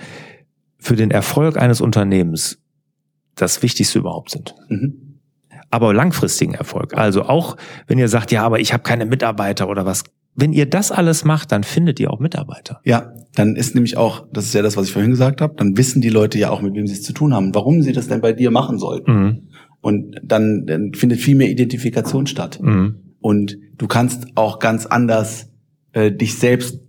für 0.77 0.95
den 0.95 1.11
Erfolg 1.11 1.57
eines 1.57 1.79
Unternehmens 1.79 2.60
das 3.35 3.61
Wichtigste 3.63 3.99
überhaupt 3.99 4.31
sind. 4.31 4.55
Mhm 4.69 5.11
aber 5.71 5.93
langfristigen 5.93 6.53
Erfolg. 6.53 6.95
Also 6.95 7.23
auch, 7.23 7.57
wenn 7.87 7.97
ihr 7.97 8.09
sagt, 8.09 8.31
ja, 8.31 8.43
aber 8.43 8.59
ich 8.59 8.73
habe 8.73 8.83
keine 8.83 9.05
Mitarbeiter 9.05 9.69
oder 9.69 9.85
was. 9.85 10.03
Wenn 10.35 10.53
ihr 10.53 10.65
das 10.65 10.91
alles 10.91 11.25
macht, 11.25 11.51
dann 11.51 11.63
findet 11.63 11.99
ihr 11.99 12.11
auch 12.11 12.19
Mitarbeiter. 12.19 12.79
Ja, 12.85 13.13
dann 13.35 13.55
ist 13.55 13.73
nämlich 13.73 13.97
auch, 13.97 14.27
das 14.31 14.45
ist 14.45 14.53
ja 14.53 14.61
das, 14.61 14.77
was 14.77 14.87
ich 14.87 14.93
vorhin 14.93 15.11
gesagt 15.11 15.41
habe, 15.41 15.55
dann 15.57 15.75
wissen 15.77 16.01
die 16.01 16.09
Leute 16.09 16.37
ja 16.37 16.51
auch, 16.51 16.61
mit 16.61 16.73
wem 16.75 16.87
sie 16.87 16.93
es 16.93 17.03
zu 17.03 17.13
tun 17.13 17.33
haben, 17.33 17.55
warum 17.55 17.81
sie 17.81 17.91
das 17.91 18.07
denn 18.07 18.21
bei 18.21 18.31
dir 18.33 18.51
machen 18.51 18.77
sollten. 18.77 19.11
Mhm. 19.11 19.41
Und 19.81 20.15
dann, 20.23 20.65
dann 20.67 20.93
findet 20.93 21.19
viel 21.19 21.35
mehr 21.35 21.49
Identifikation 21.49 22.27
statt. 22.27 22.59
Mhm. 22.61 22.95
Und 23.19 23.57
du 23.77 23.87
kannst 23.87 24.27
auch 24.35 24.59
ganz 24.59 24.85
anders 24.85 25.49
äh, 25.93 26.11
dich 26.11 26.37
selbst 26.37 26.79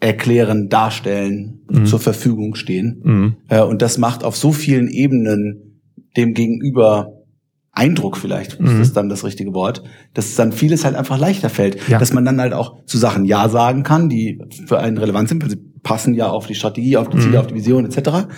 erklären, 0.00 0.68
darstellen, 0.68 1.60
mhm. 1.70 1.86
zur 1.86 2.00
Verfügung 2.00 2.56
stehen. 2.56 3.00
Mhm. 3.04 3.36
Äh, 3.48 3.62
und 3.62 3.82
das 3.82 3.98
macht 3.98 4.24
auf 4.24 4.36
so 4.36 4.52
vielen 4.52 4.88
Ebenen 4.88 5.71
dem 6.16 6.34
Gegenüber 6.34 7.22
Eindruck 7.72 8.18
vielleicht, 8.18 8.60
mhm. 8.60 8.82
ist 8.82 8.96
dann 8.96 9.08
das 9.08 9.24
richtige 9.24 9.54
Wort, 9.54 9.82
dass 10.12 10.34
dann 10.34 10.52
vieles 10.52 10.84
halt 10.84 10.94
einfach 10.94 11.18
leichter 11.18 11.48
fällt. 11.48 11.88
Ja. 11.88 11.98
Dass 11.98 12.12
man 12.12 12.24
dann 12.24 12.38
halt 12.38 12.52
auch 12.52 12.84
zu 12.84 12.98
Sachen 12.98 13.24
Ja 13.24 13.48
sagen 13.48 13.82
kann, 13.82 14.10
die 14.10 14.40
für 14.66 14.78
einen 14.78 14.98
relevant 14.98 15.30
sind, 15.30 15.42
weil 15.42 15.50
sie 15.50 15.60
passen 15.82 16.14
ja 16.14 16.28
auf 16.28 16.46
die 16.46 16.54
Strategie, 16.54 16.98
auf 16.98 17.08
die 17.08 17.18
Ziele, 17.18 17.32
mhm. 17.32 17.38
auf 17.38 17.46
die 17.46 17.54
Vision 17.54 17.86
etc. 17.86 18.28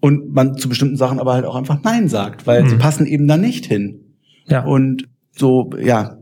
Und 0.00 0.34
man 0.34 0.56
zu 0.58 0.68
bestimmten 0.68 0.96
Sachen 0.96 1.18
aber 1.18 1.32
halt 1.32 1.46
auch 1.46 1.56
einfach 1.56 1.82
Nein 1.82 2.08
sagt, 2.08 2.46
weil 2.46 2.64
mhm. 2.64 2.68
sie 2.68 2.76
passen 2.76 3.06
eben 3.06 3.26
da 3.26 3.38
nicht 3.38 3.64
hin. 3.64 4.00
Ja. 4.46 4.64
Und 4.64 5.08
so, 5.32 5.70
ja, 5.82 6.18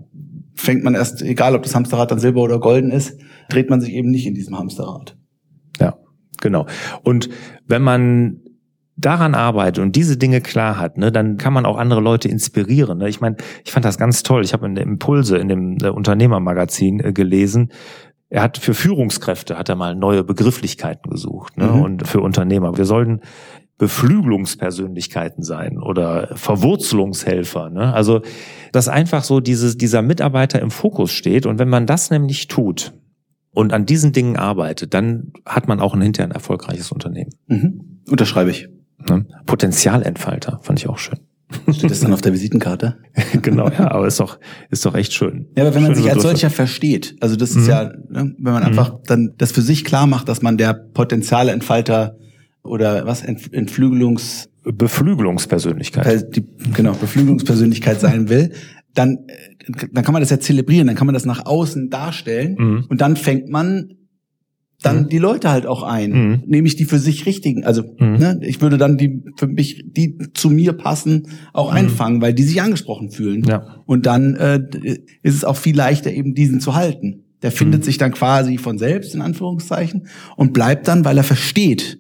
fängt 0.54 0.84
man 0.84 0.94
erst, 0.94 1.20
egal 1.20 1.56
ob 1.56 1.64
das 1.64 1.74
Hamsterrad 1.74 2.12
dann 2.12 2.20
silber 2.20 2.42
oder 2.42 2.60
golden 2.60 2.92
ist, 2.92 3.18
dreht 3.48 3.70
man 3.70 3.80
sich 3.80 3.92
eben 3.92 4.10
nicht 4.10 4.26
in 4.26 4.34
diesem 4.34 4.56
Hamsterrad. 4.56 5.16
Ja, 5.80 5.96
genau. 6.40 6.66
Und 7.02 7.28
wenn 7.66 7.82
man 7.82 8.41
daran 9.04 9.34
arbeitet 9.34 9.82
und 9.82 9.96
diese 9.96 10.16
Dinge 10.16 10.40
klar 10.40 10.78
hat, 10.78 10.96
ne, 10.96 11.12
dann 11.12 11.36
kann 11.36 11.52
man 11.52 11.66
auch 11.66 11.76
andere 11.76 12.00
Leute 12.00 12.28
inspirieren. 12.28 12.98
Ne? 12.98 13.08
Ich 13.08 13.20
meine, 13.20 13.36
ich 13.64 13.72
fand 13.72 13.84
das 13.84 13.98
ganz 13.98 14.22
toll. 14.22 14.42
Ich 14.44 14.52
habe 14.52 14.66
in 14.66 14.74
der 14.74 14.84
Impulse 14.84 15.36
in 15.38 15.48
dem 15.48 15.78
äh, 15.82 15.88
Unternehmermagazin 15.88 17.00
äh, 17.00 17.12
gelesen. 17.12 17.72
Er 18.28 18.42
hat 18.42 18.56
für 18.56 18.72
Führungskräfte 18.72 19.58
hat 19.58 19.68
er 19.68 19.76
mal 19.76 19.94
neue 19.94 20.24
Begrifflichkeiten 20.24 21.10
gesucht 21.10 21.58
ne? 21.58 21.66
Mhm. 21.66 21.82
und 21.82 22.08
für 22.08 22.20
Unternehmer. 22.20 22.78
Wir 22.78 22.86
sollten 22.86 23.20
Beflügelungspersönlichkeiten 23.82 25.42
sein 25.42 25.76
oder 25.76 26.36
Verwurzelungshelfer. 26.36 27.68
Ne? 27.68 27.92
Also, 27.92 28.22
dass 28.70 28.88
einfach 28.88 29.24
so 29.24 29.40
dieses, 29.40 29.76
dieser 29.76 30.02
Mitarbeiter 30.02 30.60
im 30.60 30.70
Fokus 30.70 31.10
steht. 31.10 31.46
Und 31.46 31.58
wenn 31.58 31.68
man 31.68 31.86
das 31.86 32.10
nämlich 32.10 32.46
tut 32.46 32.92
und 33.50 33.72
an 33.72 33.84
diesen 33.84 34.12
Dingen 34.12 34.36
arbeitet, 34.36 34.94
dann 34.94 35.32
hat 35.44 35.66
man 35.66 35.80
auch 35.80 35.94
ein 35.94 36.00
hinterher 36.00 36.28
ein 36.28 36.34
erfolgreiches 36.34 36.92
Unternehmen. 36.92 37.32
Mhm. 37.48 38.02
Unterschreibe 38.08 38.50
ich. 38.50 38.68
Ne? 39.08 39.26
Potenzialentfalter 39.46 40.60
fand 40.62 40.78
ich 40.80 40.88
auch 40.88 40.98
schön. 40.98 41.18
Steht 41.70 41.90
das 41.90 42.00
dann 42.00 42.14
auf 42.14 42.22
der 42.22 42.32
Visitenkarte? 42.32 42.96
genau, 43.42 43.68
ja, 43.68 43.90
aber 43.90 44.06
ist 44.06 44.18
doch, 44.20 44.38
ist 44.70 44.86
doch 44.86 44.94
echt 44.94 45.12
schön. 45.12 45.48
Ja, 45.54 45.64
aber 45.64 45.74
wenn 45.74 45.82
man 45.82 45.92
Schöne 45.92 46.02
sich 46.04 46.12
als 46.12 46.22
solcher 46.22 46.48
versteht, 46.48 47.14
also 47.20 47.36
das 47.36 47.50
ist 47.50 47.64
Mhm. 47.64 47.68
ja, 47.70 47.84
ne, 47.84 48.34
wenn 48.38 48.52
man 48.54 48.62
einfach 48.62 48.96
dann 49.06 49.34
das 49.36 49.52
für 49.52 49.60
sich 49.60 49.84
klar 49.84 50.06
macht, 50.06 50.28
dass 50.30 50.40
man 50.40 50.56
der 50.56 50.72
Potenzialentfalter 50.72 52.16
oder 52.62 53.04
was, 53.06 53.22
Ent, 53.22 53.52
Entflügelungs, 53.52 54.48
Beflügelungspersönlichkeit. 54.64 56.34
die, 56.36 56.44
genau, 56.72 56.92
Beflügelungspersönlichkeit 56.94 58.00
sein 58.00 58.28
will, 58.28 58.52
dann, 58.94 59.18
dann 59.92 60.04
kann 60.04 60.12
man 60.12 60.20
das 60.22 60.30
ja 60.30 60.38
zelebrieren, 60.40 60.86
dann 60.86 60.96
kann 60.96 61.06
man 61.06 61.14
das 61.14 61.24
nach 61.24 61.44
außen 61.46 61.90
darstellen 61.90 62.56
Mhm. 62.58 62.84
und 62.88 63.00
dann 63.00 63.16
fängt 63.16 63.48
man 63.48 63.90
dann 64.83 65.05
Mhm. 65.05 65.09
die 65.09 65.18
Leute 65.18 65.51
halt 65.51 65.66
auch 65.66 65.83
ein, 65.83 66.11
Mhm. 66.11 66.42
nämlich 66.47 66.77
die 66.77 66.85
für 66.85 66.99
sich 66.99 67.25
richtigen. 67.27 67.64
Also 67.64 67.83
Mhm. 67.99 68.16
ne, 68.18 68.40
ich 68.42 68.61
würde 68.61 68.79
dann 68.79 68.99
die 68.99 69.23
für 69.37 69.47
mich, 69.47 69.85
die 69.87 70.18
zu 70.35 70.51
mir 70.51 70.73
passen, 70.75 71.29
auch 71.53 71.71
Mhm. 71.71 71.77
einfangen, 71.79 72.21
weil 72.21 72.35
die 72.35 72.42
sich 72.42 72.61
angesprochen 72.61 73.11
fühlen. 73.11 73.45
Ja. 73.45 73.83
Und 73.87 74.07
dann 74.07 74.35
äh, 74.37 74.61
ist 75.23 75.35
es 75.35 75.45
auch 75.45 75.57
viel 75.57 75.77
leichter, 75.77 76.11
eben 76.12 76.35
diesen 76.35 76.61
zu 76.61 76.75
halten. 76.75 77.25
Der 77.42 77.51
findet 77.53 77.81
Mhm. 77.81 77.85
sich 77.85 77.99
dann 77.99 78.12
quasi 78.12 78.59
von 78.59 78.79
selbst, 78.79 79.14
in 79.14 79.21
Anführungszeichen, 79.23 80.07
und 80.37 80.53
bleibt 80.53 80.87
dann, 80.88 81.05
weil 81.05 81.16
er 81.16 81.25
versteht, 81.25 81.99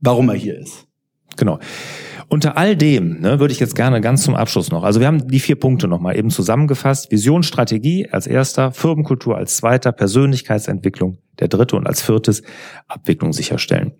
warum 0.00 0.28
er 0.28 0.34
hier 0.34 0.58
ist. 0.58 0.86
Genau. 1.36 1.58
Unter 2.30 2.56
all 2.56 2.76
dem 2.76 3.20
ne, 3.20 3.40
würde 3.40 3.52
ich 3.52 3.58
jetzt 3.58 3.74
gerne 3.74 4.00
ganz 4.00 4.22
zum 4.22 4.36
Abschluss 4.36 4.70
noch, 4.70 4.84
also 4.84 5.00
wir 5.00 5.08
haben 5.08 5.26
die 5.26 5.40
vier 5.40 5.56
Punkte 5.56 5.88
nochmal 5.88 6.16
eben 6.16 6.30
zusammengefasst. 6.30 7.10
Vision, 7.10 7.42
Strategie 7.42 8.08
als 8.08 8.28
erster, 8.28 8.70
Firmenkultur 8.70 9.36
als 9.36 9.56
zweiter, 9.56 9.90
Persönlichkeitsentwicklung 9.90 11.18
der 11.40 11.48
dritte 11.48 11.74
und 11.74 11.88
als 11.88 12.02
viertes 12.02 12.42
Abwicklung 12.86 13.32
sicherstellen. 13.32 13.94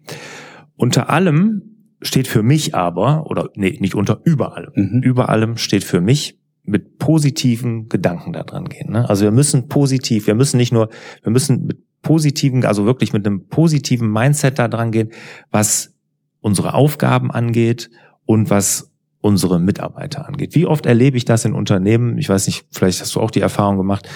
Unter 0.76 1.10
allem 1.10 1.62
steht 2.02 2.28
für 2.28 2.44
mich 2.44 2.72
aber, 2.72 3.26
oder 3.28 3.48
nee, 3.56 3.76
nicht 3.80 3.96
unter, 3.96 4.20
über 4.22 4.56
allem, 4.56 4.70
Mhm. 4.76 5.02
über 5.02 5.28
allem 5.28 5.56
steht 5.56 5.82
für 5.82 6.00
mich 6.00 6.38
mit 6.62 6.98
positiven 6.98 7.88
Gedanken 7.88 8.32
da 8.32 8.44
dran 8.44 8.66
gehen. 8.66 8.92
Ne? 8.92 9.08
Also 9.08 9.24
wir 9.24 9.32
müssen 9.32 9.66
positiv, 9.66 10.28
wir 10.28 10.36
müssen 10.36 10.56
nicht 10.56 10.72
nur, 10.72 10.88
wir 11.24 11.32
müssen 11.32 11.66
mit 11.66 11.78
positiven, 12.02 12.64
also 12.64 12.86
wirklich 12.86 13.12
mit 13.12 13.26
einem 13.26 13.48
positiven 13.48 14.08
Mindset 14.12 14.60
da 14.60 14.68
dran 14.68 14.92
gehen, 14.92 15.10
was 15.50 15.96
unsere 16.40 16.74
Aufgaben 16.74 17.32
angeht 17.32 17.90
und 18.26 18.50
was 18.50 18.90
unsere 19.20 19.60
Mitarbeiter 19.60 20.26
angeht. 20.26 20.54
Wie 20.54 20.66
oft 20.66 20.86
erlebe 20.86 21.16
ich 21.16 21.24
das 21.24 21.44
in 21.44 21.52
Unternehmen? 21.52 22.16
Ich 22.18 22.28
weiß 22.28 22.46
nicht, 22.46 22.66
vielleicht 22.70 23.00
hast 23.00 23.14
du 23.14 23.20
auch 23.20 23.30
die 23.30 23.40
Erfahrung 23.40 23.76
gemacht, 23.76 24.08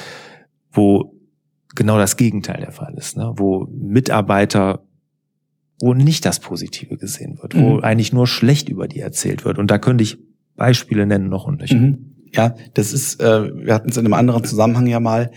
wo 0.73 1.15
genau 1.75 1.99
das 1.99 2.17
Gegenteil 2.17 2.61
der 2.61 2.73
Fall 2.73 2.95
ist, 2.97 3.17
ne? 3.17 3.33
wo 3.37 3.67
Mitarbeiter, 3.71 4.85
wo 5.81 5.93
nicht 5.93 6.25
das 6.25 6.41
Positive 6.41 6.97
gesehen 6.97 7.39
wird, 7.43 7.55
wo 7.55 7.75
Mhm. 7.77 7.85
eigentlich 7.85 8.13
nur 8.13 8.27
schlecht 8.27 8.69
über 8.69 8.89
die 8.89 9.01
erzählt 9.01 9.45
wird. 9.45 9.59
Und 9.59 9.71
da 9.71 9.79
könnte 9.79 10.05
ich 10.05 10.19
Beispiele 10.57 11.05
nennen 11.05 11.29
noch 11.29 11.47
und 11.47 11.61
nöcher. 11.61 11.77
Mhm. 11.77 12.15
Ja, 12.33 12.55
das 12.75 12.93
ist, 12.93 13.21
äh, 13.21 13.53
wir 13.67 13.75
hatten 13.75 13.91
es 13.91 13.97
in 13.97 14.05
einem 14.07 14.15
anderen 14.15 14.45
Zusammenhang 14.45 14.87
ja 14.87 15.01
mal, 15.01 15.31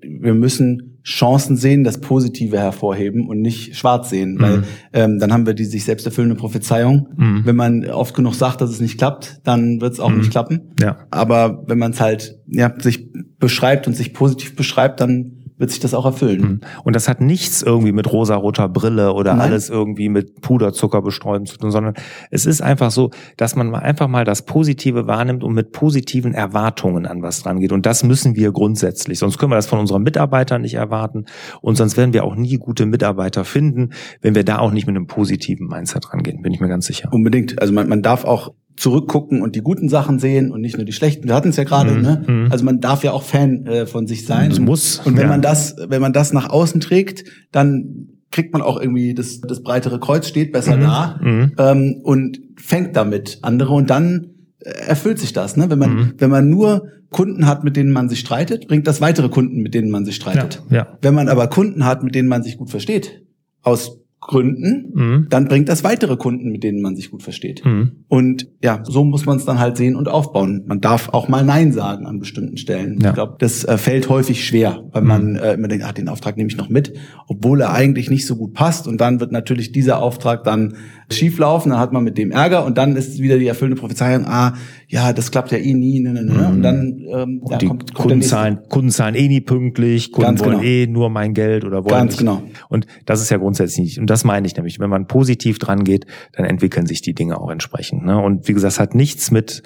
wir 0.00 0.34
müssen 0.34 0.89
Chancen 1.02 1.56
sehen, 1.56 1.82
das 1.84 2.00
Positive 2.00 2.58
hervorheben 2.58 3.26
und 3.28 3.40
nicht 3.40 3.76
schwarz 3.76 4.10
sehen, 4.10 4.36
weil 4.38 4.58
Mhm. 4.58 4.64
ähm, 4.92 5.18
dann 5.18 5.32
haben 5.32 5.46
wir 5.46 5.54
die 5.54 5.64
sich 5.64 5.84
selbst 5.84 6.04
erfüllende 6.06 6.36
Prophezeiung. 6.36 7.08
Mhm. 7.16 7.42
Wenn 7.44 7.56
man 7.56 7.84
oft 7.86 8.14
genug 8.14 8.34
sagt, 8.34 8.60
dass 8.60 8.70
es 8.70 8.80
nicht 8.80 8.98
klappt, 8.98 9.40
dann 9.44 9.80
wird 9.80 9.94
es 9.94 10.00
auch 10.00 10.10
Mhm. 10.10 10.18
nicht 10.18 10.30
klappen. 10.30 10.72
Ja. 10.80 10.98
Aber 11.10 11.64
wenn 11.66 11.78
man 11.78 11.92
es 11.92 12.00
halt 12.00 12.38
ja, 12.48 12.72
sich 12.78 13.08
beschreibt 13.38 13.86
und 13.86 13.94
sich 13.94 14.12
positiv 14.12 14.56
beschreibt, 14.56 15.00
dann 15.00 15.39
wird 15.60 15.70
sich 15.70 15.80
das 15.80 15.94
auch 15.94 16.06
erfüllen. 16.06 16.40
Mhm. 16.40 16.60
Und 16.84 16.96
das 16.96 17.08
hat 17.08 17.20
nichts 17.20 17.62
irgendwie 17.62 17.92
mit 17.92 18.10
rosaroter 18.10 18.68
Brille 18.68 19.12
oder 19.12 19.34
Nein. 19.34 19.48
alles 19.48 19.70
irgendwie 19.70 20.08
mit 20.08 20.40
Puderzucker 20.40 21.02
bestreuen 21.02 21.46
zu 21.46 21.58
tun, 21.58 21.70
sondern 21.70 21.94
es 22.30 22.46
ist 22.46 22.62
einfach 22.62 22.90
so, 22.90 23.10
dass 23.36 23.54
man 23.54 23.74
einfach 23.74 24.08
mal 24.08 24.24
das 24.24 24.42
Positive 24.42 25.06
wahrnimmt 25.06 25.44
und 25.44 25.54
mit 25.54 25.72
positiven 25.72 26.34
Erwartungen 26.34 27.06
an 27.06 27.22
was 27.22 27.42
dran 27.42 27.60
geht. 27.60 27.72
Und 27.72 27.86
das 27.86 28.02
müssen 28.02 28.34
wir 28.34 28.52
grundsätzlich. 28.52 29.18
Sonst 29.18 29.38
können 29.38 29.52
wir 29.52 29.56
das 29.56 29.66
von 29.66 29.78
unseren 29.78 30.02
Mitarbeitern 30.02 30.62
nicht 30.62 30.74
erwarten. 30.74 31.26
Und 31.60 31.76
sonst 31.76 31.96
werden 31.96 32.14
wir 32.14 32.24
auch 32.24 32.34
nie 32.34 32.56
gute 32.56 32.86
Mitarbeiter 32.86 33.44
finden, 33.44 33.90
wenn 34.22 34.34
wir 34.34 34.44
da 34.44 34.58
auch 34.58 34.72
nicht 34.72 34.86
mit 34.86 34.96
einem 34.96 35.06
positiven 35.06 35.66
Mindset 35.66 36.12
rangehen, 36.12 36.42
bin 36.42 36.52
ich 36.54 36.60
mir 36.60 36.68
ganz 36.68 36.86
sicher. 36.86 37.10
Unbedingt. 37.12 37.60
Also 37.60 37.72
man, 37.72 37.88
man 37.88 38.02
darf 38.02 38.24
auch 38.24 38.52
zurückgucken 38.80 39.42
und 39.42 39.54
die 39.56 39.60
guten 39.60 39.88
Sachen 39.88 40.18
sehen 40.18 40.50
und 40.50 40.62
nicht 40.62 40.76
nur 40.76 40.86
die 40.86 40.92
schlechten. 40.92 41.28
Wir 41.28 41.34
hatten 41.34 41.50
es 41.50 41.56
ja 41.56 41.64
gerade, 41.64 41.92
Mhm. 41.92 42.00
ne? 42.02 42.22
Mhm. 42.26 42.48
Also 42.50 42.64
man 42.64 42.80
darf 42.80 43.04
ja 43.04 43.12
auch 43.12 43.22
Fan 43.22 43.66
äh, 43.66 43.86
von 43.86 44.06
sich 44.06 44.24
sein. 44.26 44.48
Das 44.50 44.58
und, 44.58 44.64
muss, 44.64 45.00
Und 45.04 45.16
wenn 45.16 45.24
ja. 45.24 45.28
man 45.28 45.42
das, 45.42 45.76
wenn 45.88 46.00
man 46.00 46.12
das 46.12 46.32
nach 46.32 46.48
außen 46.48 46.80
trägt, 46.80 47.24
dann 47.52 48.08
kriegt 48.30 48.52
man 48.52 48.62
auch 48.62 48.80
irgendwie 48.80 49.12
das, 49.12 49.40
das 49.40 49.62
breitere 49.62 49.98
Kreuz 50.00 50.26
steht 50.28 50.52
besser 50.52 50.76
Mhm. 50.76 50.80
da 50.80 51.20
Mhm. 51.22 51.52
ähm, 51.58 52.00
und 52.02 52.40
fängt 52.56 52.96
damit 52.96 53.38
andere 53.42 53.72
und 53.74 53.90
dann 53.90 54.28
äh, 54.64 54.70
erfüllt 54.88 55.18
sich 55.18 55.32
das. 55.32 55.56
Ne? 55.56 55.68
Wenn 55.68 55.78
man 55.78 55.94
Mhm. 55.94 56.12
wenn 56.18 56.30
man 56.30 56.48
nur 56.48 56.86
Kunden 57.10 57.46
hat, 57.46 57.64
mit 57.64 57.76
denen 57.76 57.92
man 57.92 58.08
sich 58.08 58.20
streitet, 58.20 58.66
bringt 58.68 58.86
das 58.86 59.00
weitere 59.00 59.28
Kunden, 59.28 59.60
mit 59.62 59.74
denen 59.74 59.90
man 59.90 60.04
sich 60.04 60.14
streitet. 60.16 60.62
Ja, 60.70 60.76
ja. 60.76 60.98
Wenn 61.02 61.12
man 61.14 61.28
aber 61.28 61.48
Kunden 61.48 61.84
hat, 61.84 62.02
mit 62.04 62.14
denen 62.14 62.28
man 62.28 62.42
sich 62.42 62.56
gut 62.56 62.70
versteht, 62.70 63.22
aus 63.62 63.99
Gründen, 64.20 64.92
Mhm. 64.94 65.26
dann 65.30 65.48
bringt 65.48 65.68
das 65.70 65.82
weitere 65.82 66.16
Kunden, 66.16 66.50
mit 66.50 66.62
denen 66.62 66.82
man 66.82 66.94
sich 66.94 67.10
gut 67.10 67.22
versteht. 67.22 67.64
Mhm. 67.64 68.04
Und 68.06 68.48
ja, 68.62 68.82
so 68.84 69.02
muss 69.04 69.24
man 69.24 69.38
es 69.38 69.46
dann 69.46 69.58
halt 69.58 69.78
sehen 69.78 69.96
und 69.96 70.08
aufbauen. 70.08 70.64
Man 70.66 70.80
darf 70.82 71.08
auch 71.08 71.28
mal 71.28 71.42
Nein 71.44 71.72
sagen 71.72 72.06
an 72.06 72.18
bestimmten 72.18 72.58
Stellen. 72.58 72.98
Ja. 73.00 73.08
Ich 73.08 73.14
glaube, 73.14 73.36
das 73.38 73.64
äh, 73.64 73.78
fällt 73.78 74.08
häufig 74.10 74.44
schwer, 74.44 74.84
weil 74.92 75.02
man 75.02 75.36
äh, 75.36 75.54
immer 75.54 75.68
denkt, 75.68 75.86
ah, 75.86 75.92
den 75.92 76.08
Auftrag 76.08 76.36
nehme 76.36 76.50
ich 76.50 76.56
noch 76.58 76.68
mit, 76.68 76.92
obwohl 77.28 77.62
er 77.62 77.72
eigentlich 77.72 78.10
nicht 78.10 78.26
so 78.26 78.36
gut 78.36 78.52
passt. 78.52 78.86
Und 78.86 79.00
dann 79.00 79.20
wird 79.20 79.32
natürlich 79.32 79.72
dieser 79.72 80.02
Auftrag 80.02 80.44
dann 80.44 80.74
schieflaufen, 81.12 81.70
dann 81.70 81.80
hat 81.80 81.92
man 81.92 82.04
mit 82.04 82.18
dem 82.18 82.30
Ärger 82.30 82.64
und 82.64 82.78
dann 82.78 82.96
ist 82.96 83.20
wieder 83.20 83.38
die 83.38 83.46
erfüllende 83.46 83.80
Prophezeiung, 83.80 84.24
ah, 84.26 84.54
ja, 84.88 85.12
das 85.12 85.30
klappt 85.30 85.52
ja 85.52 85.58
eh 85.58 85.74
nie, 85.74 86.00
ne, 86.00 86.12
ne, 86.12 86.24
ne. 86.24 86.48
Und 86.48 86.62
dann 86.62 87.00
ähm, 87.12 87.42
ja, 87.48 87.58
die 87.58 87.66
kommt, 87.66 87.94
kommt 87.94 88.08
Kunden, 88.08 88.22
zahlen, 88.22 88.58
Kunden 88.68 88.90
zahlen 88.90 89.14
eh 89.14 89.28
nie 89.28 89.40
pünktlich, 89.40 90.12
Kunden 90.12 90.26
Ganz 90.26 90.40
wollen 90.40 90.60
genau. 90.60 90.62
eh 90.62 90.86
nur 90.86 91.10
mein 91.10 91.34
Geld 91.34 91.64
oder 91.64 91.84
wollen 91.84 91.94
Ganz 91.94 92.12
nicht. 92.12 92.18
genau. 92.20 92.42
Und 92.68 92.86
das 93.06 93.20
ist 93.20 93.30
ja 93.30 93.38
grundsätzlich 93.38 93.84
nicht. 93.84 93.98
Und 93.98 94.08
das 94.08 94.24
meine 94.24 94.46
ich 94.46 94.56
nämlich. 94.56 94.78
Wenn 94.78 94.90
man 94.90 95.06
positiv 95.06 95.58
dran 95.58 95.84
geht, 95.84 96.06
dann 96.32 96.44
entwickeln 96.46 96.86
sich 96.86 97.02
die 97.02 97.14
Dinge 97.14 97.40
auch 97.40 97.50
entsprechend. 97.50 98.04
Ne? 98.04 98.18
Und 98.20 98.48
wie 98.48 98.52
gesagt, 98.52 98.72
es 98.72 98.80
hat 98.80 98.94
nichts 98.94 99.30
mit 99.30 99.62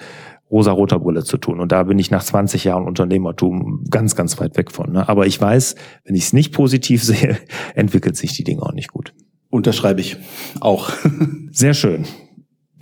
rosa-roter 0.51 0.99
Brille 0.99 1.23
zu 1.23 1.37
tun. 1.37 1.59
Und 1.59 1.71
da 1.71 1.83
bin 1.83 1.97
ich 1.97 2.11
nach 2.11 2.23
20 2.23 2.63
Jahren 2.63 2.85
Unternehmertum 2.85 3.83
ganz, 3.89 4.15
ganz 4.15 4.39
weit 4.39 4.57
weg 4.57 4.71
von. 4.71 4.91
Ne? 4.91 5.09
Aber 5.09 5.25
ich 5.25 5.39
weiß, 5.39 5.75
wenn 6.03 6.15
ich 6.15 6.25
es 6.25 6.33
nicht 6.33 6.53
positiv 6.53 7.03
sehe, 7.03 7.37
entwickelt 7.73 8.15
sich 8.15 8.33
die 8.33 8.43
Dinge 8.43 8.61
auch 8.61 8.73
nicht 8.73 8.91
gut. 8.91 9.13
Unterschreibe 9.55 10.01
ich 10.01 10.17
auch. 10.59 10.91
Sehr 11.51 11.73
schön. 11.73 12.05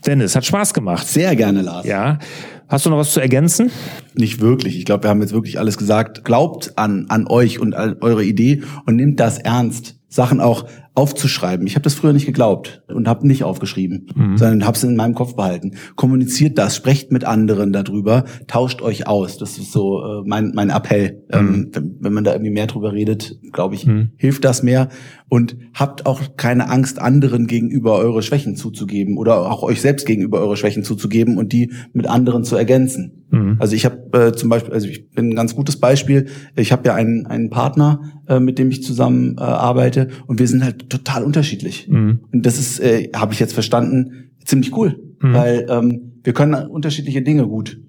Dennis, 0.05 0.35
hat 0.35 0.45
Spaß 0.45 0.73
gemacht. 0.73 1.07
Sehr 1.07 1.35
gerne, 1.35 1.61
Lars. 1.61 1.85
Ja. 1.85 2.19
Hast 2.67 2.85
du 2.85 2.89
noch 2.89 2.97
was 2.97 3.13
zu 3.13 3.19
ergänzen? 3.19 3.71
Nicht 4.15 4.41
wirklich. 4.41 4.77
Ich 4.77 4.85
glaube, 4.85 5.03
wir 5.03 5.11
haben 5.11 5.21
jetzt 5.21 5.33
wirklich 5.33 5.59
alles 5.59 5.77
gesagt. 5.77 6.25
Glaubt 6.25 6.77
an, 6.77 7.05
an 7.09 7.27
euch 7.27 7.59
und 7.59 7.75
an 7.75 7.97
eure 8.01 8.23
Idee 8.23 8.63
und 8.85 8.95
nehmt 8.95 9.19
das 9.19 9.37
ernst, 9.37 9.95
Sachen 10.09 10.41
auch 10.41 10.65
aufzuschreiben. 10.95 11.65
Ich 11.65 11.75
habe 11.75 11.83
das 11.83 11.95
früher 11.95 12.13
nicht 12.13 12.25
geglaubt 12.25 12.83
und 12.87 13.07
habe 13.07 13.25
nicht 13.27 13.43
aufgeschrieben, 13.43 14.07
sondern 14.35 14.65
habe 14.65 14.77
es 14.77 14.83
in 14.83 14.95
meinem 14.95 15.15
Kopf 15.15 15.35
behalten. 15.35 15.71
Kommuniziert 15.95 16.57
das, 16.57 16.75
sprecht 16.75 17.11
mit 17.11 17.23
anderen 17.23 17.73
darüber, 17.73 18.25
tauscht 18.47 18.81
euch 18.81 19.07
aus. 19.07 19.37
Das 19.37 19.57
ist 19.57 19.71
so 19.71 20.03
äh, 20.03 20.23
mein, 20.25 20.51
mein 20.53 20.69
Appell. 20.69 21.23
Ähm, 21.31 21.69
wenn, 21.73 21.97
wenn 21.99 22.13
man 22.13 22.23
da 22.23 22.33
irgendwie 22.33 22.51
mehr 22.51 22.67
drüber 22.67 22.93
redet, 22.93 23.39
glaube 23.51 23.75
ich, 23.75 23.83
Mhm. 23.85 24.09
hilft 24.17 24.45
das 24.45 24.63
mehr. 24.63 24.89
Und 25.29 25.57
habt 25.73 26.05
auch 26.05 26.21
keine 26.37 26.69
Angst, 26.69 27.01
anderen 27.01 27.47
gegenüber 27.47 27.97
eure 27.97 28.21
Schwächen 28.21 28.55
zuzugeben 28.55 29.17
oder 29.17 29.51
auch 29.51 29.63
euch 29.63 29.81
selbst 29.81 30.05
gegenüber 30.05 30.39
eure 30.39 30.57
Schwächen 30.57 30.83
zuzugeben 30.83 31.37
und 31.39 31.53
die 31.53 31.71
mit 31.91 32.07
anderen 32.07 32.43
zu 32.43 32.55
ergänzen. 32.55 33.25
Mhm. 33.31 33.55
Also 33.57 33.75
ich 33.75 33.83
habe 33.83 33.97
äh, 34.13 34.31
zum 34.33 34.49
Beispiel, 34.49 34.73
also 34.73 34.87
ich 34.87 35.09
bin 35.09 35.29
ein 35.29 35.35
ganz 35.35 35.55
gutes 35.55 35.79
Beispiel. 35.79 36.27
Ich 36.55 36.71
habe 36.71 36.87
ja 36.87 36.93
einen, 36.93 37.25
einen 37.25 37.49
Partner, 37.49 38.01
äh, 38.27 38.39
mit 38.39 38.59
dem 38.59 38.69
ich 38.69 38.83
zusammen 38.83 39.37
äh, 39.39 39.41
arbeite 39.41 40.09
und 40.27 40.39
wir 40.39 40.47
sind 40.47 40.63
halt 40.63 40.82
total 40.89 41.23
unterschiedlich. 41.23 41.87
Mhm. 41.89 42.19
Und 42.31 42.45
das 42.45 42.59
ist, 42.59 42.79
äh, 42.79 43.09
habe 43.15 43.33
ich 43.33 43.39
jetzt 43.39 43.53
verstanden, 43.53 44.31
ziemlich 44.45 44.75
cool, 44.75 44.99
Mhm. 45.21 45.33
weil 45.33 45.65
ähm, 45.69 46.01
wir 46.23 46.33
können 46.33 46.53
unterschiedliche 46.67 47.21
Dinge 47.21 47.47
gut. 47.47 47.79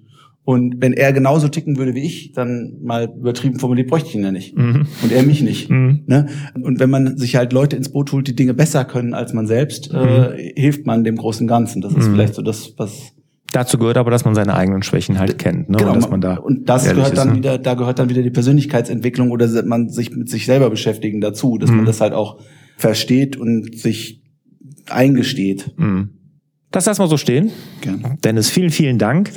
Und 0.43 0.75
wenn 0.79 0.93
er 0.93 1.11
genauso 1.11 1.47
ticken 1.47 1.77
würde 1.77 1.95
wie 1.95 2.03
ich, 2.03 2.31
dann 2.33 2.73
mal 2.83 3.05
übertrieben 3.17 3.57
formuliert, 3.57 3.87
bräuchte 3.89 4.09
ich 4.09 4.15
ihn 4.15 4.23
ja 4.23 4.31
nicht. 4.31 4.55
Mhm. 4.55 4.85
Und 5.01 5.11
er 5.11 5.23
mich 5.23 5.41
nicht. 5.41 5.71
Mhm. 5.71 6.03
Ne? 6.05 6.27
Und 6.61 6.79
wenn 6.79 6.91
man 6.91 7.17
sich 7.17 7.35
halt 7.35 7.51
Leute 7.51 7.75
ins 7.75 7.89
Boot 7.89 8.11
holt, 8.11 8.27
die 8.27 8.35
Dinge 8.35 8.53
besser 8.53 8.85
können 8.85 9.15
als 9.15 9.33
man 9.33 9.47
selbst, 9.47 9.91
äh, 9.91 10.51
hilft 10.55 10.85
man 10.85 11.03
dem 11.03 11.15
großen 11.15 11.47
Ganzen. 11.47 11.81
Das 11.81 11.93
ist 11.93 12.07
Mhm. 12.09 12.13
vielleicht 12.13 12.35
so 12.35 12.41
das, 12.43 12.73
was 12.77 13.11
Dazu 13.51 13.77
gehört 13.77 13.95
aber, 13.97 14.11
dass 14.11 14.25
man 14.25 14.35
seine 14.35 14.53
eigenen 14.53 14.83
Schwächen 14.83 15.17
halt 15.17 15.39
kennt. 15.39 15.69
Ne? 15.69 15.77
Genau, 15.77 15.93
und 15.93 15.95
dass 16.01 16.09
man 16.11 16.19
da 16.19 16.35
und 16.37 16.67
das 16.67 16.89
gehört 16.89 17.13
ist, 17.13 17.17
dann 17.17 17.29
ne? 17.29 17.35
wieder, 17.37 17.57
da 17.57 17.73
gehört 17.75 17.99
dann 17.99 18.09
wieder 18.09 18.21
die 18.21 18.29
Persönlichkeitsentwicklung 18.31 19.31
oder 19.31 19.47
man 19.65 19.87
sich 19.89 20.13
mit 20.15 20.29
sich 20.29 20.45
selber 20.45 20.69
beschäftigen 20.69 21.21
dazu, 21.21 21.57
dass 21.57 21.69
Mhm. 21.71 21.77
man 21.77 21.85
das 21.85 22.01
halt 22.01 22.11
auch 22.13 22.39
versteht 22.77 23.37
und 23.37 23.77
sich 23.77 24.21
eingesteht. 24.87 25.73
Mhm. 25.77 26.09
Das 26.71 26.85
lassen 26.87 27.01
wir 27.01 27.07
so 27.07 27.17
stehen. 27.17 27.51
Gerne. 27.79 28.17
Dennis, 28.23 28.49
vielen, 28.49 28.69
vielen 28.69 28.97
Dank. 28.97 29.31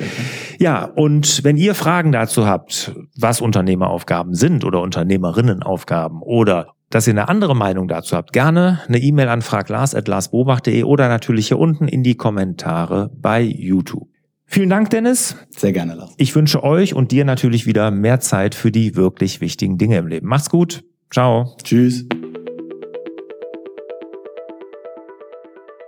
Ja, 0.59 0.84
und 0.84 1.45
wenn 1.45 1.57
ihr 1.57 1.76
Fragen 1.76 2.11
dazu 2.11 2.47
habt, 2.47 2.93
was 3.16 3.41
Unternehmeraufgaben 3.41 4.34
sind 4.34 4.64
oder 4.64 4.80
Unternehmerinnenaufgaben 4.80 6.20
oder 6.20 6.72
dass 6.91 7.07
ihr 7.07 7.12
eine 7.12 7.28
andere 7.28 7.55
Meinung 7.55 7.86
dazu 7.86 8.16
habt, 8.16 8.32
gerne 8.32 8.80
eine 8.89 8.99
E-Mail 8.99 9.28
an 9.28 9.43
fraglars.larsbobach.de 9.43 10.82
oder 10.82 11.09
natürlich 11.09 11.49
hier 11.49 11.59
unten 11.59 11.86
in 11.86 12.03
die 12.03 12.16
Kommentare 12.16 13.11
bei 13.14 13.43
YouTube. 13.43 14.09
Vielen 14.47 14.70
Dank, 14.70 14.91
Dennis. 14.91 15.36
Sehr 15.51 15.72
gerne, 15.72 15.95
Lars. 15.95 16.14
Ich 16.16 16.34
wünsche 16.34 16.64
euch 16.64 16.95
und 16.95 17.12
dir 17.12 17.26
natürlich 17.26 17.66
wieder 17.66 17.91
mehr 17.91 18.18
Zeit 18.18 18.55
für 18.55 18.72
die 18.72 18.97
wirklich 18.97 19.43
wichtigen 19.43 19.76
Dinge 19.76 19.99
im 19.99 20.07
Leben. 20.07 20.26
Macht's 20.26 20.49
gut. 20.49 20.82
Ciao. 21.11 21.55
Tschüss. 21.62 22.07